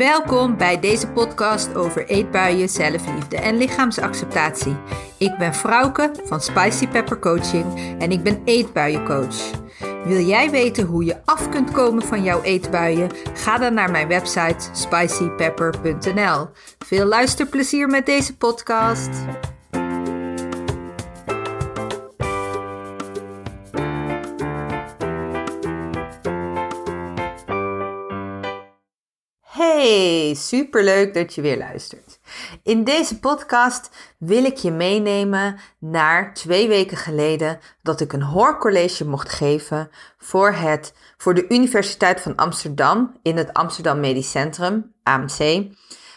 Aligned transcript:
Welkom 0.00 0.56
bij 0.56 0.80
deze 0.80 1.08
podcast 1.08 1.74
over 1.74 2.06
eetbuien, 2.06 2.68
zelfliefde 2.68 3.36
en 3.36 3.56
lichaamsacceptatie. 3.56 4.76
Ik 5.18 5.38
ben 5.38 5.54
Frauke 5.54 6.10
van 6.24 6.40
Spicy 6.40 6.88
Pepper 6.88 7.18
Coaching 7.18 7.96
en 7.98 8.10
ik 8.10 8.22
ben 8.22 8.42
eetbuiencoach. 8.44 9.50
Wil 10.04 10.20
jij 10.20 10.50
weten 10.50 10.86
hoe 10.86 11.04
je 11.04 11.16
af 11.24 11.48
kunt 11.48 11.70
komen 11.70 12.02
van 12.02 12.22
jouw 12.22 12.42
eetbuien? 12.42 13.10
Ga 13.34 13.58
dan 13.58 13.74
naar 13.74 13.90
mijn 13.90 14.08
website 14.08 14.68
spicypepper.nl. 14.72 16.48
Veel 16.78 17.06
luisterplezier 17.06 17.88
met 17.88 18.06
deze 18.06 18.36
podcast. 18.36 19.10
Hey, 29.90 30.34
superleuk 30.34 31.14
dat 31.14 31.34
je 31.34 31.40
weer 31.40 31.58
luistert. 31.58 32.20
In 32.62 32.84
deze 32.84 33.18
podcast 33.18 33.90
wil 34.18 34.44
ik 34.44 34.56
je 34.56 34.70
meenemen 34.70 35.58
naar 35.78 36.34
twee 36.34 36.68
weken 36.68 36.96
geleden 36.96 37.58
dat 37.82 38.00
ik 38.00 38.12
een 38.12 38.22
hoorcollege 38.22 39.06
mocht 39.06 39.28
geven 39.28 39.90
voor, 40.18 40.52
het, 40.52 40.94
voor 41.16 41.34
de 41.34 41.48
Universiteit 41.48 42.20
van 42.20 42.36
Amsterdam 42.36 43.18
in 43.22 43.36
het 43.36 43.52
Amsterdam 43.52 44.00
Medisch 44.00 44.30
Centrum, 44.30 44.94
AMC, 45.02 45.66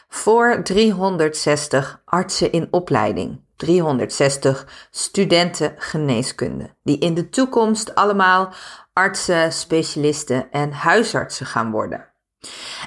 voor 0.08 0.64
360 0.64 2.02
artsen 2.06 2.52
in 2.52 2.68
opleiding. 2.72 3.42
360 3.56 4.88
studenten 4.92 5.74
geneeskunde, 5.78 6.76
die 6.84 7.00
in 7.00 7.14
de 7.14 7.30
toekomst 7.30 7.96
allemaal 7.96 8.54
artsen, 8.94 9.54
specialisten 9.54 10.52
en 10.52 10.72
huisartsen 10.72 11.46
gaan 11.46 11.72
worden. 11.72 12.13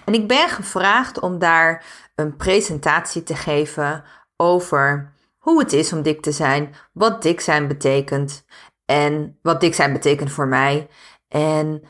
En 0.05 0.15
ik 0.15 0.29
ben 0.29 0.49
gevraagd 0.49 1.21
om 1.21 1.39
daar 1.39 1.85
een 2.15 2.37
presentatie 2.37 3.23
te 3.23 3.37
geven 3.37 4.05
over 4.37 5.13
hoe 5.39 5.59
het 5.59 5.73
is 5.73 5.93
om 5.93 6.03
dik 6.03 6.23
te 6.23 6.33
zijn, 6.33 6.75
wat 6.93 7.23
dik 7.23 7.41
zijn 7.41 7.69
betekent 7.69 8.45
en 8.85 9.39
wat 9.43 9.61
dik 9.61 9.75
zijn 9.75 9.93
betekent 9.93 10.33
voor 10.33 10.49
mij. 10.49 10.89
En 11.29 11.83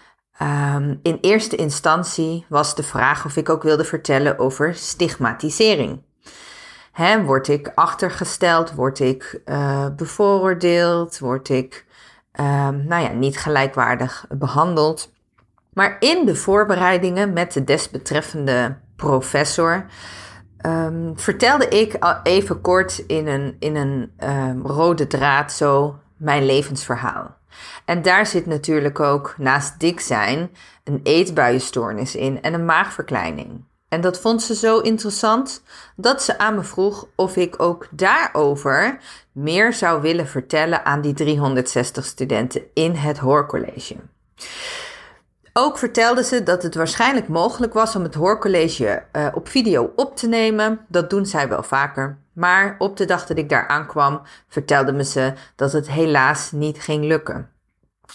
um, 0.43 1.01
in 1.03 1.19
eerste 1.21 1.57
instantie 1.57 2.47
was 2.49 2.75
de 2.75 2.83
vraag 2.83 3.25
of 3.25 3.37
ik 3.37 3.49
ook 3.49 3.63
wilde 3.63 3.85
vertellen 3.85 4.39
over 4.39 4.75
stigmatisering. 4.75 6.03
Hè, 6.93 7.23
word 7.23 7.49
ik 7.49 7.73
achtergesteld? 7.75 8.73
Word 8.73 8.99
ik 8.99 9.41
uh, 9.45 9.87
bevooroordeeld? 9.97 11.19
Word 11.19 11.49
ik 11.49 11.87
um, 12.41 12.87
nou 12.87 13.03
ja, 13.03 13.13
niet 13.13 13.39
gelijkwaardig 13.39 14.27
behandeld? 14.29 15.13
Maar 15.77 15.97
in 15.99 16.27
de 16.27 16.35
voorbereidingen 16.35 17.33
met 17.33 17.53
de 17.53 17.65
desbetreffende 17.65 18.77
professor 18.97 19.87
um, 20.67 21.13
vertelde 21.17 21.69
ik 21.69 21.97
even 22.23 22.61
kort 22.61 22.99
in 22.99 23.27
een, 23.27 23.57
in 23.59 23.77
een 23.77 24.13
um, 24.25 24.67
rode 24.67 25.07
draad 25.07 25.53
zo 25.53 25.99
mijn 26.17 26.47
levensverhaal. 26.47 27.37
En 27.85 28.03
daar 28.03 28.27
zit 28.27 28.47
natuurlijk 28.47 29.01
ook 29.01 29.35
naast 29.39 29.81
dik 29.81 30.01
zijn 30.01 30.51
een 30.85 31.01
eetbuienstoornis 31.03 32.15
in 32.15 32.43
en 32.43 32.55
een 32.55 32.65
maagverkleining. 32.65 33.65
En 33.89 34.01
dat 34.01 34.21
vond 34.21 34.43
ze 34.43 34.55
zo 34.55 34.79
interessant 34.79 35.63
dat 35.97 36.23
ze 36.23 36.39
aan 36.39 36.55
me 36.55 36.63
vroeg 36.63 37.07
of 37.17 37.37
ik 37.37 37.63
ook 37.63 37.89
daarover 37.91 38.99
meer 39.33 39.73
zou 39.73 40.01
willen 40.03 40.27
vertellen 40.27 40.85
aan 40.85 41.01
die 41.01 41.15
360 41.15 42.05
studenten 42.05 42.63
in 42.75 42.95
het 42.95 43.19
hoorcollege. 43.19 43.97
Ook 45.59 45.79
vertelde 45.79 46.23
ze 46.25 46.43
dat 46.43 46.63
het 46.63 46.75
waarschijnlijk 46.75 47.29
mogelijk 47.29 47.73
was 47.73 47.97
om 47.97 48.03
het 48.03 48.15
hoorcollege 48.15 49.03
uh, 49.13 49.27
op 49.35 49.49
video 49.49 49.93
op 49.97 50.17
te 50.17 50.29
nemen. 50.29 50.81
Dat 50.89 51.11
doen 51.11 51.27
zij 51.27 51.49
wel 51.49 51.63
vaker. 51.63 52.19
Maar 52.33 52.75
op 52.79 52.97
de 52.97 53.05
dag 53.05 53.27
dat 53.27 53.39
ik 53.39 53.49
daar 53.49 53.69
aankwam, 53.69 54.23
vertelde 54.49 54.93
me 54.93 55.05
ze 55.05 55.33
dat 55.55 55.73
het 55.73 55.91
helaas 55.91 56.53
niet 56.53 56.81
ging 56.81 57.05
lukken. 57.05 57.51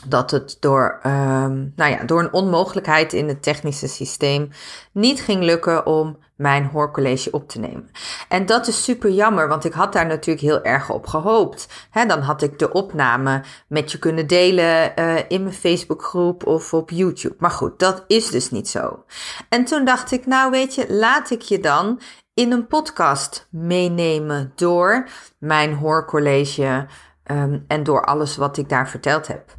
Dat 0.06 0.32
het 0.32 0.58
door, 0.60 1.00
um, 1.06 1.74
nou 1.76 1.92
ja, 1.92 2.04
door 2.04 2.20
een 2.20 2.34
onmogelijkheid 2.34 3.14
in 3.14 3.28
het 3.28 3.44
technische 3.44 3.88
systeem 3.88 4.50
niet 4.92 5.22
ging 5.22 5.44
lukken 5.44 5.86
om 5.86 6.18
mijn 6.42 6.66
hoorcollege 6.66 7.32
op 7.32 7.50
te 7.50 7.60
nemen. 7.60 7.92
En 8.30 8.46
dat 8.46 8.68
is 8.68 8.84
super 8.84 9.10
jammer, 9.10 9.48
want 9.48 9.66
ik 9.66 9.74
had 9.74 9.94
daar 9.94 10.06
natuurlijk 10.06 10.46
heel 10.46 10.64
erg 10.64 10.90
op 10.90 11.08
gehoopt. 11.08 11.68
dan 12.08 12.20
had 12.20 12.42
ik 12.42 12.60
de 12.60 12.72
opname 12.72 13.44
met 13.68 13.92
je 13.92 14.00
kunnen 14.00 14.28
delen 14.28 15.00
uh, 15.00 15.16
in 15.28 15.44
mijn 15.44 15.56
Facebookgroep 15.56 16.46
of 16.46 16.74
op 16.74 16.90
YouTube. 16.90 17.36
Maar 17.38 17.52
goed, 17.52 17.80
dat 17.80 18.04
is 18.08 18.30
dus 18.30 18.52
niet 18.52 18.70
zo. 18.70 19.04
En 19.50 19.66
toen 19.66 19.86
dacht 19.86 20.12
ik, 20.12 20.26
nou 20.26 20.52
weet 20.52 20.76
je, 20.76 20.94
laat 20.94 21.30
ik 21.30 21.42
je 21.42 21.60
dan 21.60 22.00
in 22.34 22.52
een 22.52 22.68
podcast 22.68 23.48
meenemen 23.50 24.52
door 24.56 25.08
mijn 25.38 25.74
hoorcollege 25.74 26.88
um, 27.26 27.66
en 27.68 27.84
door 27.84 28.06
alles 28.06 28.38
wat 28.38 28.58
ik 28.58 28.70
daar 28.70 28.90
verteld 28.90 29.28
heb. 29.28 29.56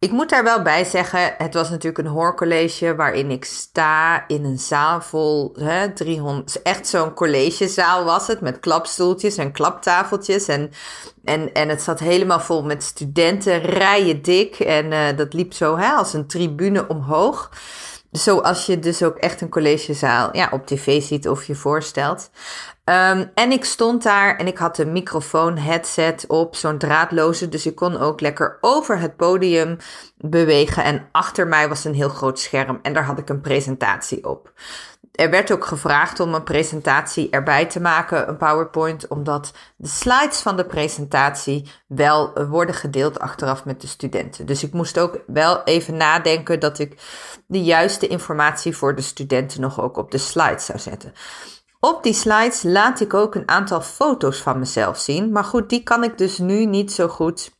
Ik 0.00 0.10
moet 0.10 0.28
daar 0.28 0.44
wel 0.44 0.62
bij 0.62 0.84
zeggen, 0.84 1.34
het 1.38 1.54
was 1.54 1.70
natuurlijk 1.70 2.06
een 2.06 2.12
hoorcollege 2.12 2.94
waarin 2.94 3.30
ik 3.30 3.44
sta 3.44 4.24
in 4.26 4.44
een 4.44 4.58
zaal 4.58 5.00
vol 5.00 5.52
hè, 5.58 5.92
300. 5.92 6.62
Echt 6.62 6.86
zo'n 6.86 7.14
collegezaal 7.14 8.04
was 8.04 8.26
het, 8.26 8.40
met 8.40 8.60
klapstoeltjes 8.60 9.36
en 9.36 9.52
klaptafeltjes. 9.52 10.48
En, 10.48 10.70
en, 11.24 11.52
en 11.52 11.68
het 11.68 11.82
zat 11.82 11.98
helemaal 11.98 12.40
vol 12.40 12.62
met 12.62 12.82
studenten, 12.82 13.62
rijen 13.62 14.22
dik. 14.22 14.58
En 14.58 14.92
uh, 14.92 15.16
dat 15.16 15.32
liep 15.32 15.52
zo 15.52 15.76
hè, 15.76 15.90
als 15.90 16.12
een 16.12 16.26
tribune 16.26 16.88
omhoog. 16.88 17.50
Zoals 18.10 18.66
je 18.66 18.78
dus 18.78 19.02
ook 19.02 19.16
echt 19.16 19.40
een 19.40 19.48
collegezaal 19.48 20.36
ja, 20.36 20.48
op 20.52 20.66
tv 20.66 21.02
ziet 21.02 21.28
of 21.28 21.44
je 21.44 21.54
voorstelt. 21.54 22.30
Um, 22.90 23.30
en 23.34 23.52
ik 23.52 23.64
stond 23.64 24.02
daar 24.02 24.36
en 24.36 24.46
ik 24.46 24.58
had 24.58 24.78
een 24.78 24.92
microfoon 24.92 25.56
headset 25.58 26.24
op, 26.28 26.56
zo'n 26.56 26.78
draadloze. 26.78 27.48
Dus 27.48 27.66
ik 27.66 27.74
kon 27.74 27.96
ook 27.96 28.20
lekker 28.20 28.58
over 28.60 28.98
het 28.98 29.16
podium 29.16 29.76
bewegen. 30.16 30.84
En 30.84 31.08
achter 31.12 31.46
mij 31.46 31.68
was 31.68 31.84
een 31.84 31.94
heel 31.94 32.08
groot 32.08 32.38
scherm 32.38 32.78
en 32.82 32.92
daar 32.92 33.04
had 33.04 33.18
ik 33.18 33.28
een 33.28 33.40
presentatie 33.40 34.28
op. 34.28 34.52
Er 35.12 35.30
werd 35.30 35.52
ook 35.52 35.64
gevraagd 35.64 36.20
om 36.20 36.34
een 36.34 36.42
presentatie 36.42 37.30
erbij 37.30 37.66
te 37.66 37.80
maken, 37.80 38.28
een 38.28 38.36
PowerPoint, 38.36 39.08
omdat 39.08 39.52
de 39.76 39.88
slides 39.88 40.40
van 40.40 40.56
de 40.56 40.64
presentatie 40.64 41.70
wel 41.86 42.46
worden 42.48 42.74
gedeeld 42.74 43.18
achteraf 43.18 43.64
met 43.64 43.80
de 43.80 43.86
studenten. 43.86 44.46
Dus 44.46 44.62
ik 44.62 44.72
moest 44.72 44.98
ook 44.98 45.20
wel 45.26 45.62
even 45.64 45.96
nadenken 45.96 46.60
dat 46.60 46.78
ik 46.78 46.94
de 47.46 47.62
juiste 47.62 48.06
informatie 48.06 48.76
voor 48.76 48.94
de 48.94 49.02
studenten 49.02 49.60
nog 49.60 49.80
ook 49.80 49.96
op 49.96 50.10
de 50.10 50.18
slides 50.18 50.64
zou 50.64 50.78
zetten. 50.78 51.12
Op 51.80 52.02
die 52.02 52.14
slides 52.14 52.62
laat 52.62 53.00
ik 53.00 53.14
ook 53.14 53.34
een 53.34 53.48
aantal 53.48 53.80
foto's 53.80 54.38
van 54.38 54.58
mezelf 54.58 54.98
zien. 54.98 55.32
Maar 55.32 55.44
goed, 55.44 55.68
die 55.68 55.82
kan 55.82 56.04
ik 56.04 56.18
dus 56.18 56.38
nu 56.38 56.64
niet 56.64 56.92
zo 56.92 57.08
goed 57.08 57.50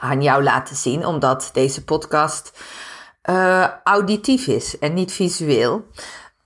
aan 0.00 0.22
jou 0.22 0.42
laten 0.42 0.76
zien, 0.76 1.06
omdat 1.06 1.50
deze 1.52 1.84
podcast 1.84 2.52
uh, 3.30 3.68
auditief 3.84 4.46
is 4.46 4.78
en 4.78 4.94
niet 4.94 5.12
visueel. 5.12 5.86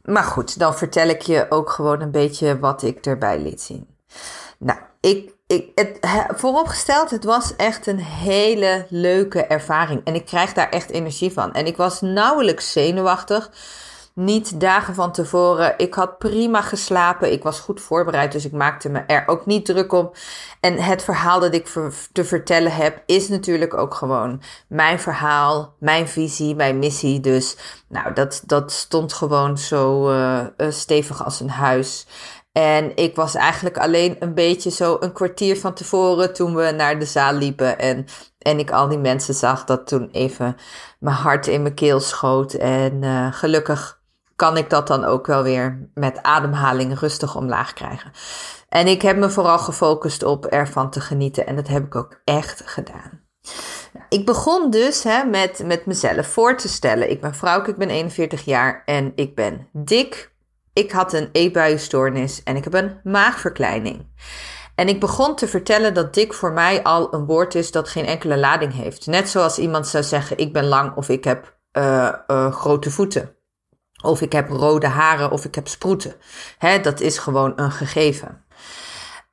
Maar 0.03 0.25
goed, 0.25 0.59
dan 0.59 0.77
vertel 0.77 1.09
ik 1.09 1.23
je 1.23 1.47
ook 1.49 1.71
gewoon 1.71 2.01
een 2.01 2.11
beetje 2.11 2.59
wat 2.59 2.83
ik 2.83 3.07
erbij 3.07 3.41
liet 3.41 3.61
zien. 3.61 3.87
Nou, 4.59 4.79
ik, 5.01 5.35
ik, 5.47 5.71
het, 5.75 5.99
vooropgesteld, 6.35 7.11
het 7.11 7.25
was 7.25 7.57
echt 7.57 7.87
een 7.87 8.01
hele 8.01 8.87
leuke 8.89 9.45
ervaring. 9.45 10.05
En 10.05 10.15
ik 10.15 10.27
krijg 10.27 10.53
daar 10.53 10.71
echt 10.71 10.91
energie 10.91 11.33
van. 11.33 11.53
En 11.53 11.67
ik 11.67 11.77
was 11.77 12.01
nauwelijks 12.01 12.73
zenuwachtig 12.73 13.51
niet 14.19 14.61
dagen 14.61 14.95
van 14.95 15.13
tevoren. 15.13 15.75
Ik 15.77 15.95
had 15.95 16.19
prima 16.19 16.61
geslapen. 16.61 17.33
Ik 17.33 17.43
was 17.43 17.61
goed 17.61 17.81
voorbereid, 17.81 18.33
dus 18.33 18.45
ik 18.45 18.53
maakte 18.53 18.89
me 18.89 18.99
er 18.99 19.23
ook 19.27 19.47
niet 19.47 19.65
druk 19.65 19.93
om. 19.93 20.11
En 20.61 20.83
het 20.83 21.03
verhaal 21.03 21.41
dat 21.41 21.55
ik 21.55 21.67
te 22.13 22.25
vertellen 22.25 22.73
heb, 22.73 23.03
is 23.07 23.29
natuurlijk 23.29 23.75
ook 23.75 23.95
gewoon 23.95 24.43
mijn 24.69 25.01
verhaal, 25.01 25.75
mijn 25.79 26.09
visie, 26.09 26.55
mijn 26.55 26.79
missie. 26.79 27.21
Dus 27.21 27.57
nou, 27.89 28.13
dat, 28.13 28.43
dat 28.47 28.73
stond 28.73 29.13
gewoon 29.13 29.59
zo 29.59 30.11
uh, 30.11 30.47
stevig 30.69 31.25
als 31.25 31.41
een 31.41 31.51
huis. 31.51 32.07
En 32.53 32.97
ik 32.97 33.17
was 33.17 33.35
eigenlijk 33.35 33.79
alleen 33.79 34.17
een 34.19 34.35
beetje 34.35 34.71
zo 34.71 34.97
een 35.01 35.13
kwartier 35.13 35.57
van 35.57 35.75
tevoren 35.75 36.33
toen 36.33 36.55
we 36.55 36.71
naar 36.71 36.99
de 36.99 37.05
zaal 37.05 37.33
liepen. 37.33 37.79
En, 37.79 38.07
en 38.39 38.59
ik 38.59 38.71
al 38.71 38.89
die 38.89 38.99
mensen 38.99 39.35
zag, 39.35 39.65
dat 39.65 39.87
toen 39.87 40.09
even 40.13 40.57
mijn 40.99 41.17
hart 41.17 41.47
in 41.47 41.63
mijn 41.63 41.75
keel 41.75 42.01
schoot. 42.01 42.53
En 42.53 43.03
uh, 43.03 43.33
gelukkig 43.33 43.98
kan 44.39 44.57
ik 44.57 44.71
dat 44.71 44.87
dan 44.87 45.05
ook 45.05 45.27
wel 45.27 45.43
weer 45.43 45.91
met 45.95 46.23
ademhaling 46.23 46.99
rustig 46.99 47.37
omlaag 47.37 47.73
krijgen. 47.73 48.13
En 48.69 48.87
ik 48.87 49.03
heb 49.03 49.17
me 49.17 49.31
vooral 49.31 49.59
gefocust 49.59 50.23
op 50.23 50.47
ervan 50.47 50.91
te 50.91 51.01
genieten 51.01 51.47
en 51.47 51.57
dat 51.57 51.69
heb 51.69 51.85
ik 51.85 51.95
ook 51.95 52.21
echt 52.25 52.63
gedaan. 52.65 53.21
Ik 54.09 54.27
begon 54.27 54.71
dus 54.71 55.03
hè, 55.03 55.25
met, 55.25 55.63
met 55.65 55.87
mezelf 55.87 56.27
voor 56.27 56.57
te 56.57 56.69
stellen. 56.69 57.11
Ik 57.11 57.21
ben 57.21 57.35
vrouw, 57.35 57.65
ik 57.65 57.77
ben 57.77 57.91
41 57.91 58.45
jaar 58.45 58.83
en 58.85 59.13
ik 59.15 59.35
ben 59.35 59.69
dik. 59.73 60.33
Ik 60.73 60.93
had 60.93 61.13
een 61.13 61.29
eetbuienstoornis 61.33 62.43
en 62.43 62.57
ik 62.57 62.65
heb 62.65 62.75
een 62.75 63.01
maagverkleining. 63.05 64.07
En 64.75 64.89
ik 64.89 65.01
begon 65.01 65.37
te 65.37 65.49
vertellen 65.49 65.95
dat 65.95 66.15
dik 66.15 66.35
voor 66.35 66.53
mij 66.53 66.83
al 66.83 67.15
een 67.15 67.27
woord 67.27 67.55
is 67.55 67.71
dat 67.71 67.89
geen 67.89 68.07
enkele 68.07 68.39
lading 68.39 68.75
heeft. 68.75 69.07
Net 69.07 69.29
zoals 69.29 69.59
iemand 69.59 69.87
zou 69.87 70.05
zeggen: 70.05 70.39
ik 70.39 70.53
ben 70.53 70.65
lang 70.65 70.97
of 70.97 71.09
ik 71.09 71.25
heb 71.25 71.57
uh, 71.73 72.13
uh, 72.27 72.53
grote 72.53 72.91
voeten. 72.91 73.37
Of 74.03 74.21
ik 74.21 74.33
heb 74.33 74.51
rode 74.51 74.87
haren 74.87 75.31
of 75.31 75.45
ik 75.45 75.55
heb 75.55 75.69
sproeten. 75.69 76.15
Dat 76.83 77.01
is 77.01 77.19
gewoon 77.19 77.53
een 77.57 77.73
gegeven. 77.73 78.43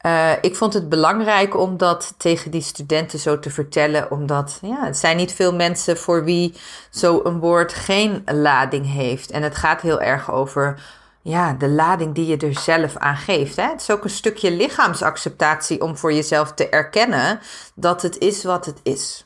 Uh, 0.06 0.32
ik 0.42 0.56
vond 0.56 0.74
het 0.74 0.90
belangrijk 0.90 1.58
om 1.58 1.78
dat 1.78 2.14
tegen 2.18 2.52
die 2.52 2.62
studenten 2.62 3.20
zo 3.20 3.40
te 3.40 3.50
vertellen, 3.50 4.12
omdat 4.12 4.60
ja, 4.62 4.86
het 4.86 4.98
zijn 4.98 5.18
niet 5.18 5.34
veel 5.34 5.54
mensen 5.54 5.98
voor 5.98 6.24
wie 6.24 6.54
zo'n 6.90 7.40
woord 7.40 7.74
geen 7.74 8.24
lading 8.26 8.92
heeft. 8.92 9.32
En 9.32 9.44
het 9.44 9.56
gaat 9.56 9.82
heel 9.82 10.02
erg 10.02 10.32
over 10.32 10.84
ja, 11.22 11.54
de 11.54 11.70
lading 11.70 12.16
die 12.16 12.26
je 12.26 12.38
er 12.38 12.60
zelf 12.60 12.98
aan 12.98 13.18
geeft. 13.18 13.56
Hè? 13.56 13.68
Het 13.68 13.82
is 13.82 13.92
ook 13.92 14.04
een 14.04 14.10
stukje 14.10 14.52
lichaamsacceptatie 14.52 15.82
om 15.82 15.98
voor 15.98 16.14
jezelf 16.14 16.54
te 16.54 16.70
erkennen 16.70 17.40
dat 17.76 18.02
het 18.02 18.18
is 18.18 18.44
wat 18.44 18.66
het 18.66 18.80
is. 18.84 19.26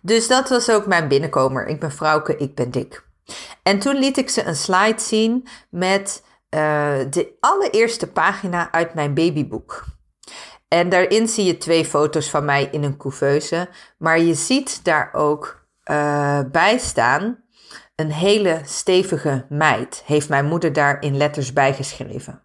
Dus 0.00 0.28
dat 0.28 0.48
was 0.48 0.70
ook 0.70 0.86
mijn 0.86 1.08
binnenkomer. 1.08 1.66
Ik 1.66 1.80
ben 1.80 1.92
vrouwke, 1.92 2.36
ik 2.36 2.54
ben 2.54 2.70
dik. 2.70 3.03
En 3.62 3.78
toen 3.78 3.96
liet 3.96 4.16
ik 4.16 4.30
ze 4.30 4.44
een 4.44 4.56
slide 4.56 5.00
zien 5.00 5.48
met 5.70 6.22
uh, 6.50 6.60
de 7.10 7.36
allereerste 7.40 8.06
pagina 8.06 8.72
uit 8.72 8.94
mijn 8.94 9.14
babyboek. 9.14 9.84
En 10.68 10.88
daarin 10.88 11.28
zie 11.28 11.44
je 11.44 11.58
twee 11.58 11.84
foto's 11.84 12.30
van 12.30 12.44
mij 12.44 12.68
in 12.70 12.82
een 12.82 12.96
couveuse. 12.96 13.68
Maar 13.98 14.20
je 14.20 14.34
ziet 14.34 14.84
daar 14.84 15.10
ook 15.12 15.66
uh, 15.90 16.40
bij 16.50 16.78
staan 16.78 17.44
een 17.94 18.12
hele 18.12 18.60
stevige 18.64 19.46
meid. 19.48 20.02
Heeft 20.06 20.28
mijn 20.28 20.46
moeder 20.46 20.72
daar 20.72 21.02
in 21.02 21.16
letters 21.16 21.52
bijgeschreven. 21.52 22.42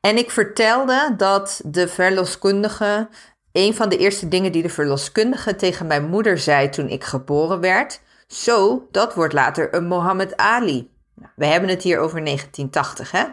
En 0.00 0.16
ik 0.16 0.30
vertelde 0.30 1.14
dat 1.16 1.60
de 1.64 1.88
verloskundige. 1.88 3.08
Een 3.52 3.74
van 3.74 3.88
de 3.88 3.96
eerste 3.96 4.28
dingen 4.28 4.52
die 4.52 4.62
de 4.62 4.68
verloskundige 4.68 5.56
tegen 5.56 5.86
mijn 5.86 6.04
moeder 6.04 6.38
zei 6.38 6.68
toen 6.68 6.88
ik 6.88 7.04
geboren 7.04 7.60
werd. 7.60 8.00
Zo, 8.26 8.86
dat 8.90 9.14
wordt 9.14 9.32
later 9.32 9.74
een 9.74 9.86
Mohammed 9.86 10.36
Ali. 10.36 10.90
Nou, 11.14 11.30
we 11.36 11.46
hebben 11.46 11.70
het 11.70 11.82
hier 11.82 11.98
over 11.98 12.24
1980, 12.24 13.10
hè? 13.10 13.24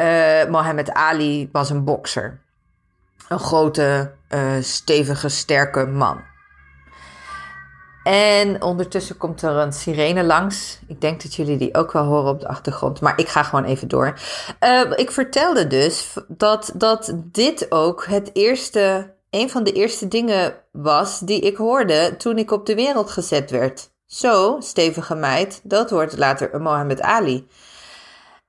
Uh, 0.00 0.50
Mohammed 0.50 0.92
Ali 0.92 1.48
was 1.52 1.70
een 1.70 1.84
bokser. 1.84 2.40
Een 3.28 3.38
grote, 3.38 4.12
uh, 4.34 4.56
stevige, 4.60 5.28
sterke 5.28 5.86
man. 5.86 6.20
En 8.02 8.62
ondertussen 8.62 9.16
komt 9.16 9.42
er 9.42 9.56
een 9.56 9.72
sirene 9.72 10.24
langs. 10.24 10.78
Ik 10.86 11.00
denk 11.00 11.22
dat 11.22 11.34
jullie 11.34 11.56
die 11.56 11.74
ook 11.74 11.92
wel 11.92 12.04
horen 12.04 12.30
op 12.30 12.40
de 12.40 12.48
achtergrond. 12.48 13.00
Maar 13.00 13.18
ik 13.18 13.28
ga 13.28 13.42
gewoon 13.42 13.64
even 13.64 13.88
door. 13.88 14.18
Uh, 14.60 14.92
ik 14.96 15.10
vertelde 15.10 15.66
dus 15.66 16.16
dat, 16.28 16.72
dat 16.74 17.12
dit 17.24 17.66
ook 17.68 18.04
het 18.04 18.30
eerste, 18.32 19.14
een 19.30 19.50
van 19.50 19.64
de 19.64 19.72
eerste 19.72 20.08
dingen 20.08 20.54
was 20.72 21.20
die 21.20 21.40
ik 21.40 21.56
hoorde 21.56 22.16
toen 22.16 22.38
ik 22.38 22.50
op 22.50 22.66
de 22.66 22.74
wereld 22.74 23.10
gezet 23.10 23.50
werd. 23.50 23.90
Zo, 24.10 24.56
stevige 24.60 25.14
meid, 25.14 25.60
dat 25.62 25.90
wordt 25.90 26.18
later 26.18 26.60
Mohammed 26.60 27.00
Ali. 27.00 27.46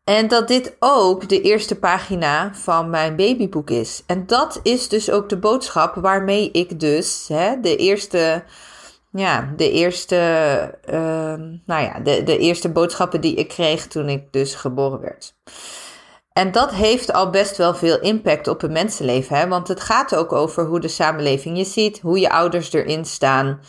En 0.04 0.28
dat 0.28 0.48
dit 0.48 0.76
ook 0.80 1.30
de 1.30 1.42
eerste 1.42 1.80
pagina 1.80 2.54
van 2.54 2.90
mijn 2.90 3.16
babyboek 3.16 3.70
is. 3.70 4.04
En 4.06 4.28
dat 4.28 4.60
is 4.64 4.88
dus 4.88 5.12
ook 5.12 5.30
de 5.30 5.38
boodschap 5.38 5.96
waarmee 5.96 6.52
ik 6.52 6.80
dus 6.80 7.26
hè, 7.28 7.60
de 7.60 7.76
eerste, 7.76 8.44
ja, 9.12 9.54
de 9.56 9.72
eerste, 9.72 10.16
uh, 10.90 10.94
nou 11.66 11.84
ja, 11.84 12.00
de, 12.00 12.24
de 12.24 12.38
eerste 12.38 12.70
boodschappen 12.70 13.22
die 13.22 13.36
ik 13.36 13.48
kreeg 13.48 13.88
toen 13.88 14.10
ik 14.10 14.32
dus 14.32 14.56
geboren 14.56 15.00
werd. 15.00 15.36
En 16.34 16.52
dat 16.52 16.72
heeft 16.72 17.14
al 17.14 17.30
best 17.30 17.58
wel 17.58 17.76
veel 17.76 18.00
impact 18.00 18.48
op 18.48 18.64
een 18.64 18.72
mensenleven, 18.72 19.38
hè? 19.38 19.48
want 19.48 19.68
het 19.68 19.82
gaat 19.82 20.16
ook 20.16 20.32
over 20.32 20.66
hoe 20.66 20.80
de 20.80 20.88
samenleving 20.88 21.58
je 21.58 21.66
ziet, 21.66 22.00
hoe 22.00 22.20
je 22.20 22.30
ouders 22.30 22.74
erin 22.74 23.06
staan. 23.06 23.60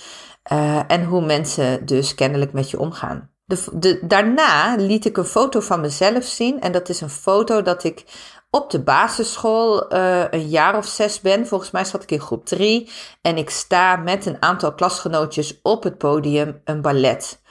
Uh, 0.52 0.80
en 0.86 1.04
hoe 1.04 1.24
mensen 1.24 1.86
dus 1.86 2.14
kennelijk 2.14 2.52
met 2.52 2.70
je 2.70 2.78
omgaan. 2.78 3.30
De, 3.72 3.98
daarna 4.02 4.76
liet 4.76 5.04
ik 5.04 5.16
een 5.16 5.24
foto 5.24 5.60
van 5.60 5.80
mezelf 5.80 6.24
zien. 6.24 6.60
En 6.60 6.72
dat 6.72 6.88
is 6.88 7.00
een 7.00 7.10
foto 7.10 7.62
dat 7.62 7.84
ik 7.84 8.04
op 8.50 8.70
de 8.70 8.82
basisschool 8.82 9.94
uh, 9.94 10.24
een 10.30 10.48
jaar 10.48 10.76
of 10.76 10.86
zes 10.86 11.20
ben. 11.20 11.46
Volgens 11.46 11.70
mij 11.70 11.84
zat 11.84 12.02
ik 12.02 12.10
in 12.10 12.20
groep 12.20 12.46
drie. 12.46 12.90
En 13.22 13.36
ik 13.36 13.50
sta 13.50 13.96
met 13.96 14.26
een 14.26 14.42
aantal 14.42 14.74
klasgenootjes 14.74 15.60
op 15.62 15.82
het 15.82 15.98
podium 15.98 16.60
een 16.64 16.82
ballet 16.82 17.41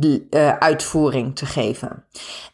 uh, 0.00 0.56
uitvoering 0.58 1.36
te 1.36 1.46
geven. 1.46 2.04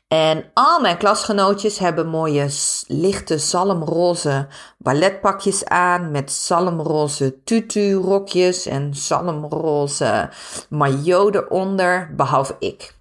En 0.08 0.44
al 0.55 0.81
mijn 0.81 0.96
klasgenootjes 0.96 1.79
hebben 1.79 2.06
mooie 2.06 2.49
lichte 2.87 3.38
zalmroze 3.38 4.46
balletpakjes 4.79 5.64
aan 5.64 6.11
met 6.11 6.32
zalmroze 6.32 7.43
tutu-rokjes 7.44 8.67
en 8.67 8.94
zalmroze 8.94 10.31
maillot 10.69 11.35
eronder, 11.35 12.14
behalve 12.17 12.56
ik. 12.58 12.96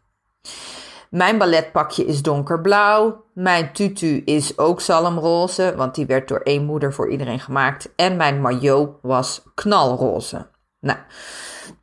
Mijn 1.09 1.37
balletpakje 1.37 2.05
is 2.05 2.21
donkerblauw. 2.21 3.25
Mijn 3.33 3.73
tutu 3.73 4.21
is 4.25 4.57
ook 4.57 4.81
zalmroze, 4.81 5.73
want 5.75 5.95
die 5.95 6.05
werd 6.05 6.27
door 6.27 6.39
één 6.39 6.65
moeder 6.65 6.93
voor 6.93 7.11
iedereen 7.11 7.39
gemaakt. 7.39 7.89
En 7.95 8.15
mijn 8.15 8.41
maillot 8.41 8.89
was 9.01 9.41
knalroze. 9.53 10.47
Nou, 10.79 10.97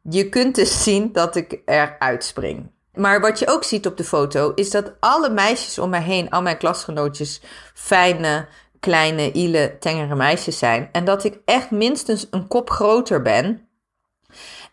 je 0.08 0.28
kunt 0.28 0.54
dus 0.54 0.82
zien 0.84 1.12
dat 1.12 1.36
ik 1.36 1.60
eruit 1.64 2.24
spring. 2.24 2.72
Maar 2.94 3.20
wat 3.20 3.38
je 3.38 3.48
ook 3.48 3.64
ziet 3.64 3.86
op 3.86 3.96
de 3.96 4.04
foto 4.04 4.52
is 4.54 4.70
dat 4.70 4.92
alle 5.00 5.30
meisjes 5.30 5.78
om 5.78 5.90
mij 5.90 6.02
heen, 6.02 6.30
al 6.30 6.42
mijn 6.42 6.58
klasgenootjes, 6.58 7.40
fijne, 7.74 8.48
kleine, 8.80 9.32
ile, 9.32 9.76
tengere 9.80 10.14
meisjes 10.14 10.58
zijn. 10.58 10.88
En 10.92 11.04
dat 11.04 11.24
ik 11.24 11.40
echt 11.44 11.70
minstens 11.70 12.26
een 12.30 12.48
kop 12.48 12.70
groter 12.70 13.22
ben. 13.22 13.68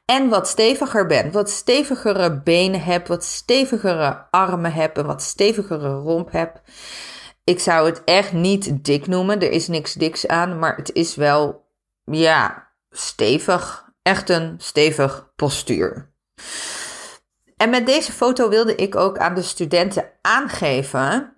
En 0.05 0.29
wat 0.29 0.47
steviger 0.47 1.05
ben. 1.05 1.31
Wat 1.31 1.49
stevigere 1.49 2.41
benen 2.41 2.83
heb, 2.83 3.07
wat 3.07 3.23
stevigere 3.23 4.25
armen 4.31 4.73
heb 4.73 4.97
en 4.97 5.05
wat 5.05 5.21
stevigere 5.21 5.93
romp 5.93 6.31
heb. 6.31 6.61
Ik 7.43 7.59
zou 7.59 7.85
het 7.85 8.03
echt 8.03 8.33
niet 8.33 8.85
dik 8.85 9.07
noemen. 9.07 9.39
Er 9.39 9.51
is 9.51 9.67
niks 9.67 9.93
diks 9.93 10.27
aan, 10.27 10.59
maar 10.59 10.75
het 10.75 10.93
is 10.93 11.15
wel, 11.15 11.65
ja, 12.05 12.67
stevig. 12.89 13.90
Echt 14.01 14.29
een 14.29 14.55
stevig 14.57 15.31
postuur. 15.35 16.11
En 17.57 17.69
met 17.69 17.85
deze 17.85 18.11
foto 18.11 18.49
wilde 18.49 18.75
ik 18.75 18.95
ook 18.95 19.17
aan 19.17 19.35
de 19.35 19.41
studenten 19.41 20.11
aangeven. 20.21 21.33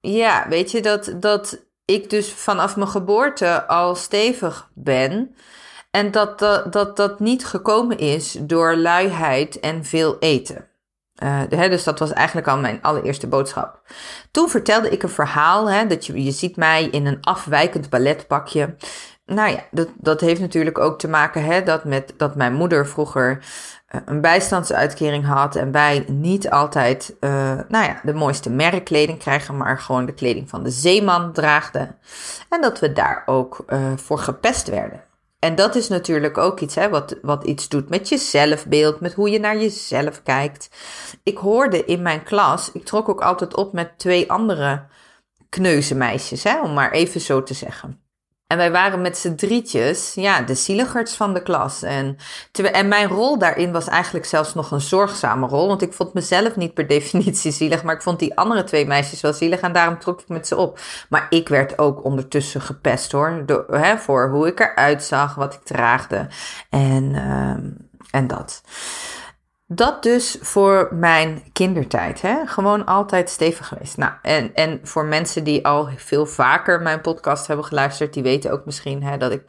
Ja, 0.00 0.48
weet 0.48 0.70
je, 0.70 0.82
dat, 0.82 1.14
dat 1.16 1.64
ik 1.84 2.10
dus 2.10 2.32
vanaf 2.32 2.76
mijn 2.76 2.88
geboorte 2.88 3.66
al 3.66 3.94
stevig 3.94 4.70
ben. 4.74 5.34
En 5.90 6.10
dat 6.10 6.38
dat, 6.38 6.72
dat, 6.72 6.96
dat 6.96 7.20
niet 7.20 7.46
gekomen 7.46 7.98
is 7.98 8.36
door 8.40 8.76
luiheid 8.76 9.60
en 9.60 9.84
veel 9.84 10.18
eten. 10.18 10.70
Uh, 11.22 11.42
hè, 11.48 11.68
dus 11.68 11.84
dat 11.84 11.98
was 11.98 12.12
eigenlijk 12.12 12.48
al 12.48 12.58
mijn 12.58 12.82
allereerste 12.82 13.26
boodschap. 13.26 13.80
Toen 14.30 14.48
vertelde 14.48 14.90
ik 14.90 15.02
een 15.02 15.08
verhaal. 15.08 15.70
Hè, 15.70 15.86
dat 15.86 16.06
je, 16.06 16.24
je 16.24 16.30
ziet 16.30 16.56
mij 16.56 16.84
in 16.84 17.06
een 17.06 17.20
afwijkend 17.20 17.90
balletpakje. 17.90 18.76
Nou 19.34 19.50
ja, 19.50 19.64
dat, 19.70 19.88
dat 19.94 20.20
heeft 20.20 20.40
natuurlijk 20.40 20.78
ook 20.78 20.98
te 20.98 21.08
maken 21.08 21.44
hè, 21.44 21.62
dat, 21.62 21.84
met, 21.84 22.14
dat 22.16 22.36
mijn 22.36 22.52
moeder 22.52 22.86
vroeger 22.86 23.44
eh, 23.86 24.00
een 24.04 24.20
bijstandsuitkering 24.20 25.26
had 25.26 25.56
en 25.56 25.72
wij 25.72 26.04
niet 26.08 26.50
altijd 26.50 27.16
uh, 27.20 27.30
nou 27.68 27.84
ja, 27.84 28.00
de 28.02 28.14
mooiste 28.14 28.50
merkkleding 28.50 29.18
krijgen, 29.18 29.56
maar 29.56 29.78
gewoon 29.78 30.06
de 30.06 30.14
kleding 30.14 30.48
van 30.48 30.62
de 30.62 30.70
zeeman 30.70 31.32
draagden. 31.32 31.96
En 32.48 32.60
dat 32.60 32.78
we 32.78 32.92
daar 32.92 33.22
ook 33.26 33.64
uh, 33.68 33.92
voor 33.96 34.18
gepest 34.18 34.68
werden. 34.68 35.04
En 35.38 35.54
dat 35.54 35.74
is 35.74 35.88
natuurlijk 35.88 36.38
ook 36.38 36.60
iets 36.60 36.74
hè, 36.74 36.88
wat, 36.88 37.16
wat 37.22 37.44
iets 37.44 37.68
doet 37.68 37.88
met 37.88 38.08
je 38.08 38.18
zelfbeeld, 38.18 39.00
met 39.00 39.12
hoe 39.12 39.30
je 39.30 39.40
naar 39.40 39.56
jezelf 39.56 40.22
kijkt. 40.22 40.70
Ik 41.22 41.38
hoorde 41.38 41.84
in 41.84 42.02
mijn 42.02 42.22
klas, 42.22 42.72
ik 42.72 42.84
trok 42.84 43.08
ook 43.08 43.20
altijd 43.20 43.56
op 43.56 43.72
met 43.72 43.98
twee 43.98 44.30
andere 44.30 44.82
kneuzenmeisjes, 45.48 46.42
hè, 46.42 46.60
om 46.60 46.72
maar 46.72 46.92
even 46.92 47.20
zo 47.20 47.42
te 47.42 47.54
zeggen. 47.54 48.01
En 48.52 48.58
wij 48.58 48.70
waren 48.70 49.00
met 49.00 49.18
z'n 49.18 49.34
drietjes, 49.34 50.12
ja, 50.14 50.42
de 50.42 50.54
zieligerts 50.54 51.16
van 51.16 51.34
de 51.34 51.42
klas. 51.42 51.82
En, 51.82 52.16
en 52.52 52.88
mijn 52.88 53.08
rol 53.08 53.38
daarin 53.38 53.72
was 53.72 53.88
eigenlijk 53.88 54.24
zelfs 54.24 54.54
nog 54.54 54.70
een 54.70 54.80
zorgzame 54.80 55.46
rol. 55.46 55.68
Want 55.68 55.82
ik 55.82 55.92
vond 55.92 56.14
mezelf 56.14 56.56
niet 56.56 56.74
per 56.74 56.86
definitie 56.96 57.52
zielig, 57.52 57.82
maar 57.82 57.94
ik 57.94 58.02
vond 58.02 58.18
die 58.18 58.36
andere 58.36 58.64
twee 58.64 58.86
meisjes 58.86 59.20
wel 59.20 59.32
zielig. 59.32 59.60
En 59.60 59.72
daarom 59.72 59.98
trok 59.98 60.20
ik 60.20 60.28
met 60.28 60.46
ze 60.46 60.56
op. 60.56 60.80
Maar 61.08 61.26
ik 61.28 61.48
werd 61.48 61.78
ook 61.78 62.04
ondertussen 62.04 62.60
gepest 62.60 63.12
hoor. 63.12 63.42
Door, 63.46 63.66
hè, 63.70 63.98
voor 63.98 64.28
hoe 64.28 64.46
ik 64.46 64.60
eruit 64.60 65.02
zag, 65.02 65.34
wat 65.34 65.54
ik 65.54 65.62
draagde. 65.64 66.26
En, 66.70 67.04
uh, 67.04 68.20
en 68.20 68.26
dat. 68.26 68.62
Dat 69.74 70.02
dus 70.02 70.38
voor 70.40 70.88
mijn 70.90 71.42
kindertijd. 71.52 72.22
Hè? 72.22 72.46
Gewoon 72.46 72.86
altijd 72.86 73.30
stevig 73.30 73.68
geweest. 73.68 73.96
Nou, 73.96 74.12
en, 74.22 74.54
en 74.54 74.80
voor 74.82 75.04
mensen 75.04 75.44
die 75.44 75.66
al 75.66 75.88
veel 75.96 76.26
vaker 76.26 76.82
mijn 76.82 77.00
podcast 77.00 77.46
hebben 77.46 77.64
geluisterd, 77.64 78.14
die 78.14 78.22
weten 78.22 78.52
ook 78.52 78.64
misschien 78.64 79.02
hè, 79.02 79.16
dat 79.16 79.32
ik 79.32 79.42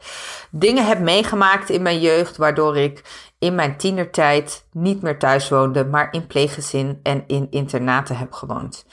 dingen 0.50 0.86
heb 0.86 0.98
meegemaakt 0.98 1.70
in 1.70 1.82
mijn 1.82 2.00
jeugd, 2.00 2.36
waardoor 2.36 2.76
ik 2.76 3.02
in 3.38 3.54
mijn 3.54 3.76
tienertijd 3.76 4.66
niet 4.72 5.02
meer 5.02 5.18
thuis 5.18 5.48
woonde, 5.48 5.84
maar 5.84 6.08
in 6.10 6.26
pleeggezin 6.26 7.00
en 7.02 7.24
in 7.26 7.46
internaten 7.50 8.16
heb 8.16 8.32
gewoond. 8.32 8.84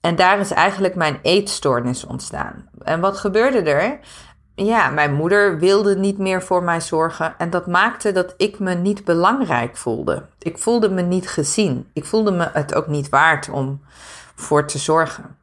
En 0.00 0.16
daar 0.16 0.38
is 0.38 0.50
eigenlijk 0.50 0.94
mijn 0.94 1.18
eetstoornis 1.22 2.04
ontstaan. 2.04 2.68
En 2.82 3.00
wat 3.00 3.18
gebeurde 3.18 3.70
er? 3.70 3.98
Ja, 4.64 4.90
mijn 4.90 5.14
moeder 5.14 5.58
wilde 5.58 5.96
niet 5.96 6.18
meer 6.18 6.42
voor 6.42 6.62
mij 6.62 6.80
zorgen. 6.80 7.34
En 7.38 7.50
dat 7.50 7.66
maakte 7.66 8.12
dat 8.12 8.34
ik 8.36 8.58
me 8.58 8.74
niet 8.74 9.04
belangrijk 9.04 9.76
voelde. 9.76 10.22
Ik 10.38 10.58
voelde 10.58 10.90
me 10.90 11.02
niet 11.02 11.28
gezien. 11.28 11.90
Ik 11.92 12.04
voelde 12.04 12.30
me 12.30 12.50
het 12.52 12.74
ook 12.74 12.86
niet 12.86 13.08
waard 13.08 13.48
om 13.48 13.80
voor 14.34 14.66
te 14.66 14.78
zorgen. 14.78 15.36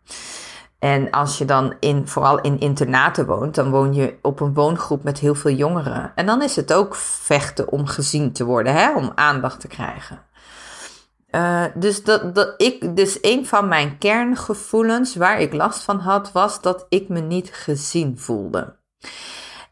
En 0.80 1.12
als 1.12 1.38
je 1.38 1.46
dan 1.46 1.74
in, 1.80 2.08
vooral 2.08 2.42
in 2.42 2.60
internaten 2.60 3.26
woont, 3.26 3.56
dan 3.56 3.70
woon 3.70 3.94
je 3.94 4.18
op 4.22 4.40
een 4.40 4.54
woongroep 4.54 5.04
met 5.04 5.20
heel 5.20 5.36
veel 5.36 5.52
jongeren. 5.52 6.12
En 6.16 6.26
dan 6.26 6.42
is 6.42 6.56
het 6.56 6.74
ook 6.74 6.96
vechten 6.96 7.72
om 7.72 7.88
gezien 7.88 8.32
te 8.32 8.44
worden, 8.44 8.74
hè? 8.74 8.96
om 8.96 9.12
aandacht 9.16 9.60
te 9.60 9.68
krijgen. 9.68 10.20
Uh, 11.32 11.64
dus, 11.74 12.04
dat, 12.04 12.36
dat 12.36 12.54
ik, 12.58 12.96
dus 12.96 13.18
een 13.22 13.46
van 13.46 13.68
mijn 13.68 13.98
kerngevoelens 13.98 15.16
waar 15.16 15.40
ik 15.40 15.54
last 15.54 15.84
van 15.84 16.00
had, 16.00 16.32
was 16.32 16.62
dat 16.62 16.86
ik 16.90 17.10
me 17.10 17.20
niet 17.20 17.50
gezien 17.54 18.20
voelde. 18.20 18.76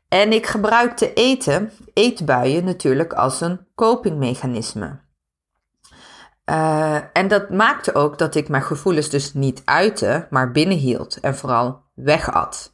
En 0.07 0.33
ik 0.33 0.45
gebruikte 0.45 1.13
eten, 1.13 1.71
eetbuien 1.93 2.63
natuurlijk 2.63 3.13
als 3.13 3.41
een 3.41 3.67
copingmechanisme. 3.75 4.99
Uh, 6.45 6.95
en 7.13 7.27
dat 7.27 7.49
maakte 7.49 7.95
ook 7.95 8.17
dat 8.17 8.35
ik 8.35 8.49
mijn 8.49 8.63
gevoelens 8.63 9.09
dus 9.09 9.33
niet 9.33 9.61
uitte, 9.65 10.27
maar 10.29 10.51
binnenhield 10.51 11.19
en 11.19 11.35
vooral 11.35 11.81
wegat. 11.93 12.73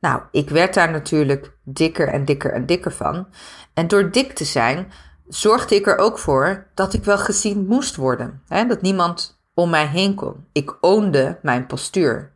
Nou, 0.00 0.22
ik 0.30 0.50
werd 0.50 0.74
daar 0.74 0.90
natuurlijk 0.90 1.56
dikker 1.62 2.08
en 2.08 2.24
dikker 2.24 2.52
en 2.52 2.66
dikker 2.66 2.92
van. 2.92 3.26
En 3.74 3.88
door 3.88 4.10
dik 4.10 4.32
te 4.32 4.44
zijn, 4.44 4.92
zorgde 5.28 5.74
ik 5.74 5.86
er 5.86 5.98
ook 5.98 6.18
voor 6.18 6.66
dat 6.74 6.92
ik 6.92 7.04
wel 7.04 7.18
gezien 7.18 7.66
moest 7.66 7.96
worden. 7.96 8.42
Hè? 8.48 8.66
Dat 8.66 8.82
niemand 8.82 9.42
om 9.54 9.70
mij 9.70 9.86
heen 9.86 10.14
kon. 10.14 10.48
Ik 10.52 10.76
oonde 10.80 11.38
mijn 11.42 11.66
postuur. 11.66 12.32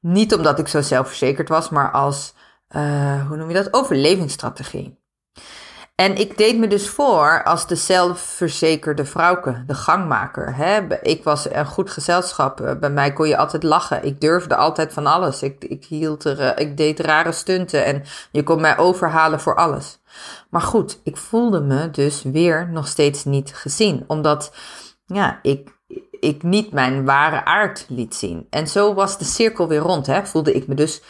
Niet 0.00 0.34
omdat 0.34 0.58
ik 0.58 0.68
zo 0.68 0.80
zelfverzekerd 0.80 1.48
was, 1.48 1.68
maar 1.68 1.90
als, 1.90 2.34
uh, 2.76 3.26
hoe 3.28 3.36
noem 3.36 3.48
je 3.48 3.54
dat, 3.54 3.72
overlevingsstrategie. 3.74 5.00
En 5.94 6.16
ik 6.16 6.36
deed 6.36 6.58
me 6.58 6.66
dus 6.66 6.88
voor 6.88 7.44
als 7.44 7.66
de 7.66 7.74
zelfverzekerde 7.74 9.04
vrouwke, 9.04 9.64
de 9.66 9.74
gangmaker. 9.74 10.56
Hè? 10.56 11.00
Ik 11.02 11.24
was 11.24 11.50
een 11.50 11.66
goed 11.66 11.90
gezelschap. 11.90 12.60
Eh, 12.60 12.78
bij 12.78 12.90
mij 12.90 13.12
kon 13.12 13.28
je 13.28 13.36
altijd 13.36 13.62
lachen. 13.62 14.04
Ik 14.04 14.20
durfde 14.20 14.56
altijd 14.56 14.92
van 14.92 15.06
alles. 15.06 15.42
Ik, 15.42 15.64
ik, 15.64 15.84
hield 15.84 16.24
er, 16.24 16.40
eh, 16.40 16.66
ik 16.66 16.76
deed 16.76 17.00
rare 17.00 17.32
stunten 17.32 17.84
en 17.84 18.02
je 18.30 18.42
kon 18.42 18.60
mij 18.60 18.78
overhalen 18.78 19.40
voor 19.40 19.56
alles. 19.56 19.98
Maar 20.50 20.60
goed, 20.60 21.00
ik 21.04 21.16
voelde 21.16 21.60
me 21.60 21.90
dus 21.90 22.22
weer 22.22 22.68
nog 22.70 22.88
steeds 22.88 23.24
niet 23.24 23.54
gezien. 23.54 24.04
Omdat 24.06 24.52
ja, 25.06 25.38
ik, 25.42 25.78
ik 26.10 26.42
niet 26.42 26.72
mijn 26.72 27.04
ware 27.04 27.44
aard 27.44 27.84
liet 27.88 28.14
zien. 28.14 28.46
En 28.50 28.66
zo 28.66 28.94
was 28.94 29.18
de 29.18 29.24
cirkel 29.24 29.68
weer 29.68 29.80
rond. 29.80 30.06
Hè? 30.06 30.26
Voelde 30.26 30.52
ik 30.52 30.66
me 30.66 30.74
dus 30.74 31.02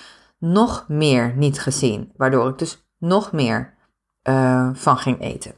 nog 0.43 0.85
meer 0.89 1.33
niet 1.37 1.61
gezien. 1.61 2.13
Waardoor 2.17 2.49
ik 2.49 2.59
dus 2.59 2.87
nog 2.99 3.33
meer 3.33 3.75
uh, 4.29 4.71
van 4.73 4.97
ging 4.97 5.21
eten. 5.21 5.55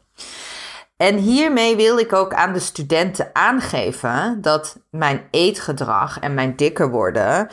En 0.97 1.17
hiermee 1.17 1.77
wil 1.77 1.99
ik 1.99 2.13
ook 2.13 2.35
aan 2.35 2.53
de 2.53 2.59
studenten 2.59 3.31
aangeven 3.33 4.41
dat 4.41 4.79
mijn 4.91 5.29
eetgedrag 5.31 6.19
en 6.19 6.35
mijn 6.35 6.57
dikker 6.57 6.91
worden 6.91 7.49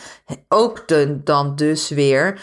ook 0.47 0.85
dan 1.25 1.55
dus 1.55 1.89
weer 1.89 2.41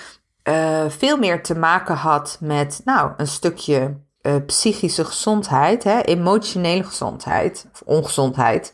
uh, 0.49 0.89
veel 0.89 1.19
meer 1.19 1.43
te 1.43 1.55
maken 1.55 1.95
had 1.95 2.39
met 2.41 2.81
nou, 2.85 3.13
een 3.17 3.27
stukje 3.27 3.97
uh, 4.29 4.35
psychische 4.47 5.05
gezondheid, 5.05 5.85
hè, 5.85 6.01
emotionele 6.01 6.85
gezondheid 6.85 7.67
of 7.73 7.83
ongezondheid. 7.85 8.73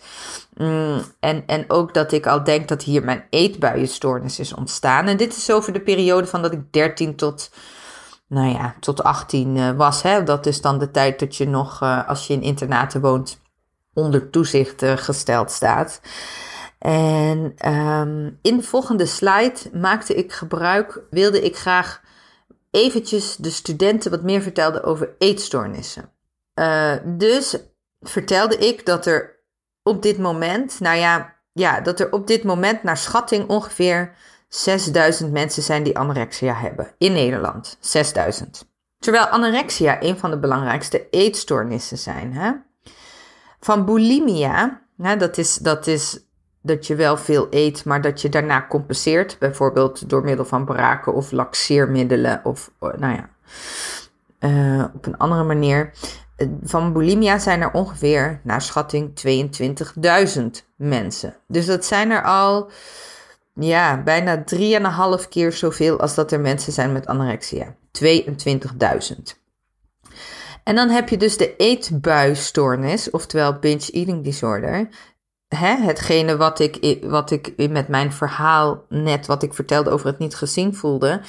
Mm, 0.55 1.03
en, 1.21 1.43
en 1.47 1.65
ook 1.69 1.95
dat 1.95 2.13
ik 2.13 2.27
al 2.27 2.45
denk 2.45 2.69
dat 2.69 2.83
hier 2.83 3.05
mijn 3.05 3.25
eetbuienstoornis 3.31 4.39
is 4.39 4.55
ontstaan. 4.55 5.07
En 5.07 5.17
dit 5.17 5.37
is 5.37 5.51
over 5.51 5.73
de 5.73 5.81
periode 5.81 6.27
van 6.27 6.43
dat 6.43 6.53
ik 6.53 6.73
13 6.73 7.17
tot 7.17 7.51
nou 8.29 8.49
ja, 8.49 8.75
tot 8.81 9.03
18 9.03 9.57
uh, 9.57 9.71
was. 9.71 10.03
Hè? 10.03 10.23
Dat 10.23 10.47
is 10.47 10.61
dan 10.61 10.79
de 10.79 10.91
tijd 10.91 11.19
dat 11.19 11.37
je 11.37 11.49
nog, 11.49 11.83
uh, 11.83 12.09
als 12.09 12.27
je 12.27 12.33
in 12.33 12.43
internaten 12.43 13.01
woont, 13.01 13.41
onder 13.93 14.31
toezicht 14.31 14.83
gesteld 14.85 15.51
staat. 15.51 16.01
En 16.79 17.69
um, 17.73 18.39
in 18.43 18.57
de 18.57 18.63
volgende 18.63 19.07
slide 19.07 19.57
maakte 19.73 20.15
ik 20.15 20.33
gebruik, 20.33 21.03
wilde 21.11 21.43
ik 21.43 21.57
graag 21.57 22.03
eventjes 22.75 23.37
de 23.37 23.51
studenten 23.51 24.11
wat 24.11 24.23
meer 24.23 24.43
vertellen 24.43 24.85
over 24.85 25.15
eetstoornissen. 25.19 26.11
dus 27.05 27.57
vertelde 28.01 28.57
ik 28.57 28.87
dat 28.87 29.07
er 29.07 29.41
op 29.83 30.03
dit 30.03 30.19
moment, 30.19 30.81
nou 30.81 30.97
ja, 30.97 31.35
ja, 31.53 31.81
dat 31.81 32.01
er 32.01 32.13
op 32.13 32.27
dit 32.27 32.45
moment 32.45 32.83
naar 32.83 32.97
schatting 32.97 33.49
ongeveer 33.49 34.15
6000 34.49 35.33
mensen 35.33 35.63
zijn 35.63 35.83
die 35.83 35.99
anorexia 35.99 36.55
hebben 36.55 36.95
in 36.99 37.13
Nederland. 37.13 37.77
6000. 37.81 38.67
Terwijl 38.99 39.25
anorexia 39.25 40.03
een 40.03 40.19
van 40.19 40.31
de 40.31 40.39
belangrijkste 40.39 41.07
eetstoornissen 41.11 41.99
zijn. 41.99 42.33
Hè? 42.33 42.53
Van 43.61 43.85
bulimia, 43.85 44.83
hè, 44.97 45.17
dat, 45.17 45.39
is, 45.39 45.57
dat 45.57 45.87
is 45.87 46.19
dat 46.65 46.87
je 46.87 46.95
wel 46.95 47.17
veel 47.17 47.47
eet, 47.51 47.85
maar 47.85 48.01
dat 48.01 48.21
je 48.21 48.29
daarna 48.29 48.67
compenseert. 48.69 49.37
Bijvoorbeeld 49.39 50.09
door 50.09 50.25
middel 50.25 50.45
van 50.45 50.65
braken 50.65 51.15
of 51.15 51.33
laxeermiddelen 51.33 52.41
of 52.45 52.71
oh, 52.79 52.95
nou 52.95 53.15
ja, 53.15 53.29
uh, 54.41 54.85
op 54.95 55.07
een 55.07 55.17
andere 55.17 55.45
manier. 55.45 55.93
Van 56.63 56.93
bulimia 56.93 57.39
zijn 57.39 57.61
er 57.61 57.73
ongeveer, 57.73 58.41
naar 58.43 58.63
schatting, 58.63 59.13
22.000 60.37 60.45
mensen. 60.77 61.35
Dus 61.47 61.67
dat 61.67 61.85
zijn 61.85 62.11
er 62.11 62.23
al 62.23 62.71
ja, 63.55 64.03
bijna 64.03 64.45
3,5 65.21 65.29
keer 65.29 65.53
zoveel 65.53 66.01
als 66.01 66.15
dat 66.15 66.33
er 66.33 66.41
mensen 66.41 66.73
zijn 66.73 66.93
met 66.93 67.07
anorexia. 67.07 67.75
22.000. 68.05 69.43
En 70.65 70.75
dan 70.75 70.89
heb 70.89 71.09
je 71.09 71.17
dus 71.17 71.37
de 71.37 71.57
eetbuistoornis, 71.57 73.11
oftewel 73.11 73.59
binge 73.59 73.91
eating 73.91 74.25
disorder. 74.25 74.89
Hè, 75.55 75.77
hetgene 75.77 76.37
wat 76.37 76.59
ik, 76.59 76.99
wat 77.03 77.31
ik 77.31 77.69
met 77.71 77.89
mijn 77.89 78.13
verhaal 78.13 78.85
net, 78.89 79.27
wat 79.27 79.43
ik 79.43 79.55
vertelde 79.55 79.91
over 79.91 80.07
het 80.07 80.19
niet 80.19 80.35
gezien 80.35 80.75
voelde, 80.75 81.21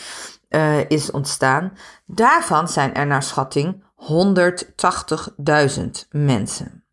uh, 0.50 0.90
is 0.90 1.12
ontstaan. 1.12 1.78
Daarvan 2.06 2.68
zijn 2.68 2.94
er 2.94 3.08
naar 3.08 3.24
schatting 3.24 3.84
180.000 3.96 6.08
mensen. 6.10 6.84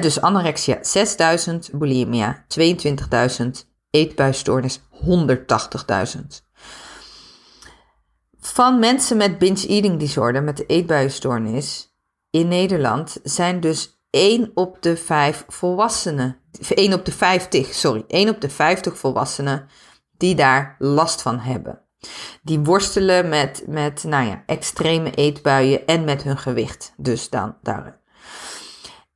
Dus 0.00 0.20
anorexia 0.20 0.78
6.000, 1.48 1.54
bulimia 1.72 2.44
22.000, 2.48 3.48
eetbuisstoornis 3.90 4.80
180.000. 4.80 4.86
Van 8.40 8.78
mensen 8.78 9.16
met 9.16 9.38
binge 9.38 9.66
eating 9.66 9.98
disorder, 9.98 10.42
met 10.42 10.56
de 10.56 10.66
eetbuisstoornis 10.66 11.96
in 12.30 12.48
Nederland, 12.48 13.20
zijn 13.22 13.60
dus 13.60 13.97
1 14.10 14.50
op 14.54 14.82
de 14.82 14.96
5 14.96 15.44
volwassenen, 15.48 16.36
1 16.68 16.92
op 16.92 17.04
de 17.04 17.12
50, 17.12 17.74
sorry, 17.74 18.04
1 18.08 18.28
op 18.28 18.40
de 18.40 18.50
50 18.50 18.98
volwassenen 18.98 19.68
die 20.16 20.34
daar 20.34 20.76
last 20.78 21.22
van 21.22 21.38
hebben. 21.38 21.80
Die 22.42 22.60
worstelen 22.60 23.28
met, 23.28 23.64
met 23.66 24.04
nou 24.04 24.26
ja, 24.26 24.42
extreme 24.46 25.10
eetbuien 25.10 25.86
en 25.86 26.04
met 26.04 26.22
hun 26.22 26.38
gewicht. 26.38 26.92
Dus 26.96 27.30
dan 27.30 27.56
daar. 27.62 28.00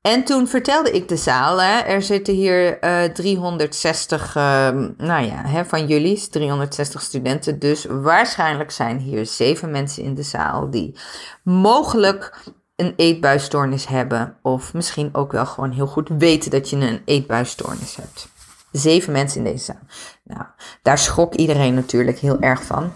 En 0.03 0.25
toen 0.25 0.49
vertelde 0.49 0.91
ik 0.91 1.09
de 1.09 1.17
zaal, 1.17 1.61
hè, 1.61 1.79
er 1.79 2.03
zitten 2.03 2.35
hier 2.35 2.85
uh, 2.85 3.05
360, 3.05 4.37
uh, 4.37 4.43
nou 4.97 5.25
ja, 5.25 5.47
hè, 5.47 5.65
van 5.65 5.87
jullie, 5.87 6.29
360 6.29 7.03
studenten. 7.03 7.59
Dus 7.59 7.85
waarschijnlijk 7.85 8.71
zijn 8.71 8.99
hier 8.99 9.27
zeven 9.27 9.71
mensen 9.71 10.03
in 10.03 10.15
de 10.15 10.23
zaal 10.23 10.71
die 10.71 10.99
mogelijk 11.45 12.43
een 12.85 12.93
eetbuisstoornis 12.97 13.87
hebben. 13.87 14.37
Of 14.43 14.75
misschien 14.75 15.09
ook 15.13 15.33
wel 15.33 15.47
gewoon 15.47 15.71
heel 15.71 15.87
goed 15.87 16.09
weten 16.09 16.51
dat 16.51 16.71
je 16.71 16.77
een 16.77 17.03
eetbuisstoornis 17.05 17.97
hebt. 17.97 18.29
Zeven 18.73 19.13
mensen 19.13 19.39
in 19.39 19.53
deze 19.53 19.65
zaal. 19.65 19.81
Nou, 20.25 20.45
daar 20.83 20.99
schrok 20.99 21.35
iedereen 21.35 21.75
natuurlijk 21.75 22.19
heel 22.19 22.41
erg 22.41 22.63
van. 22.63 22.93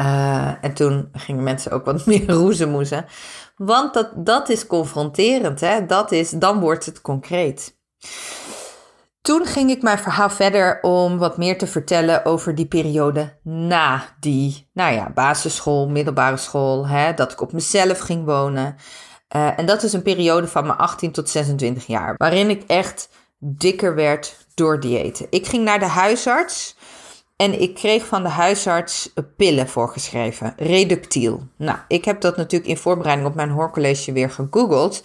Uh, 0.00 0.64
en 0.64 0.74
toen 0.74 1.08
gingen 1.12 1.42
mensen 1.42 1.72
ook 1.72 1.84
wat 1.84 2.06
meer 2.06 2.30
roezemoezen. 2.30 3.06
Want 3.56 3.94
dat, 3.94 4.10
dat 4.14 4.48
is 4.48 4.66
confronterend, 4.66 5.60
hè? 5.60 5.86
Dat 5.86 6.12
is, 6.12 6.30
dan 6.30 6.60
wordt 6.60 6.86
het 6.86 7.00
concreet. 7.00 7.76
Toen 9.24 9.46
ging 9.46 9.70
ik 9.70 9.82
mijn 9.82 9.98
verhaal 9.98 10.30
verder 10.30 10.78
om 10.82 11.18
wat 11.18 11.36
meer 11.36 11.58
te 11.58 11.66
vertellen 11.66 12.24
over 12.24 12.54
die 12.54 12.66
periode 12.66 13.38
na 13.42 14.04
die, 14.20 14.68
nou 14.72 14.94
ja, 14.94 15.10
basisschool, 15.14 15.88
middelbare 15.88 16.36
school, 16.36 16.86
hè, 16.86 17.14
dat 17.14 17.32
ik 17.32 17.40
op 17.40 17.52
mezelf 17.52 17.98
ging 17.98 18.24
wonen. 18.24 18.76
Uh, 19.36 19.58
en 19.58 19.66
dat 19.66 19.82
is 19.82 19.92
een 19.92 20.02
periode 20.02 20.48
van 20.48 20.66
mijn 20.66 20.78
18 20.78 21.12
tot 21.12 21.28
26 21.30 21.86
jaar, 21.86 22.14
waarin 22.16 22.50
ik 22.50 22.62
echt 22.66 23.08
dikker 23.38 23.94
werd 23.94 24.46
door 24.54 24.80
diëten. 24.80 25.26
Ik 25.30 25.46
ging 25.46 25.64
naar 25.64 25.78
de 25.78 25.86
huisarts 25.86 26.76
en 27.36 27.60
ik 27.60 27.74
kreeg 27.74 28.06
van 28.06 28.22
de 28.22 28.28
huisarts 28.28 29.12
pillen 29.36 29.68
voorgeschreven, 29.68 30.54
reductiel. 30.56 31.48
Nou, 31.56 31.78
ik 31.88 32.04
heb 32.04 32.20
dat 32.20 32.36
natuurlijk 32.36 32.70
in 32.70 32.76
voorbereiding 32.76 33.28
op 33.28 33.34
mijn 33.34 33.50
hoorcollege 33.50 34.12
weer 34.12 34.30
gegoogeld. 34.30 35.02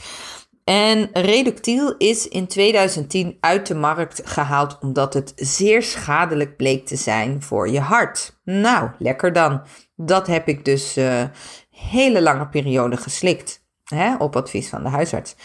En 0.70 1.10
reductiel 1.14 1.96
is 1.98 2.28
in 2.28 2.48
2010 2.48 3.38
uit 3.40 3.68
de 3.68 3.76
markt 3.76 4.22
gehaald 4.24 4.78
omdat 4.80 5.14
het 5.14 5.32
zeer 5.36 5.84
schadelijk 5.84 6.58
bleek 6.58 6.86
te 6.86 6.96
zijn 6.96 7.42
voor 7.42 7.70
je 7.70 7.80
hart. 7.80 8.40
Nou, 8.44 8.90
lekker 8.98 9.34
dan. 9.34 9.62
Dat 9.96 10.28
heb 10.28 10.48
ik 10.48 10.66
dus 10.66 10.98
uh, 10.98 11.24
hele 11.70 12.22
lange 12.22 12.48
periode 12.48 12.98
geslikt. 12.98 13.64
Hè, 13.84 14.16
op 14.16 14.36
advies 14.36 14.70
van 14.70 14.84
de 14.84 14.90
huisarts. 14.90 15.36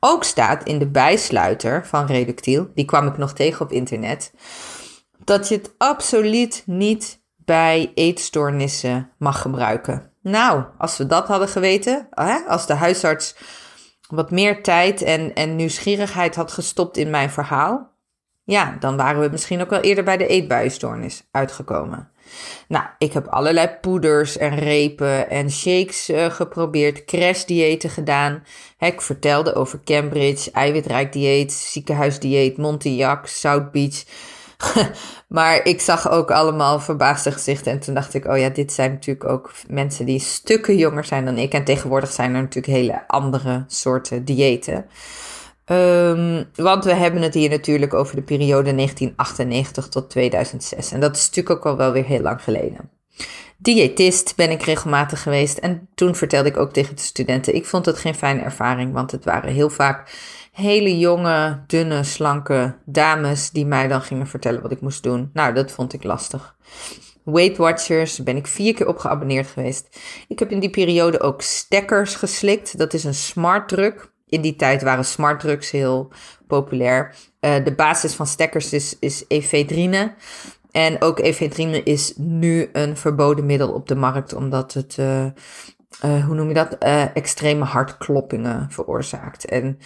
Ook 0.00 0.24
staat 0.24 0.64
in 0.64 0.78
de 0.78 0.88
bijsluiter 0.88 1.86
van 1.86 2.06
Reductiel, 2.06 2.68
die 2.74 2.84
kwam 2.84 3.06
ik 3.06 3.16
nog 3.16 3.32
tegen 3.32 3.64
op 3.64 3.72
internet, 3.72 4.32
dat 5.24 5.48
je 5.48 5.54
het 5.54 5.74
absoluut 5.78 6.62
niet 6.66 7.22
bij 7.36 7.92
eetstoornissen 7.94 9.10
mag 9.18 9.40
gebruiken. 9.40 10.12
Nou, 10.22 10.64
als 10.78 10.96
we 10.96 11.06
dat 11.06 11.26
hadden 11.26 11.48
geweten, 11.48 12.06
hè, 12.10 12.36
als 12.46 12.66
de 12.66 12.74
huisarts 12.74 13.34
wat 14.08 14.30
meer 14.30 14.62
tijd 14.62 15.02
en, 15.02 15.34
en 15.34 15.56
nieuwsgierigheid 15.56 16.34
had 16.34 16.52
gestopt 16.52 16.96
in 16.96 17.10
mijn 17.10 17.30
verhaal, 17.30 17.92
ja, 18.44 18.76
dan 18.80 18.96
waren 18.96 19.20
we 19.20 19.28
misschien 19.30 19.60
ook 19.60 19.70
wel 19.70 19.80
eerder 19.80 20.04
bij 20.04 20.16
de 20.16 20.26
eetbuienstoornis 20.26 21.28
uitgekomen. 21.30 22.08
Nou, 22.68 22.84
ik 22.98 23.12
heb 23.12 23.26
allerlei 23.26 23.68
poeders 23.80 24.36
en 24.36 24.58
repen 24.58 25.30
en 25.30 25.50
shakes 25.50 26.10
uh, 26.10 26.30
geprobeerd, 26.30 27.04
crashdiëten 27.04 27.90
gedaan. 27.90 28.44
ik 28.78 29.00
vertelde 29.00 29.54
over 29.54 29.80
Cambridge, 29.84 30.50
eiwitrijk 30.50 31.12
dieet, 31.12 31.52
ziekenhuisdieet, 31.52 32.56
Montiac, 32.56 33.26
South 33.26 33.70
Beach. 33.70 34.04
maar 35.28 35.64
ik 35.64 35.80
zag 35.80 36.10
ook 36.10 36.30
allemaal 36.30 36.80
verbaasde 36.80 37.32
gezichten. 37.32 37.72
En 37.72 37.80
toen 37.80 37.94
dacht 37.94 38.14
ik, 38.14 38.26
oh 38.26 38.38
ja, 38.38 38.48
dit 38.48 38.72
zijn 38.72 38.92
natuurlijk 38.92 39.30
ook 39.30 39.52
mensen 39.68 40.06
die 40.06 40.20
stukken 40.20 40.76
jonger 40.76 41.04
zijn 41.04 41.24
dan 41.24 41.38
ik. 41.38 41.52
En 41.52 41.64
tegenwoordig 41.64 42.12
zijn 42.12 42.34
er 42.34 42.40
natuurlijk 42.40 42.76
hele 42.76 43.04
andere 43.08 43.64
soorten 43.66 44.24
diëten. 44.24 44.86
Um, 45.66 46.44
want 46.54 46.84
we 46.84 46.94
hebben 46.94 47.22
het 47.22 47.34
hier 47.34 47.50
natuurlijk 47.50 47.94
over 47.94 48.16
de 48.16 48.22
periode 48.22 48.74
1998 48.74 49.88
tot 49.88 50.10
2006. 50.10 50.92
En 50.92 51.00
dat 51.00 51.16
is 51.16 51.26
natuurlijk 51.26 51.56
ook 51.56 51.66
al 51.66 51.76
wel 51.76 51.92
weer 51.92 52.04
heel 52.04 52.20
lang 52.20 52.42
geleden. 52.42 52.90
Diëtist 53.56 54.36
ben 54.36 54.50
ik 54.50 54.62
regelmatig 54.62 55.22
geweest. 55.22 55.58
En 55.58 55.88
toen 55.94 56.14
vertelde 56.14 56.48
ik 56.48 56.56
ook 56.56 56.72
tegen 56.72 56.96
de 56.96 57.02
studenten: 57.02 57.54
ik 57.54 57.66
vond 57.66 57.86
het 57.86 57.98
geen 57.98 58.14
fijne 58.14 58.42
ervaring. 58.42 58.92
Want 58.92 59.10
het 59.10 59.24
waren 59.24 59.52
heel 59.52 59.70
vaak 59.70 60.10
hele 60.54 60.98
jonge, 60.98 61.62
dunne, 61.66 62.04
slanke 62.04 62.76
dames 62.84 63.50
die 63.50 63.66
mij 63.66 63.88
dan 63.88 64.02
gingen 64.02 64.26
vertellen 64.26 64.62
wat 64.62 64.72
ik 64.72 64.80
moest 64.80 65.02
doen. 65.02 65.30
Nou, 65.32 65.54
dat 65.54 65.72
vond 65.72 65.92
ik 65.92 66.04
lastig. 66.04 66.56
Weight 67.24 67.56
Watchers 67.56 68.22
ben 68.22 68.36
ik 68.36 68.46
vier 68.46 68.74
keer 68.74 68.88
op 68.88 68.98
geabonneerd 68.98 69.46
geweest. 69.46 70.00
Ik 70.28 70.38
heb 70.38 70.50
in 70.50 70.60
die 70.60 70.70
periode 70.70 71.20
ook 71.20 71.42
stekkers 71.42 72.14
geslikt. 72.14 72.78
Dat 72.78 72.94
is 72.94 73.04
een 73.04 73.14
smart 73.14 73.68
druk. 73.68 74.12
In 74.28 74.40
die 74.40 74.56
tijd 74.56 74.82
waren 74.82 75.04
smartdrugs 75.04 75.70
heel 75.70 76.12
populair. 76.46 77.14
Uh, 77.40 77.64
de 77.64 77.74
basis 77.74 78.14
van 78.14 78.26
stekkers 78.26 78.72
is, 78.72 78.96
is 78.98 79.24
efedrine. 79.28 80.14
En 80.70 81.02
ook 81.02 81.18
efedrine 81.18 81.82
is 81.82 82.12
nu 82.16 82.68
een 82.72 82.96
verboden 82.96 83.46
middel 83.46 83.72
op 83.72 83.88
de 83.88 83.94
markt, 83.94 84.34
omdat 84.34 84.72
het, 84.72 84.96
uh, 85.00 85.26
uh, 86.04 86.24
hoe 86.24 86.34
noem 86.34 86.48
je 86.48 86.54
dat, 86.54 86.78
extreme 87.14 87.64
hartkloppingen 87.64 88.66
veroorzaakt. 88.70 89.44
En 89.44 89.78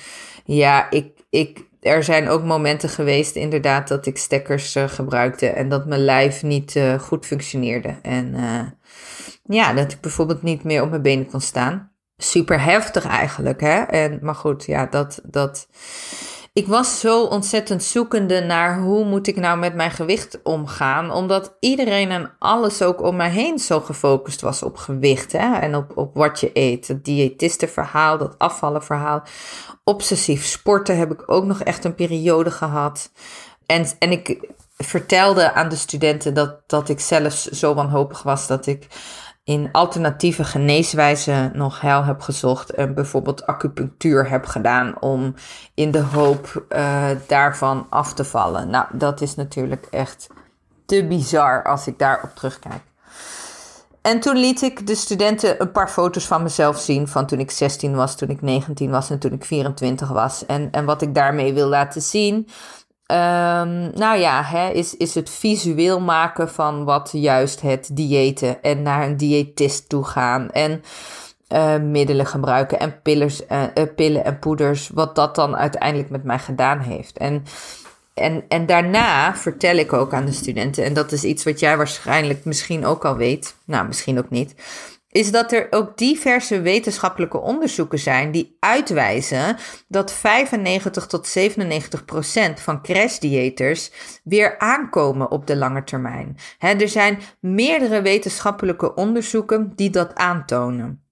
ja, 0.45 0.91
ik, 0.91 1.25
ik, 1.31 1.67
er 1.81 2.05
zijn 2.05 2.29
ook 2.29 2.45
momenten 2.45 2.89
geweest 2.89 3.37
inderdaad 3.37 3.89
dat 3.89 4.07
ik 4.07 4.19
stekkers 4.19 4.77
gebruikte 4.87 5.47
en 5.47 5.69
dat 5.69 5.87
mijn 5.87 6.05
lijf 6.05 6.43
niet 6.43 6.81
goed 7.01 7.27
functioneerde. 7.27 7.99
En 8.03 8.37
ja, 9.43 9.73
dat 9.73 9.93
ik 9.93 10.01
bijvoorbeeld 10.01 10.43
niet 10.43 10.65
meer 10.65 10.83
op 10.83 10.91
mijn 10.91 11.03
benen 11.03 11.27
kon 11.27 11.41
staan 11.41 11.93
super 12.19 12.63
heftig 12.63 13.07
eigenlijk. 13.07 13.61
Hè? 13.61 13.81
En, 13.83 14.19
maar 14.23 14.35
goed, 14.35 14.65
ja, 14.65 14.87
dat, 14.87 15.21
dat. 15.25 15.69
Ik 16.59 16.67
was 16.67 17.01
zo 17.01 17.25
ontzettend 17.25 17.83
zoekende 17.83 18.41
naar 18.41 18.81
hoe 18.81 19.05
moet 19.05 19.27
ik 19.27 19.37
nou 19.37 19.59
met 19.59 19.75
mijn 19.75 19.91
gewicht 19.91 20.43
omgaan. 20.43 21.11
Omdat 21.11 21.57
iedereen 21.61 22.11
en 22.11 22.33
alles 22.39 22.83
ook 22.83 23.03
om 23.03 23.17
mij 23.17 23.31
heen 23.31 23.59
zo 23.59 23.81
gefocust 23.81 24.41
was 24.41 24.63
op 24.63 24.77
gewicht. 24.77 25.33
Hè? 25.33 25.59
En 25.59 25.75
op, 25.75 25.97
op 25.97 26.15
wat 26.15 26.41
je 26.41 26.51
eet. 26.53 26.89
Het 26.89 27.05
diëtistenverhaal, 27.05 28.19
dat 28.19 28.39
afvallenverhaal. 28.39 29.23
Obsessief 29.85 30.45
sporten 30.45 30.99
heb 30.99 31.13
ik 31.13 31.23
ook 31.27 31.45
nog 31.45 31.63
echt 31.63 31.85
een 31.85 31.95
periode 31.95 32.51
gehad. 32.51 33.11
En, 33.67 33.87
en 33.99 34.13
ik 34.13 34.51
vertelde 34.77 35.53
aan 35.53 35.69
de 35.69 35.77
studenten 35.77 36.35
dat, 36.35 36.57
dat 36.67 36.89
ik 36.89 37.01
zelfs 37.01 37.45
zo 37.45 37.75
wanhopig 37.75 38.23
was 38.23 38.47
dat 38.47 38.67
ik 38.67 38.87
in 39.49 39.69
alternatieve 39.73 40.45
geneeswijzen 40.45 41.51
nog 41.55 41.81
heil 41.81 42.05
heb 42.05 42.21
gezocht 42.21 42.71
en 42.71 42.95
bijvoorbeeld 42.95 43.47
acupunctuur 43.47 44.31
heb 44.31 44.47
gedaan 44.47 45.01
om 45.01 45.35
in 45.75 45.91
de 45.91 46.01
hoop 46.01 46.67
uh, 46.69 47.09
daarvan 47.27 47.87
af 47.91 48.15
te 48.15 48.25
vallen. 48.25 48.71
Nou, 48.71 48.87
dat 48.93 49.21
is 49.21 49.35
natuurlijk 49.35 49.87
echt 49.91 50.27
te 50.87 51.07
bizar 51.07 51.65
als 51.65 51.87
ik 51.87 51.99
daarop 51.99 52.31
terugkijk. 52.35 52.81
En 54.03 54.21
toen 54.21 54.37
liet 54.37 54.63
ik 54.63 54.87
de 54.87 54.95
studenten 54.95 55.61
een 55.61 55.73
paar 55.73 55.89
foto's 55.89 56.27
van 56.27 56.43
mezelf 56.43 56.79
zien 56.79 57.09
van 57.09 57.27
toen 57.27 57.41
ik 57.41 57.51
16 57.51 57.95
was, 57.95 58.17
toen 58.17 58.29
ik 58.29 58.43
19 58.43 58.91
was 58.91 59.11
en 59.11 59.19
toen 59.19 59.33
ik 59.33 59.45
24 59.45 60.09
was. 60.09 60.47
En, 60.47 60.69
en 60.71 60.85
wat 60.85 61.03
ik 61.03 61.15
daarmee 61.15 61.53
wil 61.53 61.69
laten 61.69 62.03
zien, 62.03 62.49
Um, 63.13 63.91
nou 63.95 64.19
ja, 64.19 64.43
hè, 64.45 64.71
is, 64.71 64.97
is 64.97 65.15
het 65.15 65.31
visueel 65.31 66.01
maken 66.01 66.51
van 66.51 66.85
wat 66.85 67.11
juist 67.13 67.61
het 67.61 67.91
diëten 67.93 68.63
en 68.63 68.83
naar 68.83 69.07
een 69.07 69.17
diëtist 69.17 69.89
toe 69.89 70.05
gaan 70.05 70.51
en 70.51 70.83
uh, 71.49 71.79
middelen 71.79 72.27
gebruiken 72.27 72.79
en 72.79 73.03
pillers, 73.03 73.43
uh, 73.47 73.63
pillen 73.97 74.25
en 74.25 74.39
poeders, 74.39 74.89
wat 74.89 75.15
dat 75.15 75.35
dan 75.35 75.57
uiteindelijk 75.57 76.11
met 76.11 76.25
mij 76.25 76.39
gedaan 76.39 76.79
heeft. 76.79 77.19
En, 77.19 77.45
en, 78.15 78.45
en 78.49 78.67
daarna 78.67 79.37
vertel 79.37 79.77
ik 79.77 79.93
ook 79.93 80.15
aan 80.15 80.27
de 80.27 80.33
studenten, 80.33 80.85
en 80.85 80.95
dat 80.95 81.13
is 81.13 81.25
iets 81.25 81.45
wat 81.45 81.61
jij 81.61 81.77
waarschijnlijk 81.77 82.45
misschien 82.45 82.87
ook 82.87 83.05
al 83.05 83.17
weet, 83.17 83.55
nou 83.65 83.87
misschien 83.87 84.19
ook 84.19 84.31
niet, 84.31 84.55
is 85.11 85.31
dat 85.31 85.53
er 85.53 85.67
ook 85.71 85.97
diverse 85.97 86.61
wetenschappelijke 86.61 87.39
onderzoeken 87.39 87.99
zijn 87.99 88.31
die 88.31 88.57
uitwijzen 88.61 89.57
dat 89.89 90.13
95 90.13 91.07
tot 91.07 91.27
97 91.27 92.05
procent 92.05 92.61
van 92.61 92.83
crashdiëters 92.83 93.91
weer 94.25 94.59
aankomen 94.59 95.31
op 95.31 95.47
de 95.47 95.57
lange 95.57 95.85
termijn. 95.85 96.37
er 96.59 96.89
zijn 96.89 97.19
meerdere 97.41 98.03
wetenschappelijke 98.03 98.95
onderzoeken 98.95 99.73
die 99.77 99.91
dat 99.91 100.15
aantonen. 100.15 101.03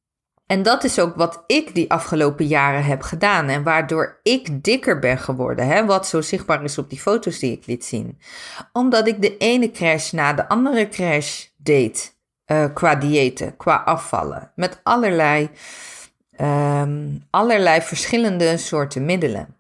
En 0.47 0.63
dat 0.63 0.85
is 0.85 0.99
ook 0.99 1.17
wat 1.17 1.45
ik 1.47 1.75
die 1.75 1.91
afgelopen 1.91 2.47
jaren 2.47 2.85
heb 2.85 3.03
gedaan 3.03 3.49
en 3.49 3.63
waardoor 3.63 4.21
ik 4.23 4.65
dikker 4.65 4.99
ben 4.99 5.19
geworden, 5.19 5.67
hè, 5.67 5.85
wat 5.85 6.07
zo 6.07 6.21
zichtbaar 6.21 6.65
is 6.65 6.79
op 6.79 6.91
die 6.91 7.01
foto's 7.01 7.39
die 7.39 7.53
ik 7.53 7.67
liet 7.67 7.85
zien. 7.85 8.19
Omdat 8.73 9.07
ik 9.07 9.23
de 9.23 9.37
ene 9.37 9.71
crash 9.71 10.13
na 10.13 10.33
de 10.33 10.49
andere 10.49 10.89
crash 10.89 11.47
deed. 11.57 12.16
Uh, 12.47 12.65
qua 12.75 12.95
diëten, 12.95 13.57
qua 13.57 13.77
afvallen. 13.77 14.53
Met 14.55 14.81
allerlei, 14.83 15.51
um, 16.41 17.25
allerlei 17.31 17.81
verschillende 17.81 18.57
soorten 18.57 19.05
middelen. 19.05 19.57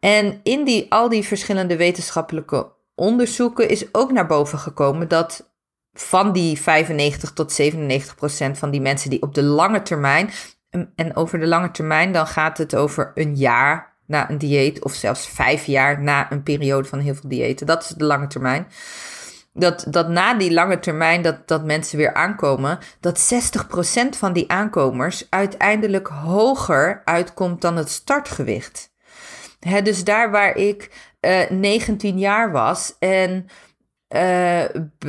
En 0.00 0.40
in 0.42 0.64
die, 0.64 0.86
al 0.92 1.08
die 1.08 1.24
verschillende 1.24 1.76
wetenschappelijke 1.76 2.72
onderzoeken 2.94 3.68
is 3.68 3.94
ook 3.94 4.12
naar 4.12 4.26
boven 4.26 4.58
gekomen 4.58 5.08
dat 5.08 5.52
van 5.92 6.32
die 6.32 6.60
95 6.60 7.32
tot 7.32 7.52
97 7.52 8.14
procent 8.14 8.58
van 8.58 8.70
die 8.70 8.80
mensen 8.80 9.10
die 9.10 9.22
op 9.22 9.34
de 9.34 9.42
lange 9.42 9.82
termijn, 9.82 10.30
en 10.96 11.16
over 11.16 11.40
de 11.40 11.46
lange 11.46 11.70
termijn, 11.70 12.12
dan 12.12 12.26
gaat 12.26 12.58
het 12.58 12.76
over 12.76 13.12
een 13.14 13.36
jaar 13.36 13.96
na 14.06 14.30
een 14.30 14.38
dieet, 14.38 14.84
of 14.84 14.94
zelfs 14.94 15.28
vijf 15.28 15.64
jaar 15.64 16.02
na 16.02 16.32
een 16.32 16.42
periode 16.42 16.88
van 16.88 16.98
heel 16.98 17.14
veel 17.14 17.30
diëten. 17.30 17.66
Dat 17.66 17.82
is 17.82 17.88
de 17.88 18.04
lange 18.04 18.26
termijn 18.26 18.66
dat, 19.54 19.84
dat 19.88 20.08
na 20.08 20.34
die 20.34 20.52
lange 20.52 20.78
termijn 20.78 21.22
dat, 21.22 21.48
dat 21.48 21.64
mensen 21.64 21.98
weer 21.98 22.14
aankomen, 22.14 22.78
dat 23.00 23.32
60% 24.06 24.08
van 24.18 24.32
die 24.32 24.50
aankomers 24.50 25.26
uiteindelijk 25.30 26.08
hoger 26.08 27.02
uitkomt 27.04 27.60
dan 27.60 27.76
het 27.76 27.90
startgewicht. 27.90 28.92
Dus 29.82 30.04
daar 30.04 30.30
waar 30.30 30.56
ik 30.56 30.90
uh, 31.20 31.42
eh, 31.42 31.50
19 31.50 32.18
jaar 32.18 32.52
was 32.52 32.94
en 32.98 33.46
uh, 34.08 34.64